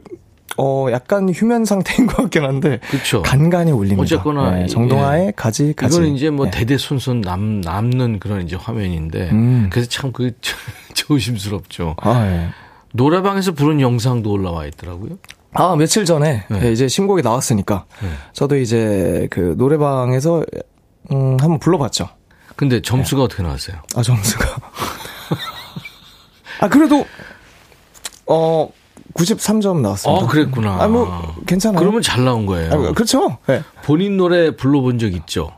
어, 0.59 0.87
약간 0.91 1.29
휴면 1.29 1.65
상태인 1.65 2.07
것 2.07 2.17
같긴 2.17 2.45
한데. 2.45 2.81
그렇죠. 2.91 3.23
간간히 3.23 3.73
올립니다. 3.73 4.03
어쨌거나. 4.03 4.51
네, 4.51 4.67
정동아의 4.67 5.27
예. 5.29 5.33
가지, 5.35 5.73
가지. 5.75 5.97
이거는 5.97 6.15
이제 6.15 6.31
뭐 6.31 6.47
네. 6.47 6.51
대대손손 6.53 7.21
남, 7.21 7.61
남는 7.61 8.21
그런 8.21 8.43
이제 8.43 8.57
화면인데. 8.57 9.31
음. 9.33 9.69
그래서 9.71 9.89
참 9.89 10.13
그, 10.13 10.33
조심스럽죠. 10.95 11.97
아, 12.01 12.27
예. 12.27 12.49
노래방에서 12.93 13.53
부른 13.53 13.81
영상도 13.81 14.31
올라와 14.31 14.67
있더라고요. 14.67 15.19
아, 15.53 15.75
며칠 15.77 16.05
전에 16.05 16.45
네. 16.51 16.73
이제 16.73 16.89
신곡이 16.89 17.23
나왔으니까. 17.23 17.85
네. 18.03 18.09
저도 18.33 18.57
이제 18.57 19.27
그 19.31 19.55
노래방에서, 19.59 20.45
음, 21.13 21.37
한번 21.41 21.59
불러봤죠. 21.59 22.09
근데 22.57 22.81
점수가 22.81 23.21
네. 23.21 23.25
어떻게 23.25 23.43
나왔어요? 23.43 23.77
아, 23.95 24.03
점수가. 24.03 24.57
아, 26.61 26.69
그래도, 26.69 27.05
어, 28.27 28.69
93점 29.17 29.81
나왔습니다. 29.81 30.25
어, 30.25 30.27
그랬구나. 30.29 30.83
아, 30.83 30.89
뭐, 30.89 31.35
괜찮아요. 31.47 31.81
그러면 31.81 32.03
잘 32.03 32.25
나온 32.25 32.47
거예요. 32.47 32.73
아, 32.73 32.93
그렇죠. 32.93 33.39
네. 33.47 33.63
본인 33.83 34.17
노래 34.17 34.55
불러본 34.55 34.99
적 34.99 35.13
있죠? 35.13 35.51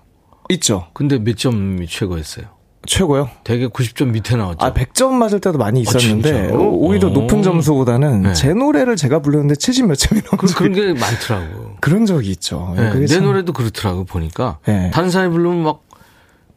있죠. 0.50 0.86
근데 0.94 1.18
몇 1.18 1.36
점이 1.36 1.86
최고였어요? 1.86 2.46
최고요? 2.86 3.28
되게 3.44 3.66
90점 3.66 4.10
밑에 4.12 4.36
나왔죠. 4.36 4.64
아, 4.64 4.72
100점 4.72 5.10
맞을 5.12 5.40
때도 5.40 5.58
많이 5.58 5.82
있었는데, 5.82 6.52
어, 6.52 6.56
오히려 6.58 7.10
높은 7.10 7.42
점수보다는 7.42 8.22
네. 8.22 8.32
제 8.32 8.54
노래를 8.54 8.96
제가 8.96 9.20
불렀는데 9.20 9.56
70 9.56 9.86
몇 9.86 9.96
점이 9.96 10.22
나온 10.22 10.38
그, 10.38 10.46
그런 10.54 10.72
게 10.72 10.98
많더라고. 10.98 11.76
그런 11.80 12.06
적이 12.06 12.30
있죠. 12.30 12.72
네, 12.76 12.94
내 12.94 13.06
참... 13.06 13.24
노래도 13.24 13.52
그렇더라고, 13.52 14.04
보니까. 14.04 14.58
네. 14.64 14.90
다른 14.92 15.10
사람이 15.10 15.32
부르면 15.32 15.62
막, 15.64 15.82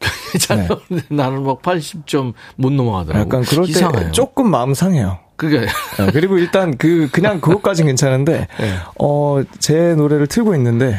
잘 0.40 0.58
네. 0.58 0.68
나오는데 0.68 1.14
나는 1.14 1.42
막 1.42 1.60
80점 1.60 2.32
못 2.56 2.72
넘어가더라고. 2.72 3.20
약간 3.20 3.42
그럴 3.42 3.68
이상해요. 3.68 4.04
때 4.04 4.10
조금 4.12 4.50
마음 4.50 4.72
상해요. 4.74 5.18
그게. 5.42 5.58
네, 5.98 6.12
그리고 6.12 6.38
일단 6.38 6.76
그, 6.78 7.08
그냥 7.10 7.40
그것까진 7.40 7.86
괜찮은데, 7.86 8.46
네. 8.60 8.74
어, 9.00 9.42
제 9.58 9.96
노래를 9.96 10.28
틀고 10.28 10.54
있는데, 10.54 10.96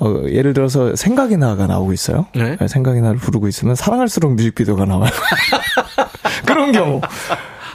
어, 0.00 0.22
예를 0.28 0.52
들어서 0.52 0.94
생각이 0.94 1.36
나가 1.36 1.66
나오고 1.66 1.92
있어요. 1.92 2.26
네? 2.32 2.56
네 2.60 2.68
생각이 2.68 3.00
나를 3.00 3.16
부르고 3.18 3.48
있으면 3.48 3.74
사랑할수록 3.74 4.34
뮤직비디오가 4.34 4.84
나와요. 4.84 5.10
그런 6.46 6.70
경우. 6.70 7.00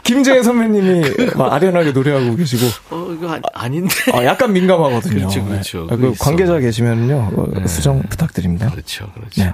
김재혜 0.04 0.42
선배님이 0.42 1.34
막 1.36 1.52
아련하게 1.52 1.92
노래하고 1.92 2.38
계시고. 2.38 2.66
어, 2.92 3.12
이거 3.12 3.38
아, 3.54 3.68
닌데 3.68 3.94
어, 4.14 4.24
약간 4.24 4.54
민감하거든요. 4.54 5.28
그렇죠, 5.28 5.44
그렇죠. 5.44 5.88
네. 5.90 5.98
그 5.98 6.14
관계자 6.18 6.58
계시면요. 6.58 7.32
어, 7.36 7.48
네. 7.54 7.68
수정 7.68 8.02
부탁드립니다. 8.04 8.70
그렇죠, 8.70 9.12
그렇죠. 9.14 9.44
네. 9.44 9.52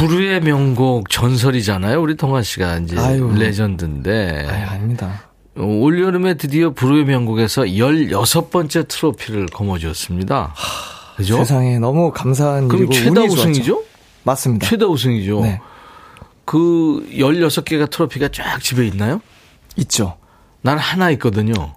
부르의 0.00 0.40
명곡 0.40 1.10
전설이잖아요. 1.10 2.00
우리 2.00 2.16
동아 2.16 2.40
씨가 2.40 2.78
이제 2.78 2.98
아유. 2.98 3.34
레전드인데. 3.36 4.46
아유, 4.48 4.66
아닙니다. 4.66 5.24
올여름에 5.56 6.34
드디어 6.34 6.70
부르의 6.70 7.04
명곡에서 7.04 7.62
16번째 7.64 8.88
트로피를 8.88 9.46
거머쥐었습니다. 9.48 10.54
그죠? 11.16 11.36
세상에 11.36 11.78
너무 11.78 12.12
감사한 12.12 12.68
그럼 12.68 12.84
일이고 12.90 12.94
최다 12.94 13.20
우승이죠? 13.24 13.82
맞습니다. 14.22 14.66
최다 14.68 14.86
우승이죠. 14.86 15.42
네. 15.42 15.60
그 16.46 17.06
16개가 17.12 17.90
트로피가 17.90 18.30
쫙 18.32 18.58
집에 18.62 18.86
있나요? 18.86 19.20
있죠. 19.76 20.16
난 20.62 20.78
하나 20.78 21.10
있거든요. 21.10 21.74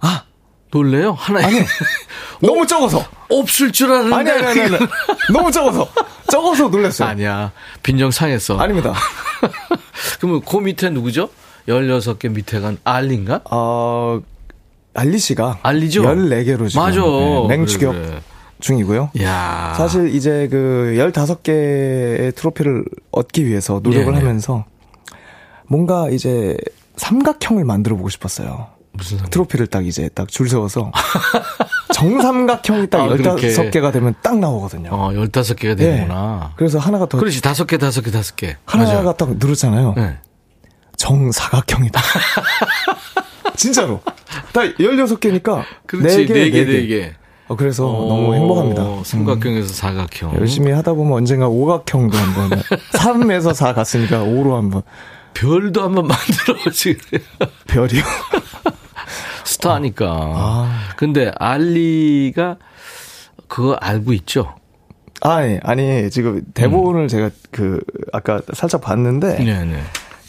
아, 0.00 0.24
놀래요? 0.72 1.12
하나 1.12 1.46
아니. 1.46 1.60
너무 2.40 2.66
적어서. 2.66 3.02
없을 3.30 3.72
줄 3.72 3.90
알았는데. 3.92 4.14
아니, 4.16 4.30
아니, 4.30 4.46
아니, 4.46 4.60
아니. 4.76 4.86
너무 5.32 5.50
적어서. 5.50 5.88
적어서 6.30 6.68
놀랐어요. 6.68 7.08
아니야. 7.08 7.52
빈정 7.82 8.10
상했어. 8.10 8.58
아닙니다. 8.58 8.94
그러면 10.20 10.40
그 10.42 10.56
밑에 10.58 10.90
누구죠? 10.90 11.28
16개 11.68 12.30
밑에가 12.30 12.74
알리인가? 12.84 13.40
어, 13.50 14.20
알리 14.94 15.18
씨가. 15.18 15.60
알리죠? 15.62 16.02
14개로 16.02 16.68
지금. 16.68 16.82
맞아. 16.82 17.00
네, 17.00 17.46
맹추격 17.56 17.92
그래, 17.92 18.06
그래. 18.06 18.20
중이고요. 18.60 19.10
야. 19.22 19.74
사실 19.76 20.14
이제 20.14 20.48
그 20.50 20.94
15개의 20.96 22.34
트로피를 22.34 22.84
얻기 23.10 23.46
위해서 23.46 23.80
노력을 23.82 24.06
네네. 24.06 24.18
하면서 24.18 24.64
뭔가 25.66 26.08
이제 26.10 26.56
삼각형을 26.96 27.64
만들어 27.64 27.96
보고 27.96 28.08
싶었어요. 28.08 28.68
무슨 28.96 29.18
삼각? 29.18 29.30
트로피를 29.30 29.66
딱 29.68 29.86
이제 29.86 30.08
딱 30.14 30.28
줄 30.28 30.48
세워서 30.48 30.90
정삼각형이 31.94 32.88
딱 32.90 33.00
아, 33.02 33.08
15개가 33.08 33.92
되면 33.92 34.14
딱 34.22 34.38
나오거든요. 34.38 34.90
어, 34.92 35.10
15개가 35.12 35.76
되는구나. 35.76 36.38
네. 36.42 36.52
그래서 36.56 36.78
하나가 36.78 37.06
더 37.06 37.18
그렇지. 37.18 37.40
5개, 37.40 37.78
5개, 37.78 38.10
5개. 38.10 38.56
하나가 38.66 39.02
맞아. 39.02 39.12
딱 39.16 39.36
늘었잖아요. 39.38 39.94
네. 39.96 40.18
정사각형이다. 40.96 42.00
진짜로. 43.56 44.00
딱 44.52 44.64
16개니까 44.78 45.62
그렇지. 45.86 46.26
4개, 46.26 46.30
4개, 46.30 46.52
4개. 46.52 46.88
4개. 46.88 47.12
어, 47.48 47.54
그래서 47.56 47.86
어, 47.86 48.08
너무 48.08 48.34
행복합니다. 48.34 49.04
삼각형에서 49.04 49.68
음. 49.68 49.72
사각형. 49.72 50.34
열심히 50.34 50.72
하다 50.72 50.94
보면 50.94 51.12
언젠가 51.14 51.46
오각형도 51.48 52.16
한번 52.18 52.50
3에서 52.92 53.54
4 53.54 53.72
갔으니까 53.72 54.18
5로 54.24 54.54
한번 54.56 54.82
별도 55.32 55.82
한번 55.82 56.08
만들어 56.08 56.70
지금. 56.72 57.18
별이요? 57.68 58.02
스타니까. 59.60 60.06
아. 60.08 60.80
근데 60.96 61.32
알리가 61.38 62.56
그거 63.48 63.74
알고 63.74 64.12
있죠? 64.14 64.54
아니, 65.22 65.54
예. 65.54 65.60
아니, 65.62 66.10
지금 66.10 66.42
대본을 66.54 67.02
음. 67.02 67.08
제가 67.08 67.30
그, 67.50 67.80
아까 68.12 68.40
살짝 68.52 68.80
봤는데. 68.82 69.38
네네. 69.42 69.80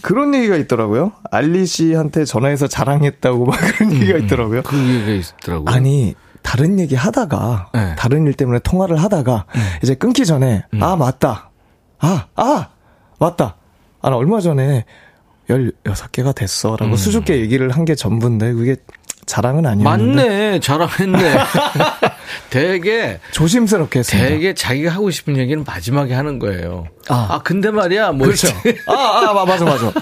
그런 0.01 0.33
얘기가 0.33 0.55
있더라고요. 0.55 1.11
알리 1.31 1.65
씨한테 1.65 2.23
전화해서 2.23 2.67
자랑했다고 2.67 3.45
막 3.45 3.57
그런 3.59 3.91
음, 3.91 3.95
얘기가 4.01 4.17
있더라고요. 4.19 4.61
그 4.63 4.77
얘기가 4.77 5.11
있더라고요. 5.11 5.73
아니, 5.75 6.15
다른 6.41 6.79
얘기 6.79 6.95
하다가, 6.95 7.71
네. 7.73 7.95
다른 7.97 8.25
일 8.27 8.33
때문에 8.33 8.59
통화를 8.59 8.95
하다가, 9.03 9.45
음. 9.55 9.61
이제 9.83 9.95
끊기 9.95 10.25
전에, 10.25 10.63
음. 10.73 10.81
아, 10.83 10.95
맞다. 10.95 11.49
아, 11.99 12.27
아, 12.35 12.69
맞다. 13.19 13.57
아, 14.01 14.09
나 14.09 14.15
얼마 14.15 14.39
전에 14.39 14.85
16개가 15.49 16.33
됐어. 16.35 16.77
라고 16.77 16.93
음. 16.93 16.95
수줍게 16.95 17.39
얘기를 17.41 17.69
한 17.71 17.83
게 17.83 17.95
전부인데, 17.95 18.53
그게 18.53 18.77
자랑은 19.27 19.65
아니었는데. 19.65 20.23
맞네. 20.23 20.59
자랑했네. 20.61 21.37
되게 22.49 23.19
조심스럽게 23.31 23.99
했습니다. 23.99 24.29
되게 24.29 24.53
자기가 24.55 24.91
하고 24.91 25.11
싶은 25.11 25.37
얘기는 25.37 25.63
마지막에 25.63 26.13
하는 26.15 26.39
거예요. 26.39 26.87
아, 27.09 27.27
아 27.29 27.39
근데 27.43 27.69
말이야. 27.69 28.13
뭐 28.13 28.25
그렇죠. 28.25 28.47
아, 28.87 28.93
아, 29.29 29.45
맞아 29.45 29.65
맞아. 29.65 29.91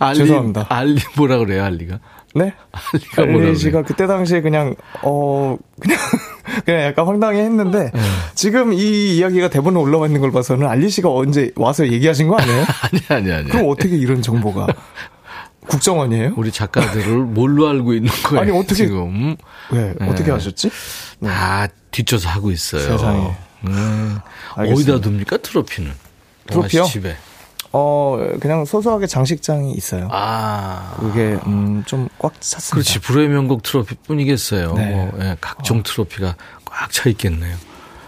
알리, 0.00 0.18
죄송합니다. 0.18 0.66
알리 0.68 1.00
뭐라 1.16 1.38
그래요, 1.38 1.64
알리가? 1.64 2.00
네? 2.34 2.52
알리가 2.72 3.22
뭐라 3.22 3.38
그래요? 3.38 3.54
씨가 3.54 3.82
그때 3.82 4.06
당시에 4.06 4.40
그냥 4.40 4.74
어 5.02 5.56
그냥 5.80 5.98
그냥 6.66 6.82
약간 6.82 7.06
황당해 7.06 7.40
했는데 7.42 7.90
네. 7.92 8.00
지금 8.34 8.72
이 8.72 9.16
이야기가 9.16 9.48
대본에 9.50 9.78
올라와 9.78 10.06
있는 10.06 10.20
걸 10.20 10.30
봐서는 10.32 10.66
알리 10.66 10.90
씨가 10.90 11.10
언제 11.10 11.52
와서 11.56 11.86
얘기하신 11.86 12.28
거 12.28 12.36
아니에요? 12.36 12.64
아니 12.82 13.00
아니 13.08 13.32
아니. 13.32 13.48
그럼 13.48 13.68
어떻게 13.68 13.96
이런 13.96 14.20
정보가 14.20 14.66
국정원이에요? 15.68 16.32
우리 16.36 16.50
작가들을 16.50 17.16
뭘로 17.18 17.68
알고 17.68 17.92
있는 17.94 18.10
거예요? 18.24 18.40
아니 18.42 18.50
어떻게 18.50 18.74
지금? 18.74 19.36
왜 19.70 19.94
네. 19.98 20.08
어떻게 20.08 20.30
하셨지? 20.30 20.70
네. 21.20 21.28
다 21.28 21.68
뒤쳐서 21.90 22.28
하고 22.28 22.50
있어요. 22.50 22.82
세상에. 22.82 23.36
음. 23.66 24.18
어디다 24.56 24.94
둡니까 25.00 25.36
트로피는? 25.38 25.92
트로피요? 26.46 26.84
집에. 26.84 27.16
어 27.70 28.16
그냥 28.40 28.64
소소하게 28.64 29.06
장식장이 29.06 29.72
있어요. 29.74 30.08
아 30.10 30.96
그게 30.98 31.38
음, 31.46 31.82
좀 31.86 32.08
꽉 32.18 32.40
찼습니다. 32.40 32.74
그렇지 32.74 32.98
불의 33.00 33.28
명곡 33.28 33.62
트로피뿐이겠어요. 33.62 34.72
네. 34.74 34.90
뭐, 34.90 35.12
예, 35.20 35.36
각종 35.40 35.80
어. 35.80 35.82
트로피가 35.84 36.34
꽉 36.64 36.90
차 36.90 37.10
있겠네요. 37.10 37.54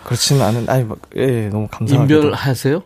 그렇지는 0.05 0.43
않은 0.43 0.69
아니 0.69 0.87
예, 1.17 1.23
예 1.45 1.49
너무 1.49 1.69
감사합니다. 1.71 2.15
인별하세요? 2.15 2.83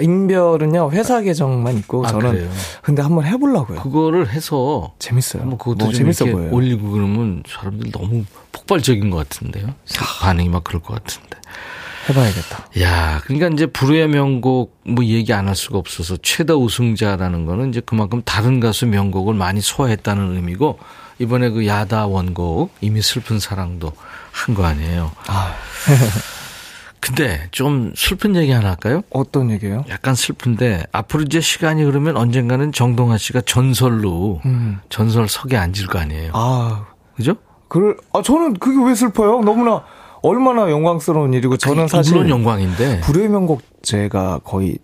인별은요 0.00 0.90
회사 0.92 1.20
계정만 1.20 1.76
있고 1.78 2.04
아, 2.06 2.08
저는 2.08 2.30
그래요? 2.32 2.50
근데 2.82 3.02
한번 3.02 3.24
해보려고요. 3.26 3.80
그거를 3.80 4.30
해서 4.30 4.92
재밌어요. 4.98 5.44
뭐 5.44 5.58
그것도 5.58 5.86
뭐 5.86 5.92
재밌어 5.92 6.24
보여요. 6.26 6.50
올리고 6.52 6.90
그러면 6.90 7.42
사람들 7.48 7.90
너무 7.90 8.24
폭발적인 8.52 9.10
것 9.10 9.16
같은데요. 9.28 9.74
반응이 10.20 10.48
막 10.48 10.64
그럴 10.64 10.80
것 10.82 10.94
같은데. 10.94 11.36
해봐야겠다. 12.08 12.66
야, 12.80 13.20
그러니까 13.24 13.48
이제 13.48 13.66
불후의 13.66 14.08
명곡 14.08 14.80
뭐 14.86 15.04
얘기 15.04 15.32
안 15.34 15.46
할 15.46 15.54
수가 15.54 15.76
없어서 15.78 16.16
최다 16.22 16.54
우승자라는 16.56 17.44
거는 17.44 17.68
이제 17.68 17.80
그만큼 17.84 18.22
다른 18.24 18.60
가수 18.60 18.86
명곡을 18.86 19.34
많이 19.34 19.60
소화했다는 19.60 20.36
의미고 20.36 20.78
이번에 21.18 21.50
그 21.50 21.66
야다 21.66 22.06
원곡 22.06 22.72
이미 22.80 23.02
슬픈 23.02 23.38
사랑도 23.38 23.92
한 24.32 24.54
거 24.54 24.64
아니에요. 24.64 25.10
아. 25.26 25.54
근데 27.00 27.48
좀 27.50 27.92
슬픈 27.96 28.34
얘기 28.36 28.50
하나 28.50 28.70
할까요? 28.70 29.02
어떤 29.10 29.50
얘기예요? 29.50 29.84
약간 29.88 30.14
슬픈데 30.14 30.84
앞으로 30.92 31.22
이제 31.24 31.40
시간이 31.40 31.82
흐르면 31.82 32.16
언젠가는 32.16 32.72
정동아 32.72 33.16
씨가 33.18 33.42
전설로 33.42 34.40
음. 34.44 34.80
전설 34.88 35.28
석에 35.28 35.56
앉을 35.56 35.86
거 35.86 35.98
아니에요. 35.98 36.32
아, 36.34 36.86
그죠? 37.16 37.36
그럴 37.68 37.96
아 38.12 38.22
저는 38.22 38.54
그게 38.54 38.82
왜 38.88 38.94
슬퍼요? 38.94 39.40
너무나 39.42 39.82
얼마나 40.22 40.70
영광스러운 40.70 41.34
일이고 41.34 41.56
저는 41.56 41.86
사실 41.88 42.14
물론 42.14 42.30
영광인데 42.30 43.00
불의 43.00 43.28
명곡 43.28 43.62
제가 43.82 44.40
거의 44.42 44.78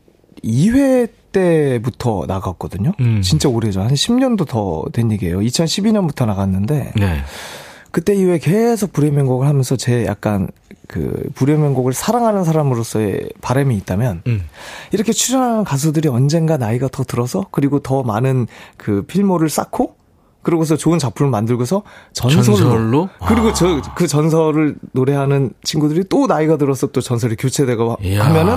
2회 0.45 1.09
때부터 1.33 2.25
나갔거든요. 2.29 2.93
음. 3.01 3.21
진짜 3.23 3.49
오래전 3.49 3.87
한 3.87 3.93
10년도 3.95 4.47
더 4.47 4.85
된 4.93 5.11
얘기예요. 5.13 5.41
2012년부터 5.41 6.27
나갔는데 6.27 6.93
네. 6.97 7.23
그때 7.91 8.15
이후에 8.15 8.39
계속 8.39 8.93
불의 8.93 9.11
명곡을 9.13 9.47
하면서 9.49 9.77
제 9.77 10.05
약간 10.07 10.49
그 10.95 11.13
불의 11.35 11.59
명곡을 11.59 11.93
사랑하는 11.93 12.45
사람으로서의 12.45 13.31
바람이 13.41 13.77
있다면 13.79 14.23
음. 14.29 14.49
이렇게 14.93 15.13
출연하는 15.13 15.65
가수들이 15.65 16.09
언젠가 16.09 16.57
나이가 16.57 16.87
더 16.87 17.03
들어서 17.03 17.47
그리고 17.51 17.81
더 17.81 18.05
많은 18.05 18.47
그 18.77 19.03
필모를 19.03 19.49
쌓고 19.49 19.97
그러고서 20.43 20.77
좋은 20.77 21.01
작품을 21.01 21.33
만들고서 21.33 21.83
전설로, 22.13 22.45
전설로? 22.45 23.09
그리고 23.27 23.49
아. 23.49 23.53
저그 23.55 24.07
전설을 24.07 24.77
노래하는 24.93 25.51
친구들이 25.65 26.05
또 26.09 26.29
나이가 26.29 26.59
들어서 26.59 26.87
또 26.87 27.01
전설이 27.01 27.35
교체되고 27.35 27.97
이야. 28.01 28.27
하면은 28.27 28.57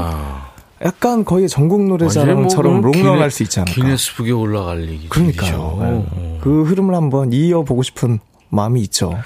약간 0.86 1.26
거의 1.26 1.50
전국 1.50 1.88
노래자랑처럼 1.88 2.82
뭐 2.82 2.92
롱런할 2.92 3.32
수 3.32 3.42
있지 3.42 3.62
않을까. 3.62 3.74
기네스북에 3.74 4.30
올라갈 4.30 4.88
얘기. 4.88 5.10
그러니까요. 5.10 6.06
네. 6.16 6.40
그 6.44 6.66
흐름을 6.66 6.94
한번 6.94 7.34
이어보고 7.34 7.82
싶은 7.82 8.20
마음이 8.50 8.82
있죠. 8.82 9.18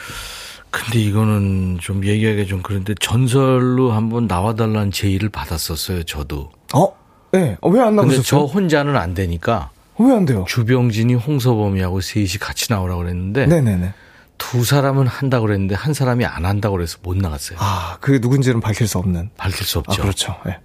근데 0.72 1.00
이거는 1.00 1.78
좀 1.82 2.06
얘기하기 2.06 2.48
좀 2.48 2.62
그런데 2.64 2.94
전설로 3.00 3.92
한번 3.92 4.26
나와달라는 4.28 4.92
제의를 4.92 5.30
받았었어요. 5.30 6.04
저도. 6.04 6.50
어? 6.74 6.88
네. 7.34 7.58
어, 7.62 7.70
왜안 7.70 7.96
나오셨어요? 7.96 8.16
근데 8.18 8.28
저 8.28 8.38
혼자는 8.40 8.96
안 8.96 9.14
되니까. 9.14 9.70
왜 10.00 10.12
안 10.14 10.26
돼요? 10.26 10.46
주병진이 10.48 11.14
홍서범이하고 11.16 12.02
셋이 12.02 12.28
같이 12.40 12.72
나오라고 12.72 13.02
그랬는데. 13.04 13.46
네네네. 13.48 13.94
두 14.38 14.64
사람은 14.64 15.06
한다고 15.08 15.46
그랬는데 15.46 15.76
한 15.76 15.94
사람이 15.94 16.26
안 16.26 16.46
한다고 16.46 16.76
그래서 16.78 16.98
못 17.04 17.16
나갔어요. 17.16 17.60
아, 17.62 17.98
그게 18.02 18.18
누군지는 18.20 18.60
밝힐 18.62 18.88
수 18.88 18.98
없는. 18.98 19.30
밝힐 19.38 19.66
수 19.68 19.80
없죠. 19.80 19.94
아, 20.02 20.04
그렇죠. 20.04 20.36
네. 20.46 20.58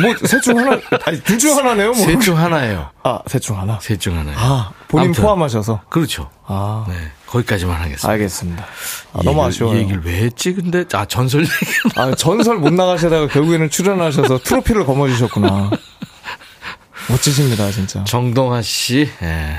뭐셋 0.00 0.42
중 0.42 0.58
하나 0.58 0.80
아니 1.04 1.20
둘중 1.22 1.56
하나네요. 1.56 1.92
뭐. 1.92 2.04
셋중 2.06 2.36
하나예요. 2.36 2.90
아, 3.02 3.20
셋 3.26 3.40
중 3.42 3.58
하나. 3.58 3.78
셋 3.80 4.00
중 4.00 4.16
하나요. 4.18 4.34
아, 4.38 4.72
본인 4.88 5.06
아무튼, 5.08 5.22
포함하셔서. 5.22 5.82
그렇죠. 5.88 6.30
아. 6.46 6.84
네. 6.88 6.94
거기까지만 7.26 7.76
하겠습니다. 7.76 8.08
알겠습니다. 8.08 8.64
아, 9.12 9.20
너무 9.24 9.44
아쉬워요. 9.44 9.76
얘기를 9.78 10.00
왜 10.04 10.20
했지? 10.22 10.54
근데 10.54 10.84
아 10.92 11.04
전설 11.04 11.42
얘기. 11.42 11.52
아 11.96 12.14
전설 12.14 12.56
못 12.58 12.72
나가시다가 12.72 13.26
결국에는 13.28 13.68
출연하셔서 13.70 14.38
트로피를 14.38 14.84
거머쥐셨구나. 14.86 15.70
멋지십니다, 17.10 17.70
진짜. 17.70 18.02
정동아 18.04 18.62
씨, 18.62 19.08
예. 19.22 19.56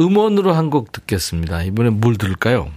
음원으로 0.00 0.54
한 0.54 0.70
곡 0.70 0.92
듣겠습니다. 0.92 1.62
이번에 1.62 1.90
뭘 1.90 2.16
들을까요? 2.16 2.70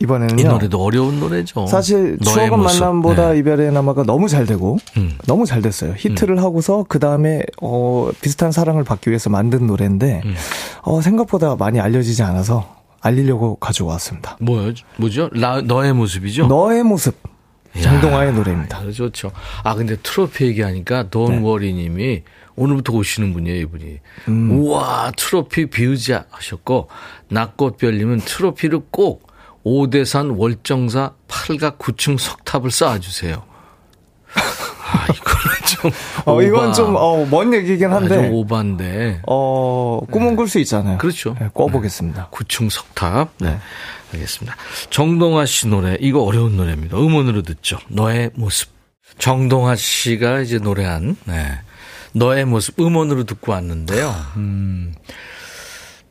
어, 0.00 0.04
이번에는요. 0.04 0.40
이 0.40 0.44
노래도 0.44 0.82
어려운 0.82 1.20
노래죠. 1.20 1.66
사실 1.66 2.18
추억은 2.22 2.58
모습. 2.60 2.80
만남보다 2.80 3.32
네. 3.32 3.38
이별의 3.38 3.72
남아가 3.72 4.02
너무 4.02 4.28
잘 4.28 4.46
되고 4.46 4.78
음. 4.96 5.16
너무 5.26 5.46
잘 5.46 5.60
됐어요. 5.62 5.94
히트를 5.96 6.36
음. 6.36 6.42
하고서 6.42 6.84
그 6.88 6.98
다음에 6.98 7.42
어, 7.60 8.10
비슷한 8.20 8.50
사랑을 8.52 8.84
받기 8.84 9.10
위해서 9.10 9.30
만든 9.30 9.66
노래인데 9.66 10.22
음. 10.24 10.34
어, 10.82 11.00
생각보다 11.00 11.56
많이 11.56 11.80
알려지지 11.80 12.22
않아서 12.22 12.76
알리려고 13.00 13.56
가지고 13.56 13.90
왔습니다. 13.90 14.36
뭐요? 14.40 14.72
뭐죠? 14.96 15.28
라, 15.32 15.60
너의 15.60 15.92
모습이죠? 15.92 16.46
너의 16.46 16.82
모습. 16.82 17.16
정동아의 17.80 18.32
노래입니다. 18.34 18.90
좋죠. 18.90 19.30
아 19.62 19.76
근데 19.76 19.96
트로피 20.02 20.44
얘기하니까 20.46 21.08
돈 21.08 21.36
네. 21.36 21.38
워리님이 21.40 22.22
오늘부터 22.56 22.92
오시는 22.92 23.32
분이에요, 23.32 23.60
이분이. 23.60 23.98
음. 24.28 24.50
우와, 24.50 25.12
트로피 25.16 25.70
비우지 25.70 26.12
하셨고, 26.30 26.88
낙꽃별님은 27.28 28.18
트로피를 28.18 28.80
꼭 28.90 29.29
오대산 29.62 30.30
월정사 30.30 31.12
8각 31.28 31.78
9층 31.78 32.18
석탑을 32.18 32.70
쌓아주세요. 32.70 33.42
아, 34.34 35.06
이거는 35.12 35.56
좀. 35.66 35.90
어, 36.26 36.42
이건 36.42 36.72
좀, 36.72 36.94
어, 36.96 37.24
먼 37.26 37.52
얘기긴 37.54 37.92
한데. 37.92 38.26
아, 38.26 38.30
오반데. 38.30 39.22
어, 39.26 40.00
꿈은 40.10 40.30
네. 40.30 40.36
꿀수 40.36 40.58
있잖아요. 40.60 40.98
그렇죠. 40.98 41.36
네, 41.38 41.48
꿔보겠습니다. 41.52 42.28
네. 42.30 42.36
9층 42.36 42.70
석탑. 42.70 43.30
네. 43.38 43.58
알겠습니다. 44.12 44.56
정동아 44.90 45.46
씨 45.46 45.68
노래, 45.68 45.96
이거 46.00 46.22
어려운 46.22 46.56
노래입니다. 46.56 46.96
음원으로 46.96 47.42
듣죠. 47.42 47.78
너의 47.88 48.30
모습. 48.34 48.70
정동아 49.18 49.76
씨가 49.76 50.40
이제 50.40 50.58
노래한, 50.58 51.16
네. 51.24 51.60
너의 52.12 52.44
모습, 52.44 52.80
음원으로 52.80 53.24
듣고 53.24 53.52
왔는데요. 53.52 54.14
음. 54.36 54.94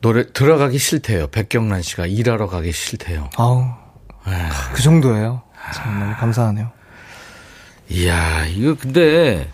노래 0.00 0.26
들어가기 0.32 0.78
싫대요. 0.78 1.26
백경란 1.28 1.82
씨가 1.82 2.06
일하러 2.06 2.46
가기 2.48 2.72
싫대요. 2.72 3.30
아우. 3.36 3.64
네. 4.26 4.32
그 4.72 4.82
정도예요. 4.82 5.42
정말 5.74 6.16
감사하네요. 6.16 6.70
이야, 7.90 8.46
이거 8.46 8.76
근데 8.78 9.50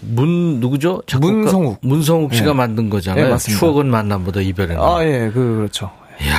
문 0.00 0.60
누구죠? 0.60 1.02
작곡가? 1.06 1.32
문성욱. 1.32 1.78
문성욱 1.82 2.34
씨가 2.34 2.48
네. 2.48 2.52
만든 2.52 2.90
거잖아요. 2.90 3.36
네, 3.36 3.38
추억은 3.38 3.86
만남보다 3.86 4.40
이별은. 4.42 4.78
아, 4.78 5.02
예, 5.04 5.30
그, 5.32 5.56
그렇죠. 5.56 5.90
이야, 6.22 6.36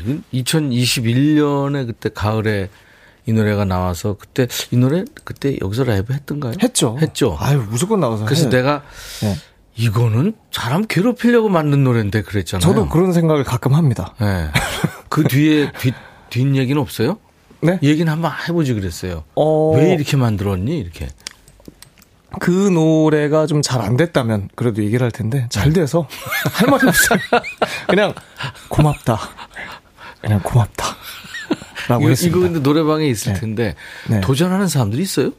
이건 0.00 0.24
2021년에 0.32 1.86
그때 1.86 2.08
가을에 2.12 2.68
이 3.26 3.32
노래가 3.32 3.64
나와서 3.64 4.16
그때 4.18 4.46
이 4.70 4.76
노래 4.76 5.04
그때 5.24 5.56
여기서 5.62 5.84
라이브 5.84 6.12
했던가요? 6.12 6.54
했죠. 6.62 6.98
했죠. 7.00 7.36
아유, 7.40 7.64
무조건 7.70 8.00
나와서. 8.00 8.24
그래서 8.24 8.44
해. 8.44 8.50
내가 8.50 8.82
네. 9.22 9.34
이거는 9.76 10.34
사람 10.52 10.84
괴롭히려고 10.86 11.48
만든 11.48 11.82
노래인데 11.84 12.22
그랬잖아요. 12.22 12.60
저도 12.60 12.88
그런 12.88 13.12
생각을 13.12 13.44
가끔 13.44 13.74
합니다. 13.74 14.14
네. 14.20 14.48
그 15.08 15.24
뒤에 15.24 15.72
뒷, 15.78 15.94
뒷 16.30 16.54
얘기는 16.56 16.80
없어요? 16.80 17.18
네? 17.60 17.78
얘기는 17.82 18.10
한번 18.10 18.32
해보지 18.48 18.74
그랬어요. 18.74 19.24
어... 19.34 19.72
왜 19.76 19.94
이렇게 19.94 20.16
만들었니? 20.16 20.78
이렇게. 20.78 21.08
그 22.40 22.50
노래가 22.50 23.46
좀 23.46 23.62
잘 23.62 23.80
안 23.80 23.96
됐다면 23.96 24.48
그래도 24.56 24.82
얘기를 24.82 25.04
할 25.04 25.10
텐데 25.12 25.46
잘 25.50 25.68
네. 25.72 25.80
돼서 25.80 26.06
할 26.52 26.68
말이 26.68 26.86
없어요. 26.88 27.18
그냥 27.88 28.12
고맙다. 28.68 29.18
그냥 30.20 30.40
고맙다. 30.42 30.84
라고 31.88 32.02
이거, 32.02 32.10
했습니다. 32.10 32.36
이거 32.38 32.46
근데 32.46 32.60
노래방에 32.60 33.06
있을 33.06 33.34
네. 33.34 33.40
텐데 33.40 33.74
네. 34.08 34.20
도전하는 34.20 34.66
사람들이 34.68 35.02
있어요? 35.02 35.30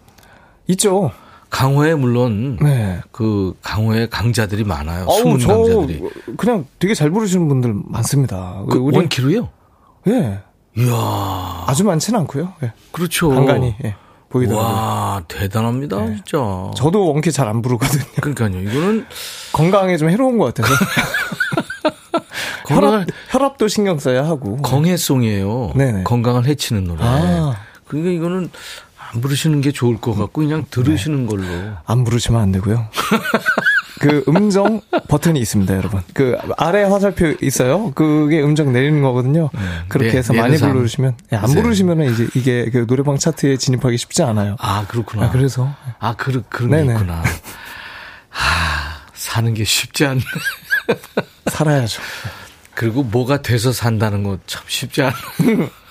있죠. 0.67 1.11
강호에 1.55 1.95
물론 1.95 2.57
네. 2.61 2.99
그 3.13 3.53
강호에 3.61 4.07
강자들이 4.09 4.65
많아요. 4.65 5.05
어우, 5.05 5.19
숨은 5.19 5.37
강자들이. 5.47 6.03
그냥 6.35 6.65
되게 6.79 6.93
잘 6.93 7.09
부르시는 7.11 7.47
분들 7.47 7.73
많습니다. 7.85 8.61
그 8.69 8.77
우리 8.77 8.97
원키로요? 8.97 9.47
예. 10.09 10.41
이야. 10.77 11.63
아주 11.65 11.85
많지는 11.85 12.19
않고요. 12.19 12.51
예. 12.63 12.73
그렇죠. 12.91 13.29
간간히 13.29 13.73
예. 13.85 13.95
보이더라고요. 14.27 14.67
와, 14.69 15.23
대단합니다, 15.29 15.97
네. 16.01 16.15
진짜. 16.17 16.37
저도 16.75 17.07
원키 17.13 17.31
잘 17.31 17.47
안 17.47 17.61
부르거든요. 17.61 18.03
그러니까요. 18.19 18.59
이거는 18.61 19.05
건강에 19.53 19.95
좀 19.95 20.09
해로운 20.09 20.37
것 20.37 20.53
같아서. 20.53 20.73
혈압, 22.67 23.07
혈압 23.29 23.57
도 23.57 23.69
신경 23.69 23.97
써야 23.97 24.25
하고. 24.25 24.57
건해송이에요. 24.57 25.71
네네. 25.75 26.03
건강을 26.03 26.47
해치는 26.47 26.83
노래. 26.83 26.99
아. 27.05 27.55
그러니까 27.87 28.11
이거는 28.11 28.49
안 29.13 29.21
부르시는 29.21 29.61
게 29.61 29.71
좋을 29.71 29.97
것 29.97 30.13
같고 30.15 30.41
그냥 30.41 30.65
들으시는 30.69 31.25
네. 31.25 31.27
걸로. 31.27 31.43
안 31.85 32.03
부르시면 32.03 32.41
안 32.41 32.51
되고요. 32.51 32.87
그 33.99 34.23
음정 34.27 34.81
버튼이 35.07 35.39
있습니다, 35.39 35.75
여러분. 35.77 36.01
그 36.13 36.37
아래 36.57 36.83
화살표 36.83 37.33
있어요. 37.41 37.91
그게 37.91 38.41
음정 38.43 38.73
내리는 38.73 39.01
거거든요. 39.01 39.49
네. 39.53 39.59
그렇게 39.87 40.11
네, 40.11 40.17
해서 40.17 40.33
많이 40.33 40.57
불러주시면 40.57 41.17
네, 41.29 41.37
안 41.37 41.45
부르시면은 41.45 42.11
이제 42.11 42.27
이게 42.35 42.69
그 42.69 42.85
노래방 42.87 43.17
차트에 43.17 43.57
진입하기 43.57 43.97
쉽지 43.97 44.23
않아요. 44.23 44.57
아 44.59 44.85
그렇구나. 44.87 45.25
아, 45.27 45.31
그래서 45.31 45.73
아 45.99 46.13
그런 46.15 46.43
그런 46.49 46.71
네네. 46.71 46.85
게 46.87 46.91
있구나. 46.93 47.23
아 48.31 49.05
사는 49.13 49.53
게 49.53 49.63
쉽지 49.63 50.05
않네. 50.05 50.21
살아야죠. 51.47 52.01
그리고 52.73 53.03
뭐가 53.03 53.41
돼서 53.41 53.71
산다는 53.71 54.23
거참 54.23 54.63
쉽지 54.67 55.03
않아. 55.03 55.15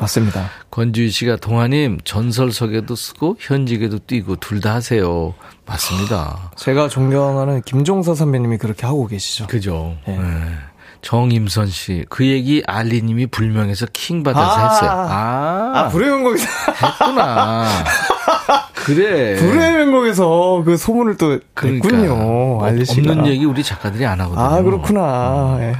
맞습니다. 0.00 0.48
권주희 0.70 1.10
씨가 1.10 1.36
동아님 1.36 1.98
전설석에도 2.04 2.96
쓰고 2.96 3.36
현직에도 3.38 3.98
뛰고 3.98 4.36
둘 4.36 4.60
다 4.60 4.74
하세요. 4.74 5.34
맞습니다. 5.66 6.50
제가 6.56 6.88
존경하는 6.88 7.62
김종서 7.62 8.14
선배님이 8.14 8.58
그렇게 8.58 8.86
하고 8.86 9.06
계시죠. 9.06 9.46
그죠. 9.46 9.96
네. 10.06 10.18
네. 10.18 10.24
정임선 11.02 11.68
씨, 11.68 12.04
그 12.10 12.26
얘기 12.26 12.62
알리님이 12.66 13.28
불명해서 13.28 13.86
킹 13.90 14.22
받아서 14.22 14.50
아~ 14.60 14.68
했어요. 14.68 14.90
아, 14.90 15.72
아 15.74 15.88
불의 15.88 16.10
명곡에서 16.10 16.46
했구나. 16.72 17.66
그래. 18.74 19.36
불의 19.36 19.72
명곡에서 19.72 20.62
그 20.64 20.76
소문을 20.76 21.16
또 21.16 21.38
그러니까. 21.54 21.88
했군요. 21.88 22.62
알리 22.62 22.84
씨가. 22.84 23.12
없는 23.12 23.26
얘기 23.28 23.46
우리 23.46 23.62
작가들이 23.62 24.04
안 24.04 24.20
하거든요. 24.20 24.44
아 24.44 24.60
그렇구나. 24.62 25.54
음. 25.56 25.60
네. 25.60 25.72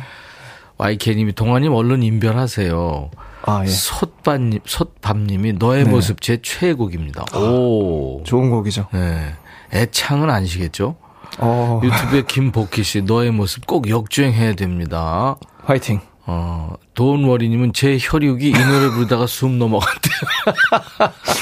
YK님이 0.79 1.35
동아님 1.35 1.75
얼른 1.75 2.03
인별하세요. 2.03 3.11
아, 3.43 3.63
예. 3.65 3.69
솥밥님, 3.69 4.61
솥밥님이 4.67 5.55
너의 5.55 5.85
네. 5.85 5.91
모습 5.91 6.21
제 6.21 6.39
최애곡입니다. 6.43 7.25
아, 7.33 7.39
오. 7.39 8.23
좋은 8.25 8.51
곡이죠. 8.51 8.87
네. 8.93 9.35
애창은 9.73 10.29
아니시겠죠? 10.31 10.97
어. 11.39 11.81
유튜브에 11.83 12.23
김복희 12.27 12.83
씨, 12.83 13.03
너의 13.03 13.31
모습 13.31 13.67
꼭 13.67 13.89
역주행해야 13.89 14.55
됩니다. 14.55 15.37
화이팅. 15.65 16.01
어, 16.27 16.75
도원워리님은 16.95 17.73
제 17.73 17.97
혈육이 18.01 18.51
이 18.51 18.53
노래 18.53 18.89
부르다가 18.91 19.27
숨 19.27 19.59
넘어갔대요. 19.59 20.21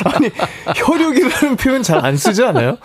아니, 0.14 0.30
혈육이라는 0.76 1.56
표현 1.56 1.82
잘 1.82 1.98
안 2.04 2.16
쓰지 2.16 2.44
않아요? 2.44 2.78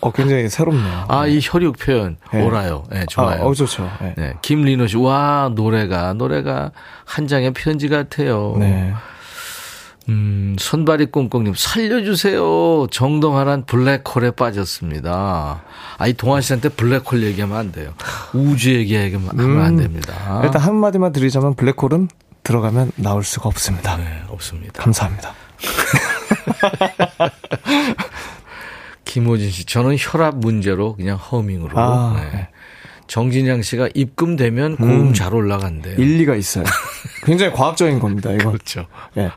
어, 0.00 0.10
굉장히 0.12 0.48
새롭네요. 0.48 1.04
아, 1.08 1.26
이 1.26 1.40
혈육 1.42 1.78
표현 1.78 2.16
네. 2.32 2.42
옳아요. 2.42 2.84
네, 2.90 3.04
좋아요. 3.08 3.42
아, 3.42 3.46
어, 3.46 3.54
좋죠. 3.54 3.90
네. 4.00 4.14
네. 4.16 4.34
김리노 4.42 4.86
씨, 4.86 4.96
와, 4.96 5.50
노래가, 5.54 6.12
노래가 6.14 6.72
한 7.04 7.26
장의 7.26 7.52
편지 7.52 7.88
같아요. 7.88 8.56
네. 8.58 8.92
음, 10.08 10.54
손발이 10.58 11.06
꽁꽁님, 11.06 11.54
살려주세요. 11.56 12.88
정동하란 12.90 13.64
블랙홀에 13.64 14.32
빠졌습니다. 14.32 15.62
아, 15.96 16.06
이 16.06 16.12
동아 16.12 16.42
씨한테 16.42 16.68
블랙홀 16.68 17.22
얘기하면 17.22 17.56
안 17.56 17.72
돼요. 17.72 17.94
우주 18.34 18.74
얘기하면 18.74 19.30
음, 19.38 19.62
안 19.62 19.76
됩니다. 19.76 20.42
일단 20.44 20.60
한마디만 20.60 21.12
드리자면 21.12 21.54
블랙홀은 21.54 22.08
들어가면 22.42 22.92
나올 22.96 23.24
수가 23.24 23.48
없습니다. 23.48 23.96
네, 23.96 24.22
없습니다. 24.28 24.82
감사합니다. 24.82 25.32
김호진 29.04 29.50
씨, 29.50 29.64
저는 29.64 29.96
혈압 29.98 30.36
문제로 30.36 30.96
그냥 30.96 31.16
허밍으로. 31.16 31.78
아, 31.78 32.14
네. 32.16 32.38
네. 32.38 32.48
정진양 33.06 33.62
씨가 33.62 33.90
입금되면 33.94 34.76
고음 34.76 34.90
음, 34.90 35.14
잘 35.14 35.34
올라간대요. 35.34 35.96
일리가 35.96 36.34
있어요. 36.36 36.64
굉장히 37.24 37.52
과학적인 37.52 37.98
겁니다, 38.00 38.30
이거. 38.32 38.50
그렇죠. 38.50 38.86
예. 39.18 39.30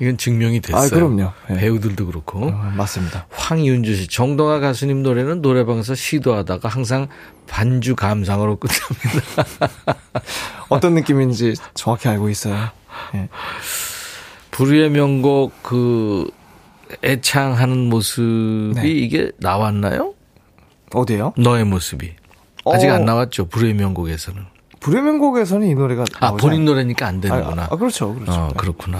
이건 0.00 0.16
증명이 0.16 0.60
됐어요. 0.60 0.86
아, 0.86 0.88
그럼요. 0.88 1.32
예. 1.50 1.54
배우들도 1.54 2.06
그렇고. 2.06 2.46
어, 2.46 2.72
맞습니다. 2.76 3.26
황윤주 3.30 3.94
씨, 3.94 4.08
정동아 4.08 4.58
가수님 4.58 5.02
노래는 5.02 5.40
노래방에서 5.40 5.94
시도하다가 5.94 6.68
항상 6.68 7.08
반주 7.46 7.94
감상으로 7.94 8.56
끝납니다. 8.56 9.44
어떤 10.68 10.94
느낌인지 10.94 11.54
정확히 11.74 12.08
알고 12.08 12.28
있어요. 12.28 12.70
예. 13.14 13.28
불후의 14.50 14.90
명곡 14.90 15.62
그 15.62 16.28
애창하는 17.02 17.88
모습이 17.88 18.72
네. 18.74 18.88
이게 18.88 19.30
나왔나요? 19.38 20.14
어디요? 20.94 21.32
너의 21.36 21.64
모습이. 21.64 22.12
아직 22.66 22.88
어. 22.88 22.94
안 22.94 23.04
나왔죠. 23.04 23.46
불후의 23.48 23.74
명곡에서는. 23.74 24.42
불후의 24.80 25.02
명곡에서는 25.04 25.66
이 25.68 25.74
노래가 25.74 26.04
아 26.20 26.32
본인 26.32 26.64
노래니까 26.64 27.06
안 27.06 27.20
되는구나. 27.20 27.62
아, 27.62 27.68
아 27.70 27.76
그렇죠, 27.76 28.14
그렇죠. 28.14 28.32
어, 28.32 28.48
그렇구나. 28.56 28.98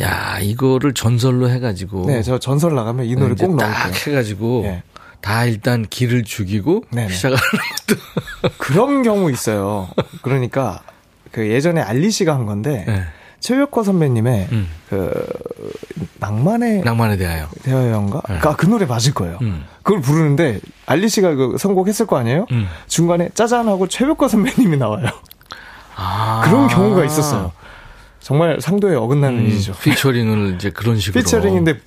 야 0.00 0.38
이거를 0.40 0.94
전설로 0.94 1.50
해가지고. 1.50 2.06
네, 2.06 2.22
저 2.22 2.38
전설 2.38 2.74
나가면 2.74 3.06
이 3.06 3.14
노래 3.16 3.34
꼭 3.34 3.56
나올 3.56 3.72
거예요. 3.72 3.94
해가지고 4.06 4.60
네. 4.64 4.82
다 5.20 5.44
일단 5.44 5.84
길을 5.88 6.22
죽이고 6.24 6.84
네네. 6.90 7.12
시작하는 7.12 7.40
것도. 8.42 8.54
그런 8.56 9.02
경우 9.02 9.30
있어요. 9.30 9.88
그러니까 10.22 10.80
그 11.32 11.48
예전에 11.48 11.80
알리 11.80 12.10
씨가 12.10 12.34
한 12.34 12.46
건데. 12.46 12.84
네. 12.86 13.04
최백호 13.40 13.82
선배님의 13.82 14.48
음. 14.52 14.68
그 14.88 15.12
낭만의 16.18 16.82
낭만에 16.82 17.16
대하여 17.16 17.48
대하여인가? 17.62 18.22
네. 18.28 18.38
아, 18.42 18.56
그 18.56 18.66
노래 18.66 18.86
맞을 18.86 19.14
거예요. 19.14 19.38
음. 19.42 19.64
그걸 19.82 20.00
부르는데 20.00 20.60
알리 20.86 21.08
씨가 21.08 21.34
그 21.34 21.56
선곡했을 21.58 22.06
거 22.06 22.16
아니에요? 22.16 22.46
음. 22.50 22.66
중간에 22.86 23.28
짜잔 23.34 23.68
하고 23.68 23.86
최백호 23.86 24.28
선배님이 24.28 24.76
나와요. 24.76 25.06
아. 25.96 26.42
그런 26.44 26.68
경우가 26.68 27.04
있었어요. 27.04 27.52
정말 28.20 28.60
상도에 28.60 28.94
어긋나는 28.94 29.38
음, 29.38 29.46
일이죠. 29.46 29.72
피처링을 29.72 30.56
이제 30.56 30.70
그런 30.70 30.98
식으로 30.98 31.22
피처링인데 31.22 31.80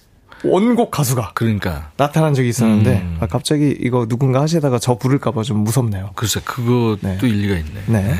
원곡 0.44 0.90
가수가 0.90 1.32
그러니까 1.36 1.92
나타난 1.98 2.34
적이 2.34 2.50
있었는데 2.50 2.94
음. 2.94 3.18
아, 3.20 3.28
갑자기 3.28 3.76
이거 3.80 4.08
누군가 4.08 4.42
하시다가 4.42 4.80
저 4.80 4.96
부를까봐 4.96 5.44
좀 5.44 5.60
무섭네요. 5.60 6.12
글쎄 6.16 6.40
그것도 6.44 6.98
네. 7.02 7.20
일리가 7.22 7.56
있네. 7.58 7.82
네. 7.88 8.16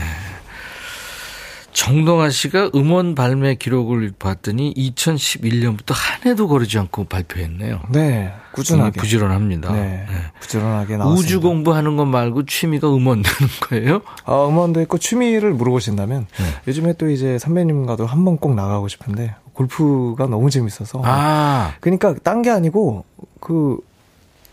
네. 1.72 1.74
정동아 1.74 2.30
씨가 2.30 2.72
음원 2.76 3.16
발매 3.16 3.56
기록을 3.56 4.12
봤더니 4.20 4.74
2011년부터 4.76 5.94
한 5.94 6.30
해도 6.32 6.48
거르지 6.48 6.78
않고 6.78 7.06
발표했네요. 7.06 7.80
네, 7.92 8.34
꾸준하게 8.54 9.00
부지런합니다. 9.00 9.72
네, 9.74 9.80
네. 9.82 10.08
부지런하게 10.42 10.98
나왔습니다. 10.98 11.20
우주 11.20 11.40
공부하는 11.42 11.96
것 11.98 12.06
말고 12.06 12.46
취미가 12.46 12.94
음원 12.94 13.22
되는 13.24 13.52
거예요? 13.70 14.02
아, 14.26 14.46
음원도 14.48 14.82
있고 14.82 14.98
취미를 14.98 15.54
물어보신다면 15.54 16.28
네. 16.38 16.44
요즘에 16.68 16.94
또 16.94 17.10
이제 17.10 17.38
선배님과도 17.40 18.06
한 18.06 18.26
번 18.26 18.38
꼭 18.38 18.54
나가고 18.56 18.88
싶은데 18.88 19.36
골프가 19.54 20.28
너무 20.28 20.50
재밌어서. 20.50 21.02
아, 21.06 21.74
그러니까 21.80 22.14
딴 22.24 22.42
게 22.42 22.50
아니고 22.50 23.06
그 23.40 23.78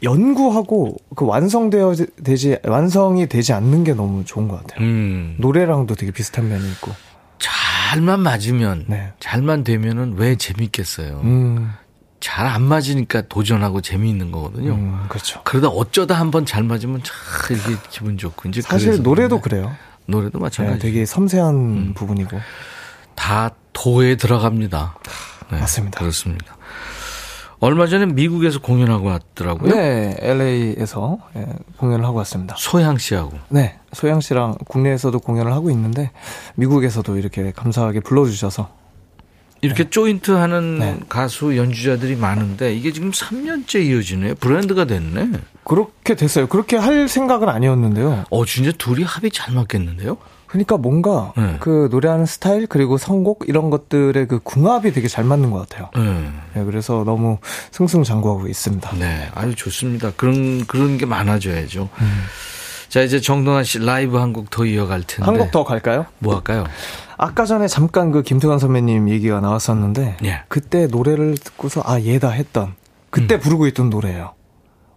연구하고 0.02 0.96
그 1.16 1.24
완성되어 1.26 1.94
되지 2.22 2.58
완성이 2.64 3.26
되지 3.28 3.52
않는 3.52 3.82
게 3.84 3.94
너무 3.94 4.24
좋은 4.24 4.46
것 4.48 4.58
같아요. 4.60 4.84
음. 4.86 5.34
노래랑도 5.38 5.94
되게 5.96 6.12
비슷한 6.12 6.48
면이 6.48 6.64
있고. 6.72 6.92
잘만 7.38 8.20
맞으면 8.20 8.84
네. 8.88 9.12
잘만 9.20 9.64
되면은 9.64 10.14
왜 10.16 10.36
재밌겠어요. 10.36 11.20
음. 11.24 11.72
잘안 12.20 12.62
맞으니까 12.62 13.22
도전하고 13.28 13.80
재미있는 13.80 14.32
거거든요. 14.32 14.72
음, 14.74 15.06
그렇죠. 15.08 15.40
그러다 15.44 15.68
어쩌다 15.68 16.14
한번 16.18 16.44
잘 16.44 16.64
맞으면 16.64 17.02
참 17.04 17.56
이게 17.56 17.76
기분 17.90 18.18
좋고 18.18 18.48
이제 18.48 18.60
사실 18.60 19.00
노래도 19.02 19.40
그래요. 19.40 19.74
노래도 20.06 20.38
마찬가지. 20.40 20.78
네, 20.78 20.82
되게 20.82 21.06
섬세한 21.06 21.54
음. 21.54 21.94
부분이고 21.94 22.40
다 23.14 23.50
도에 23.72 24.16
들어갑니다. 24.16 24.96
네, 25.52 25.60
맞습니다. 25.60 26.00
그렇습니다. 26.00 26.57
얼마 27.60 27.86
전에 27.86 28.06
미국에서 28.06 28.60
공연하고 28.60 29.08
왔더라고요. 29.08 29.74
네, 29.74 30.16
LA에서 30.20 31.18
예, 31.36 31.46
공연을 31.76 32.04
하고 32.04 32.18
왔습니다. 32.18 32.54
소양 32.56 32.98
씨하고. 32.98 33.32
네, 33.48 33.78
소양 33.92 34.20
씨랑 34.20 34.58
국내에서도 34.66 35.18
공연을 35.18 35.52
하고 35.52 35.70
있는데 35.70 36.10
미국에서도 36.54 37.16
이렇게 37.16 37.50
감사하게 37.52 38.00
불러주셔서 38.00 38.68
이렇게 39.60 39.84
네. 39.84 39.90
조인트 39.90 40.30
하는 40.30 40.78
네. 40.78 41.00
가수 41.08 41.56
연주자들이 41.56 42.14
많은데 42.14 42.74
이게 42.74 42.92
지금 42.92 43.10
3년째 43.10 43.84
이어지네요. 43.86 44.36
브랜드가 44.36 44.84
됐네. 44.84 45.32
그렇게 45.64 46.14
됐어요. 46.14 46.46
그렇게 46.46 46.76
할 46.76 47.08
생각은 47.08 47.48
아니었는데요. 47.48 48.24
어, 48.30 48.44
진짜 48.44 48.70
둘이 48.78 49.02
합이 49.02 49.30
잘 49.32 49.54
맞겠는데요? 49.54 50.16
그러니까 50.48 50.76
뭔가 50.78 51.32
네. 51.36 51.56
그 51.60 51.88
노래하는 51.90 52.26
스타일 52.26 52.66
그리고 52.66 52.96
선곡 52.98 53.44
이런 53.46 53.70
것들의 53.70 54.26
그 54.26 54.38
궁합이 54.42 54.92
되게 54.92 55.06
잘 55.06 55.22
맞는 55.24 55.50
것 55.50 55.68
같아요. 55.68 55.90
네. 55.94 56.30
네, 56.54 56.64
그래서 56.64 57.04
너무 57.04 57.38
승승장구하고 57.70 58.48
있습니다. 58.48 58.96
네, 58.96 59.28
아주 59.34 59.54
좋습니다. 59.54 60.10
그런 60.16 60.66
그런 60.66 60.98
게 60.98 61.06
많아져야죠. 61.06 61.88
음. 62.00 62.22
자 62.88 63.02
이제 63.02 63.20
정동환 63.20 63.64
씨 63.64 63.78
라이브 63.78 64.16
한 64.16 64.32
곡 64.32 64.48
더 64.50 64.64
이어갈 64.64 65.02
텐데 65.02 65.24
한 65.30 65.36
곡 65.38 65.50
더 65.50 65.62
갈까요? 65.64 66.06
뭐 66.18 66.34
할까요? 66.36 66.64
아까 67.18 67.44
전에 67.44 67.68
잠깐 67.68 68.10
그 68.12 68.22
김태관 68.22 68.58
선배님 68.58 69.10
얘기가 69.10 69.40
나왔었는데 69.40 70.16
예. 70.24 70.40
그때 70.48 70.86
노래를 70.86 71.36
듣고서 71.36 71.82
아 71.84 72.00
얘다 72.00 72.30
했던 72.30 72.74
그때 73.10 73.34
음. 73.34 73.40
부르고 73.40 73.66
있던 73.66 73.90
노래예요. 73.90 74.32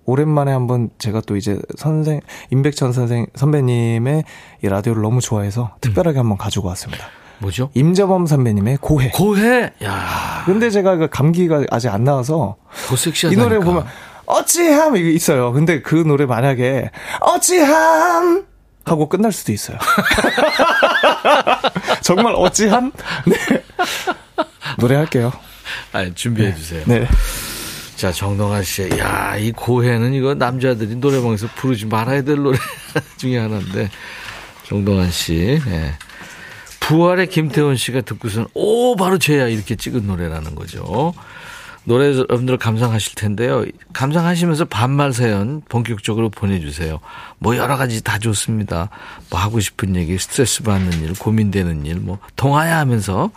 오랜만에 0.05 0.51
한번 0.51 0.89
제가 0.97 1.21
또 1.21 1.35
이제 1.35 1.59
선생 1.77 2.21
임백천 2.51 2.93
선생 2.93 3.27
선배님의 3.35 4.23
이 4.63 4.67
라디오를 4.67 5.01
너무 5.01 5.21
좋아해서 5.21 5.75
특별하게 5.81 6.17
음. 6.17 6.21
한번 6.21 6.37
가지고 6.37 6.67
왔습니다. 6.69 7.05
뭐죠? 7.39 7.69
임재범 7.73 8.27
선배님의 8.27 8.77
고해. 8.81 9.11
고해. 9.11 9.71
야. 9.83 10.43
근데 10.45 10.69
제가 10.69 10.95
그 10.97 11.07
감기가 11.09 11.63
아직 11.71 11.89
안 11.89 12.03
나와서 12.03 12.57
더 12.87 12.95
섹시하다. 12.95 13.33
이 13.33 13.37
노래 13.37 13.59
보면 13.59 13.85
어찌함 14.25 14.95
이게 14.95 15.11
있어요. 15.11 15.51
근데 15.51 15.81
그 15.81 15.95
노래 15.95 16.25
만약에 16.25 16.91
어찌함 17.19 18.45
하고 18.85 19.09
끝날 19.09 19.31
수도 19.31 19.51
있어요. 19.51 19.77
정말 22.01 22.33
어찌함? 22.35 22.91
네. 23.25 23.35
노래할게요. 24.77 25.31
아, 25.93 26.09
준비해 26.13 26.53
주세요. 26.55 26.83
네. 26.85 27.07
자, 28.01 28.11
정동아 28.11 28.63
씨. 28.63 28.89
야, 28.97 29.37
이 29.37 29.51
고해는 29.51 30.15
이거 30.15 30.33
남자들이 30.33 30.95
노래방에서 30.95 31.45
부르지 31.55 31.85
말아야 31.85 32.23
될 32.23 32.37
노래 32.37 32.57
중에 33.17 33.37
하나인데. 33.37 33.91
정동환 34.63 35.11
씨. 35.11 35.61
예. 35.67 35.93
부활의 36.79 37.27
김태원 37.27 37.75
씨가 37.75 38.01
듣고선 38.01 38.47
오 38.55 38.95
바로 38.95 39.19
쟤야 39.19 39.47
이렇게 39.49 39.75
찍은 39.75 40.07
노래라는 40.07 40.55
거죠. 40.55 41.13
노래 41.83 42.07
여러분들 42.07 42.57
감상하실 42.57 43.13
텐데요. 43.13 43.65
감상하시면서 43.93 44.65
반말 44.65 45.13
사연 45.13 45.61
본격적으로 45.69 46.29
보내주세요. 46.31 46.99
뭐 47.37 47.55
여러 47.55 47.77
가지 47.77 48.03
다 48.03 48.17
좋습니다. 48.17 48.89
뭐 49.29 49.39
하고 49.39 49.59
싶은 49.59 49.95
얘기, 49.95 50.17
스트레스 50.17 50.63
받는 50.63 51.03
일, 51.03 51.13
고민되는 51.13 51.85
일, 51.85 51.97
뭐 51.97 52.17
동화야 52.35 52.79
하면서 52.79 53.29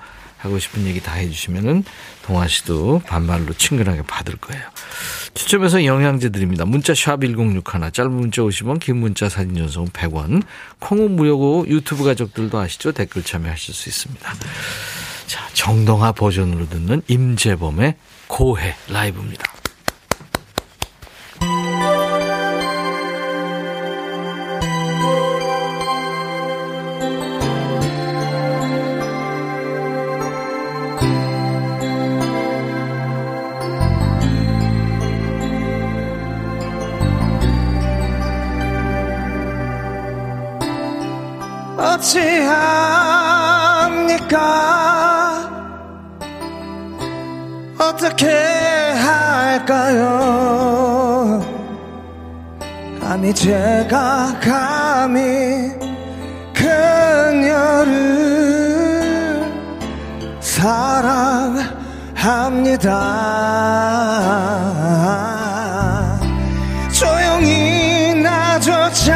하고 0.44 0.58
싶은 0.58 0.86
얘기 0.86 1.00
다 1.00 1.14
해주시면은 1.14 1.84
동아 2.22 2.46
씨도 2.46 3.02
반말로 3.06 3.54
친근하게 3.54 4.02
받을 4.02 4.36
거예요. 4.36 4.62
추첨해서 5.32 5.84
영양제 5.84 6.28
드립니다. 6.28 6.64
문자 6.66 6.94
샵 6.94 7.22
1061, 7.22 7.92
짧은 7.92 8.12
문자 8.12 8.42
50원, 8.42 8.78
긴 8.78 8.98
문자 8.98 9.28
사진 9.28 9.56
전송 9.56 9.86
100원, 9.86 10.42
콩은 10.80 11.16
무료고 11.16 11.66
유튜브 11.68 12.04
가족들도 12.04 12.58
아시죠? 12.58 12.92
댓글 12.92 13.22
참여하실 13.22 13.74
수 13.74 13.88
있습니다. 13.88 14.34
자, 15.26 15.48
정동아 15.54 16.12
버전으로 16.12 16.68
듣는 16.68 17.02
임재범의 17.08 17.96
고해 18.28 18.76
라이브입니다. 18.88 19.53
어떻게 47.88 48.26
할까요? 48.96 50.04
아니 53.02 53.34
제가 53.34 54.40
감히 54.40 55.70
그녀를 56.54 57.94
사랑합니다. 60.40 61.74
조용히 66.90 68.14
나조차 68.14 69.14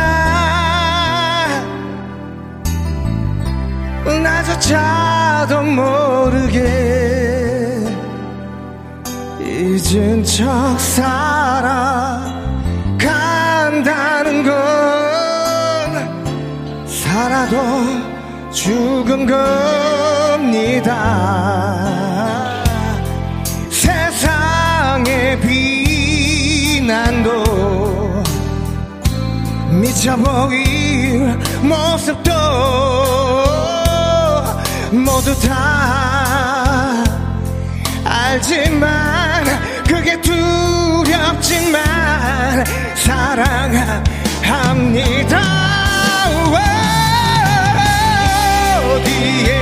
나조차도 4.22 5.62
모르게 5.62 6.97
잊은 9.88 10.22
척 10.22 10.78
살아간다는 10.78 12.04
건 14.44 14.52
살아도 16.86 17.56
죽은 18.52 19.26
겁니다. 19.26 20.92
세상의 23.70 25.40
비난도 26.60 27.44
미쳐 29.70 30.16
보일 30.16 31.34
모습도 31.62 32.30
모두 34.92 35.34
다 35.48 37.02
알지만 38.04 39.37
그게 39.88 40.20
두렵지만 40.20 41.82
사랑합니다. 42.94 44.08
어디에 48.84 49.57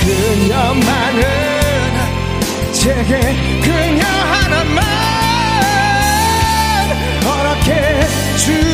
그녀만은 0.00 1.22
제게 2.72 3.20
그녀 3.62 4.04
하나만 4.04 4.84
허락해 7.24 8.06
주 8.36 8.73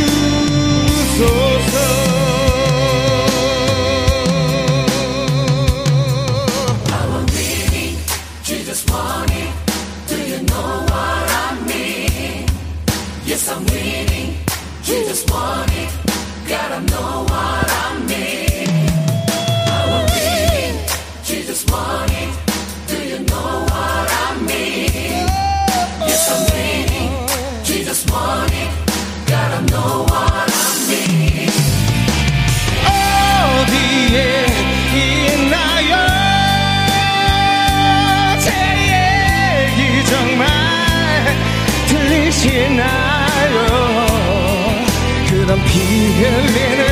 피 45.71 45.79
흘리는 45.79 46.83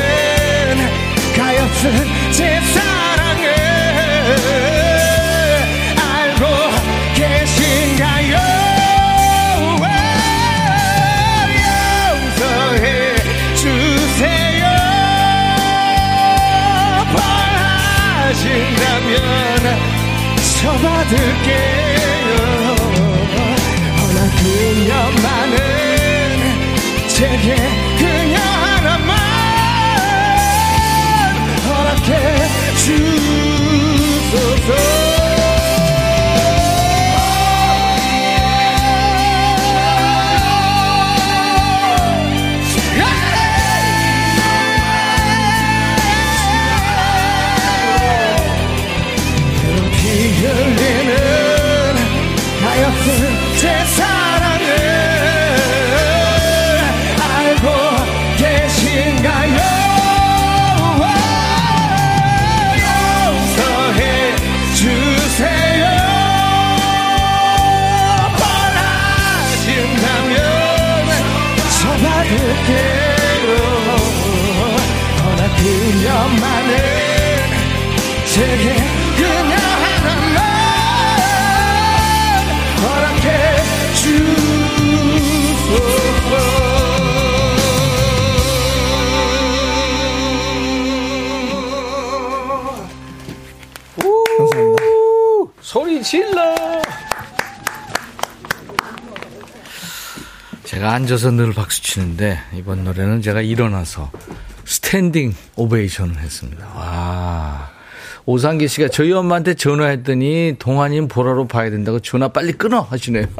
가엾은 1.35 2.31
제 2.31 2.61
사랑을 2.61 3.45
알고 5.99 6.43
계신가요? 7.13 8.33
용서해 11.59 12.87
주세요? 13.55 14.63
바라신다면 18.29 19.17
쳐받을게요. 20.61 22.29
허나 23.97 24.17
그녀만은 24.39 25.55
제게 27.09 27.47
주소서 32.89 34.73
피 49.91 50.39
그녀만은 75.99 76.77
제게 78.25 78.73
그녀 79.17 79.55
하나만 79.57 80.37
허락해 82.81 83.27
주소서 83.95 84.29
소리 95.61 96.01
질러! 96.01 96.55
제가 100.63 100.93
앉아서 100.93 101.31
늘 101.31 101.51
박수 101.53 101.83
치는데 101.83 102.39
이번 102.53 102.85
노래는 102.85 103.21
제가 103.21 103.41
일어나서 103.41 104.09
standing 104.89 105.35
ovation을 105.55 106.17
했습니다. 106.17 106.65
와. 106.73 107.69
오상기 108.25 108.67
씨가 108.67 108.87
저희 108.87 109.11
엄마한테 109.11 109.53
전화했더니 109.53 110.55
동환님 110.57 111.07
보라로 111.07 111.47
봐야 111.47 111.69
된다고 111.69 111.99
전화 111.99 112.29
빨리 112.29 112.53
끊어 112.53 112.81
하시네요. 112.81 113.27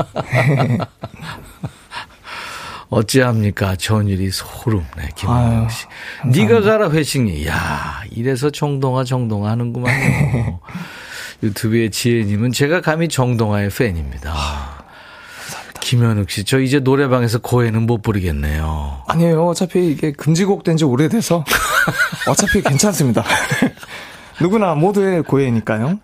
어찌합니까? 2.89 3.77
전율이 3.77 4.29
소름. 4.29 4.85
네, 4.95 5.09
김하영 5.15 5.69
씨. 5.69 5.87
네가 6.27 6.61
가라 6.61 6.91
회식이. 6.91 7.47
야, 7.47 8.03
이래서 8.11 8.51
정동하 8.51 9.03
정동하 9.03 9.49
하는구만요. 9.49 10.59
유튜브의 11.41 11.89
지혜님은 11.89 12.51
제가 12.51 12.81
감히 12.81 13.09
정동하의 13.09 13.71
팬입니다. 13.71 14.78
김현욱 15.89 16.29
씨, 16.29 16.43
저 16.43 16.59
이제 16.59 16.79
노래방에서 16.79 17.39
고해는 17.39 17.87
못 17.87 18.03
부르겠네요. 18.03 19.01
아니에요. 19.07 19.47
어차피 19.47 19.87
이게 19.91 20.11
금지곡 20.11 20.63
된 20.63 20.77
지 20.77 20.85
오래돼서 20.85 21.43
어차피 22.29 22.61
괜찮습니다. 22.61 23.23
누구나 24.39 24.75
모두의 24.75 25.23
고해니까요. 25.23 25.99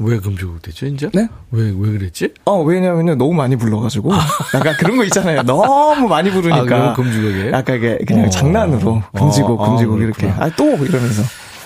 왜 0.00 0.18
금지곡 0.18 0.62
되죠, 0.62 0.86
이제? 0.86 1.08
네? 1.14 1.28
왜, 1.52 1.66
왜 1.78 1.92
그랬지? 1.92 2.34
어, 2.44 2.60
왜냐면은 2.60 3.18
너무 3.18 3.32
많이 3.32 3.54
불러가지고. 3.54 4.10
약간 4.54 4.74
그런 4.78 4.96
거 4.96 5.04
있잖아요. 5.04 5.42
너무 5.42 6.08
많이 6.08 6.28
부르니까. 6.32 6.90
아, 6.90 6.94
금지곡이에요? 6.94 7.52
약간 7.52 7.76
이게 7.76 7.98
그냥 8.04 8.24
어. 8.24 8.30
장난으로 8.30 9.00
금지곡, 9.16 9.60
어, 9.60 9.68
금지곡 9.70 9.96
아, 10.00 10.02
이렇게. 10.02 10.28
아, 10.28 10.50
또 10.56 10.64
이러면서. 10.64 11.22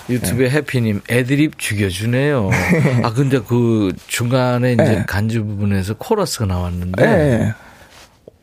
유튜브에 0.09 0.49
해피님, 0.49 1.01
애드립 1.09 1.57
죽여주네요. 1.57 2.49
아, 3.03 3.13
근데 3.13 3.39
그 3.39 3.91
중간에 4.07 4.73
이제 4.73 4.83
네. 4.83 5.03
간주 5.07 5.43
부분에서 5.45 5.95
코러스가 5.95 6.45
나왔는데. 6.45 7.03
예. 7.03 7.07
네. 7.07 7.53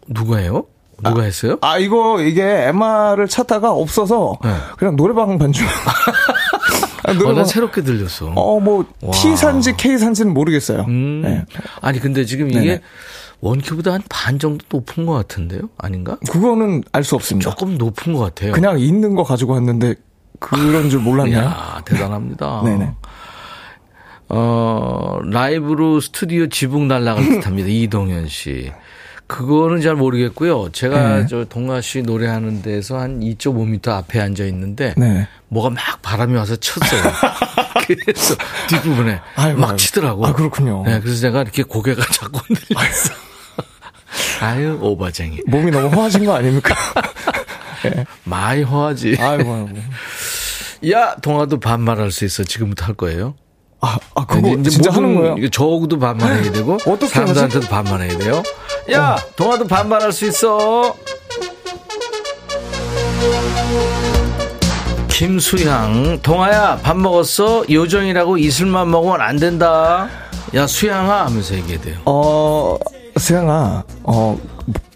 누가요? 0.08 0.64
누가 1.04 1.22
했어요? 1.22 1.58
아, 1.62 1.78
이거, 1.78 2.20
이게 2.22 2.42
MR을 2.68 3.28
찾다가 3.28 3.70
없어서 3.72 4.38
네. 4.44 4.50
그냥 4.78 4.96
노래방 4.96 5.38
반주. 5.38 5.64
아, 7.04 7.12
노래방. 7.12 7.30
어, 7.30 7.36
난 7.38 7.44
새롭게 7.44 7.82
들렸어. 7.82 8.32
어, 8.36 8.60
뭐, 8.60 8.84
와. 9.00 9.10
T 9.12 9.36
산지 9.36 9.76
K 9.76 9.98
산지는 9.98 10.32
모르겠어요. 10.34 10.82
음. 10.88 11.22
네. 11.24 11.44
아니, 11.80 11.98
근데 12.00 12.24
지금 12.24 12.50
이게 12.50 12.60
네네. 12.60 12.80
원큐보다 13.40 13.92
한 13.92 14.02
반 14.08 14.38
정도 14.38 14.64
높은 14.70 15.04
것 15.06 15.14
같은데요? 15.14 15.62
아닌가? 15.78 16.16
그거는 16.30 16.82
알 16.92 17.02
수 17.02 17.16
없습니다. 17.16 17.50
조금 17.50 17.76
높은 17.76 18.12
것 18.12 18.20
같아요. 18.20 18.52
그냥 18.52 18.78
있는 18.78 19.16
거 19.16 19.24
가지고 19.24 19.54
왔는데 19.54 19.94
그런 20.40 20.90
줄 20.90 21.00
몰랐네요. 21.00 21.38
야 21.38 21.82
대단합니다. 21.84 22.62
네네. 22.64 22.92
어, 24.28 25.18
라이브로 25.24 26.00
스튜디오 26.00 26.48
지붕 26.48 26.88
날라갈 26.88 27.24
듯 27.24 27.46
합니다. 27.46 27.68
이동현 27.70 28.28
씨. 28.28 28.72
그거는 29.26 29.80
잘 29.80 29.94
모르겠고요. 29.94 30.70
제가 30.72 31.18
네. 31.20 31.26
저 31.26 31.44
동아 31.44 31.80
씨 31.80 32.02
노래하는 32.02 32.60
데서 32.60 32.98
한 32.98 33.20
2.5m 33.20 33.88
앞에 33.88 34.20
앉아 34.20 34.44
있는데 34.44 34.94
네. 34.96 35.26
뭐가 35.48 35.70
막 35.70 35.80
바람이 36.02 36.34
와서 36.36 36.54
쳤어요. 36.56 37.00
그래서 37.86 38.34
뒷부분에 38.68 39.20
아이고, 39.36 39.60
막 39.60 39.76
치더라고. 39.78 40.26
아 40.26 40.32
그렇군요. 40.34 40.82
네, 40.84 41.00
그래서 41.00 41.20
제가 41.20 41.42
이렇게 41.42 41.62
고개가 41.62 42.02
자꾸 42.12 42.40
흔들렸어. 42.40 43.14
아유 44.42 44.78
오바쟁이. 44.80 45.40
몸이 45.46 45.70
너무 45.70 45.88
허하신 45.88 46.24
거 46.26 46.34
아닙니까? 46.34 46.74
네. 47.84 48.04
많이 48.24 48.62
허하지. 48.62 49.16
아이고, 49.18 49.52
아이고. 49.52 49.68
야 50.90 51.14
동아도 51.16 51.60
반말할 51.60 52.10
수 52.10 52.24
있어. 52.24 52.44
지금부터 52.44 52.86
할 52.86 52.94
거예요. 52.94 53.34
아, 53.80 53.98
아 54.14 54.26
그거 54.26 54.48
이제 54.48 54.70
진짜 54.70 54.92
하는 54.92 55.14
거예요? 55.16 55.50
저하고도 55.50 55.98
반말해야 55.98 56.52
되고 56.52 56.74
어떻게 56.74 57.08
사람들한테도 57.08 57.68
반말해야 57.68 58.18
돼요. 58.18 58.42
야, 58.92 59.14
어. 59.14 59.16
동아도 59.36 59.66
반말할 59.66 60.12
수 60.12 60.26
있어. 60.26 60.94
김수향, 65.08 66.20
동아야 66.22 66.78
밥 66.82 66.96
먹었어? 66.96 67.64
요정이라고 67.70 68.38
이슬만 68.38 68.90
먹으면 68.90 69.20
안 69.20 69.36
된다. 69.36 70.08
야 70.54 70.66
수향아 70.66 71.26
하면서 71.26 71.54
얘기해야 71.54 71.80
돼요. 71.80 71.98
어, 72.06 72.76
수향아, 73.18 73.84
어. 74.04 74.38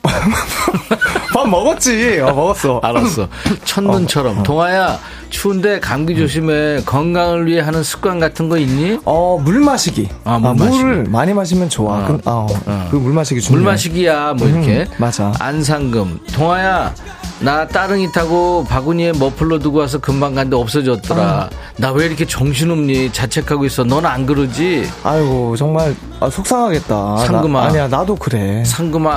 밥 1.35 1.49
먹었지. 1.49 2.21
어, 2.21 2.33
먹었어. 2.33 2.81
알았어. 2.83 3.29
첫눈처럼. 3.65 4.39
어, 4.39 4.41
어. 4.41 4.43
동아야, 4.43 4.99
추운데 5.29 5.81
감기 5.81 6.17
조심해. 6.17 6.81
건강을 6.87 7.47
위해 7.47 7.61
하는 7.61 7.83
습관 7.83 8.19
같은 8.21 8.49
거 8.49 8.57
있니? 8.59 8.99
어, 9.05 9.39
물 9.43 9.61
마시기. 9.61 10.09
아, 10.25 10.39
물 10.39 10.51
아, 10.51 10.55
마시기. 10.55 10.85
물을 10.85 11.05
많이 11.05 11.35
마시면 11.35 11.69
좋아. 11.69 11.99
아, 11.99 12.07
그, 12.07 12.15
어, 12.25 12.47
어. 12.67 12.89
그물 12.91 13.13
마시기 13.13 13.41
중요해. 13.41 13.63
물 13.63 13.71
마시기야, 13.73 14.35
뭐 14.35 14.49
이렇게. 14.49 14.79
음, 14.81 14.87
맞아. 14.99 15.33
안상금. 15.39 16.21
동아야, 16.35 16.95
나 17.39 17.67
따릉이 17.67 18.13
타고 18.13 18.65
바구니에 18.65 19.13
머플러 19.13 19.59
두고 19.59 19.81
와서 19.81 19.99
금방 19.99 20.35
간데 20.35 20.57
없어졌더라. 20.57 21.23
아. 21.23 21.51
나왜 21.77 22.07
이렇게 22.07 22.25
정신없니? 22.27 23.13
자책하고 23.13 23.67
있어. 23.67 23.85
넌 23.85 24.07
안 24.07 24.25
그러지? 24.25 24.89
아이고 25.03 25.55
정말 25.57 25.95
아, 26.19 26.31
속상하겠다. 26.31 27.19
상금아. 27.19 27.61
나, 27.61 27.67
아니야 27.69 27.89
나도 27.89 28.17
그래. 28.17 28.65
상금아. 28.65 29.17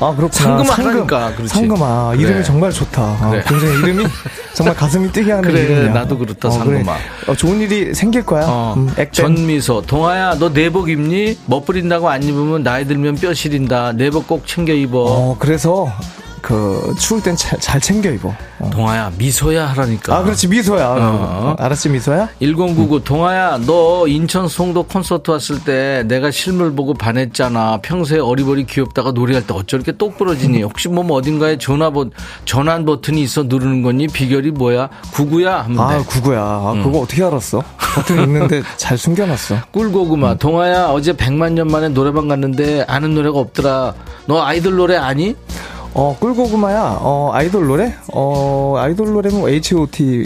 아 0.00 0.14
그렇구나. 0.16 0.28
상금아 0.30 0.64
상금. 0.74 0.96
하니까. 0.98 1.34
그렇지. 1.36 1.54
상금아. 1.54 2.10
그래. 2.16 2.22
이름이 2.22 2.44
정말 2.44 2.72
좋다. 2.72 3.00
아, 3.00 3.30
그래. 3.30 3.44
굉장히 3.46 3.74
이름이 3.78 4.06
정말 4.54 4.74
가슴이 4.74 5.12
뛰게 5.12 5.30
하는 5.30 5.48
그래, 5.48 5.62
이름이야. 5.62 5.92
나도 5.92 6.18
그렇다. 6.18 6.48
어, 6.48 6.50
상금아. 6.50 6.94
그래. 6.94 7.30
어, 7.30 7.36
좋은 7.36 7.60
일이 7.60 7.94
생길 7.94 8.26
거야. 8.26 8.44
어. 8.48 8.74
음, 8.76 8.90
전미소. 9.12 9.82
동아야 9.86 10.34
너 10.36 10.52
내복 10.52 10.90
입니? 10.90 11.38
멋부린다고 11.46 12.08
안 12.10 12.24
입으면 12.24 12.64
나이 12.64 12.84
들면 12.88 13.14
뼈 13.16 13.32
시린다. 13.32 13.92
내복 13.92 14.26
꼭 14.26 14.48
챙겨 14.48 14.72
입어. 14.72 14.98
어 14.98 15.36
그래서 15.38 15.92
그 16.42 16.94
추울 16.98 17.22
땐 17.22 17.36
잘 17.36 17.80
챙겨 17.80 18.10
입어. 18.10 18.34
어. 18.58 18.70
동아야 18.70 19.10
미소야 19.16 19.68
하라니까. 19.70 20.14
아 20.16 20.22
그렇지 20.22 20.48
미소야. 20.48 20.86
어. 20.98 21.56
알았지 21.58 21.88
미소야? 21.88 22.28
1099 22.40 22.96
음. 22.96 23.04
동아야 23.04 23.58
너 23.64 24.06
인천 24.08 24.48
송도 24.48 24.82
콘서트 24.84 25.30
왔을 25.30 25.60
때 25.64 26.02
내가 26.08 26.30
실물 26.32 26.74
보고 26.74 26.94
반했잖아. 26.94 27.78
평소에 27.82 28.18
어리버리 28.18 28.66
귀엽다가 28.66 29.12
노래할 29.12 29.46
때 29.46 29.54
어쩜 29.54 29.80
이렇게 29.80 29.96
똑부러지니? 29.96 30.62
혹시 30.64 30.88
뭐 30.88 31.04
어딘가에 31.16 31.58
전화 31.58 31.90
버 31.90 32.06
전환 32.44 32.84
버튼이 32.84 33.22
있어 33.22 33.44
누르는 33.44 33.82
거니? 33.82 34.08
비결이 34.08 34.50
뭐야? 34.50 34.88
구구야 35.12 35.62
하면 35.64 35.78
아 35.80 35.96
돼. 35.98 36.04
구구야. 36.04 36.40
아, 36.40 36.72
응. 36.74 36.82
그거 36.82 36.98
어떻게 37.00 37.22
알았어? 37.22 37.62
버튼 37.94 38.20
있는데 38.24 38.62
잘 38.76 38.98
숨겨놨어. 38.98 39.56
꿀고구마 39.70 40.32
응. 40.32 40.38
동아야 40.38 40.86
어제 40.86 41.12
100만 41.12 41.52
년 41.52 41.68
만에 41.68 41.88
노래방 41.88 42.26
갔는데 42.26 42.84
아는 42.88 43.14
노래가 43.14 43.38
없더라. 43.38 43.94
너 44.26 44.42
아이돌 44.42 44.74
노래 44.76 44.96
아니? 44.96 45.36
어, 45.94 46.16
꿀고구마야, 46.18 46.98
어, 47.00 47.30
아이돌 47.34 47.66
노래? 47.66 47.94
어, 48.12 48.76
아이돌 48.78 49.12
노래는 49.12 49.40
뭐 49.40 49.48
H.O.T. 49.50 50.24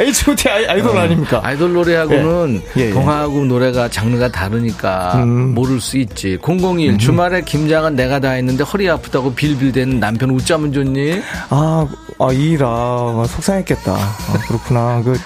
H.O.T. 0.00 0.48
아이, 0.68 0.82
돌 0.82 0.96
어, 0.96 1.00
아닙니까? 1.00 1.40
아이돌 1.42 1.72
노래하고는 1.74 2.62
예. 2.76 2.80
예, 2.80 2.86
예. 2.86 2.90
동화하고 2.90 3.44
노래가 3.44 3.88
장르가 3.88 4.28
다르니까 4.30 5.22
음. 5.22 5.54
모를 5.54 5.80
수 5.80 5.98
있지. 5.98 6.38
001, 6.42 6.90
음. 6.90 6.98
주말에 6.98 7.42
김장은 7.42 7.94
내가 7.94 8.18
다 8.18 8.30
했는데 8.30 8.64
허리 8.64 8.90
아프다고 8.90 9.34
빌빌대는 9.34 10.00
남편 10.00 10.30
웃자면 10.30 10.72
좋니? 10.72 11.20
아, 11.50 11.86
아, 12.18 12.32
이라. 12.32 13.24
속상했겠다. 13.28 13.92
아, 13.92 14.38
그렇구나. 14.48 15.02
그, 15.04 15.18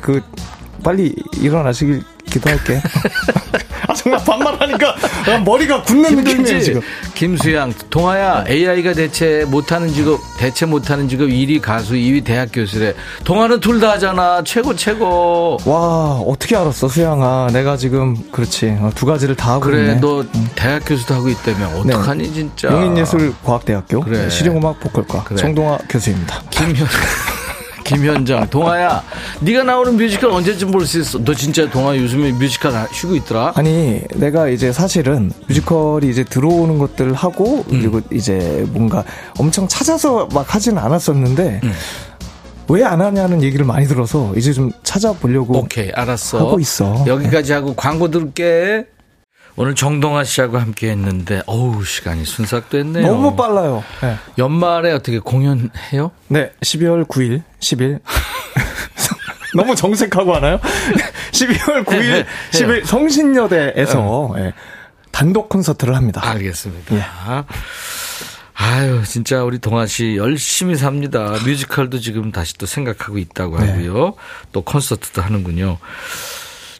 그, 0.00 0.22
빨리 0.84 1.14
일어나시길 1.40 2.02
기도할게. 2.26 2.80
아, 3.98 4.18
정말 4.18 4.24
반말하니까 4.24 4.94
머리가 5.44 5.82
굳는 5.82 6.16
느낌이에요, 6.16 6.60
지금. 6.60 6.80
김수양, 7.14 7.72
동아야, 7.90 8.44
AI가 8.48 8.92
대체 8.92 9.44
못하는 9.48 9.88
직업, 9.88 10.20
대체 10.38 10.66
못하는 10.66 11.08
직업 11.08 11.26
1위 11.28 11.60
가수, 11.60 11.94
2위 11.94 12.24
대학 12.24 12.48
교수래. 12.52 12.94
동아는 13.24 13.60
둘 13.60 13.78
다 13.78 13.90
하잖아. 13.92 14.42
최고, 14.44 14.74
최고. 14.74 15.56
와, 15.64 16.14
어떻게 16.26 16.56
알았어, 16.56 16.88
수양아. 16.88 17.48
내가 17.52 17.76
지금, 17.76 18.16
그렇지. 18.32 18.76
어, 18.80 18.90
두 18.94 19.06
가지를 19.06 19.36
다 19.36 19.52
하고 19.52 19.60
그래, 19.66 19.82
있네. 19.82 20.00
너 20.00 20.24
대학 20.56 20.82
교수도 20.84 21.14
하고 21.14 21.28
있다며. 21.28 21.66
어떡하니, 21.78 22.24
네. 22.24 22.32
진짜. 22.34 22.68
용인예술과학대학교. 22.72 24.00
그래. 24.00 24.28
실용음악 24.28 24.80
보컬과. 24.80 25.22
그래. 25.24 25.36
정동아 25.36 25.78
교수입니다. 25.88 26.42
김현. 26.50 26.74
김현장, 27.88 28.48
동하야, 28.50 29.02
네가 29.40 29.62
나오는 29.64 29.96
뮤지컬 29.96 30.30
언제쯤 30.30 30.70
볼 30.70 30.86
수 30.86 31.00
있어? 31.00 31.18
너 31.24 31.34
진짜 31.34 31.68
동하 31.70 31.96
요즘에 31.96 32.32
뮤지컬 32.32 32.72
쉬고 32.92 33.14
있더라? 33.16 33.52
아니, 33.56 34.02
내가 34.14 34.48
이제 34.48 34.72
사실은 34.72 35.30
뮤지컬이 35.48 36.08
이제 36.08 36.24
들어오는 36.24 36.78
것들을 36.78 37.14
하고 37.14 37.64
음. 37.72 37.80
그리고 37.80 38.00
이제 38.12 38.64
뭔가 38.70 39.04
엄청 39.38 39.66
찾아서 39.68 40.28
막 40.32 40.54
하지는 40.54 40.78
않았었는데. 40.78 41.60
음. 41.64 41.72
왜안 42.70 43.00
하냐는 43.00 43.42
얘기를 43.42 43.64
많이 43.64 43.86
들어서 43.86 44.30
이제 44.36 44.52
좀 44.52 44.70
찾아보려고 44.82 45.56
오케이 45.60 45.90
알았어 45.90 46.38
하고 46.38 46.60
있어 46.60 47.02
여기까지 47.06 47.54
하고 47.54 47.74
광고 47.74 48.10
듣게 48.10 48.84
오늘 49.60 49.74
정동하 49.74 50.22
씨하고 50.22 50.56
함께 50.56 50.88
했는데, 50.90 51.42
어우, 51.46 51.84
시간이 51.84 52.24
순삭됐네요. 52.24 53.04
너무 53.04 53.34
빨라요. 53.34 53.82
네. 54.00 54.16
연말에 54.38 54.92
어떻게 54.92 55.18
공연해요? 55.18 56.12
네, 56.28 56.52
12월 56.60 57.04
9일, 57.04 57.42
10일. 57.58 57.98
너무 59.56 59.74
정색하고 59.74 60.36
하나요? 60.36 60.60
12월 61.32 61.84
9일, 61.84 62.24
10일 62.52 62.84
성신여대에서 62.84 64.32
네. 64.36 64.52
단독 65.10 65.48
콘서트를 65.48 65.96
합니다. 65.96 66.20
알겠습니다. 66.24 66.94
예. 66.94 67.02
아유, 68.54 69.02
진짜 69.04 69.42
우리 69.42 69.58
동아 69.58 69.86
씨 69.86 70.14
열심히 70.16 70.76
삽니다. 70.76 71.32
뮤지컬도 71.44 71.98
지금 71.98 72.30
다시 72.30 72.56
또 72.58 72.66
생각하고 72.66 73.18
있다고 73.18 73.58
네. 73.58 73.70
하고요. 73.70 74.04
네. 74.04 74.12
또 74.52 74.62
콘서트도 74.62 75.20
하는군요. 75.20 75.78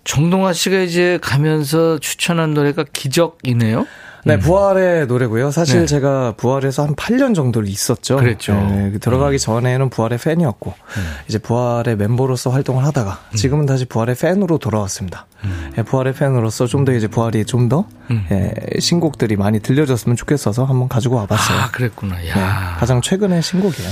정동아 0.08 0.54
씨가 0.54 0.78
이제 0.78 1.18
가면서 1.20 1.98
추천한 1.98 2.54
노래가 2.54 2.82
기적이네요. 2.90 3.86
네, 4.24 4.34
음. 4.34 4.40
부활의 4.40 5.06
노래고요. 5.06 5.50
사실 5.50 5.80
네. 5.80 5.86
제가 5.86 6.32
부활에서 6.38 6.86
한 6.86 6.96
8년 6.96 7.34
정도를 7.34 7.68
있었죠. 7.68 8.16
그랬죠. 8.16 8.54
네, 8.54 8.90
그 8.90 9.00
들어가기 9.00 9.36
음. 9.36 9.38
전에는 9.38 9.90
부활의 9.90 10.18
팬이었고 10.18 10.72
음. 10.72 11.02
이제 11.28 11.38
부활의 11.38 11.96
멤버로서 11.96 12.48
활동을 12.48 12.84
하다가 12.86 13.20
음. 13.32 13.36
지금은 13.36 13.66
다시 13.66 13.84
부활의 13.84 14.14
팬으로 14.14 14.56
돌아왔습니다. 14.56 15.26
음. 15.44 15.72
예, 15.76 15.82
부활의 15.82 16.14
팬으로서 16.14 16.66
좀 16.66 16.86
더 16.86 16.92
이제 16.92 17.06
부활이 17.06 17.44
좀더 17.44 17.86
음. 18.10 18.26
예, 18.30 18.80
신곡들이 18.80 19.36
많이 19.36 19.60
들려졌으면 19.60 20.16
좋겠어서 20.16 20.64
한번 20.64 20.88
가지고 20.88 21.16
와봤어요. 21.16 21.58
아, 21.58 21.70
그랬구나. 21.70 22.16
야. 22.28 22.34
네, 22.34 22.80
가장 22.80 23.02
최근의 23.02 23.42
신곡이에요. 23.42 23.90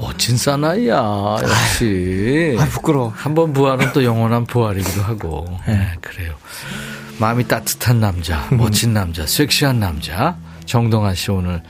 멋진 0.00 0.36
사나이야, 0.36 1.38
역시. 1.42 2.56
아, 2.58 2.64
부끄러워. 2.66 3.12
한 3.14 3.34
번 3.34 3.52
부활은 3.52 3.92
또 3.92 4.04
영원한 4.04 4.46
부활이기도 4.46 5.02
하고. 5.02 5.44
네, 5.66 5.74
네 5.74 5.88
그래요. 6.00 6.34
마음이 7.18 7.48
따뜻한 7.48 7.98
남자, 8.00 8.46
멋진 8.52 8.94
남자, 8.94 9.26
섹시한 9.26 9.80
남자. 9.80 10.36
정동환 10.66 11.14
씨 11.14 11.30
오늘 11.32 11.62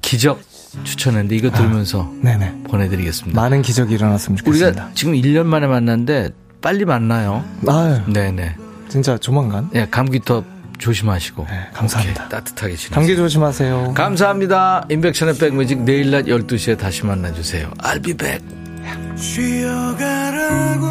기적 0.00 0.40
추천했는데 0.84 1.36
이거 1.36 1.50
들으면서 1.50 2.10
아, 2.24 2.52
보내드리겠습니다. 2.68 3.38
많은 3.38 3.60
기적이 3.60 3.94
일어났으면 3.94 4.38
좋겠습니다. 4.38 4.68
우리가 4.84 4.94
지금 4.94 5.12
1년 5.12 5.44
만에 5.44 5.66
만났는데 5.66 6.30
빨리 6.62 6.84
만나요. 6.86 7.44
아 7.66 8.02
네네. 8.08 8.56
진짜 8.88 9.18
조만간. 9.18 9.68
네, 9.72 9.86
감기터 9.90 10.44
조심하시고. 10.82 11.46
네, 11.48 11.68
감사합니다. 11.72 12.24
오케이, 12.24 12.30
따뜻하게 12.30 12.76
지내세요. 12.76 12.94
감기 12.94 13.16
조심하세요. 13.16 13.94
감사합니다. 13.94 14.86
인백션의 14.90 15.38
백뮤직 15.38 15.80
내일 15.82 16.10
낮 16.10 16.26
12시에 16.26 16.78
다시 16.78 17.06
만나주세요. 17.06 17.70
I'll 17.78 18.02
be 18.02 18.14
back. 18.14 18.44
쉬어가라고 19.16 20.86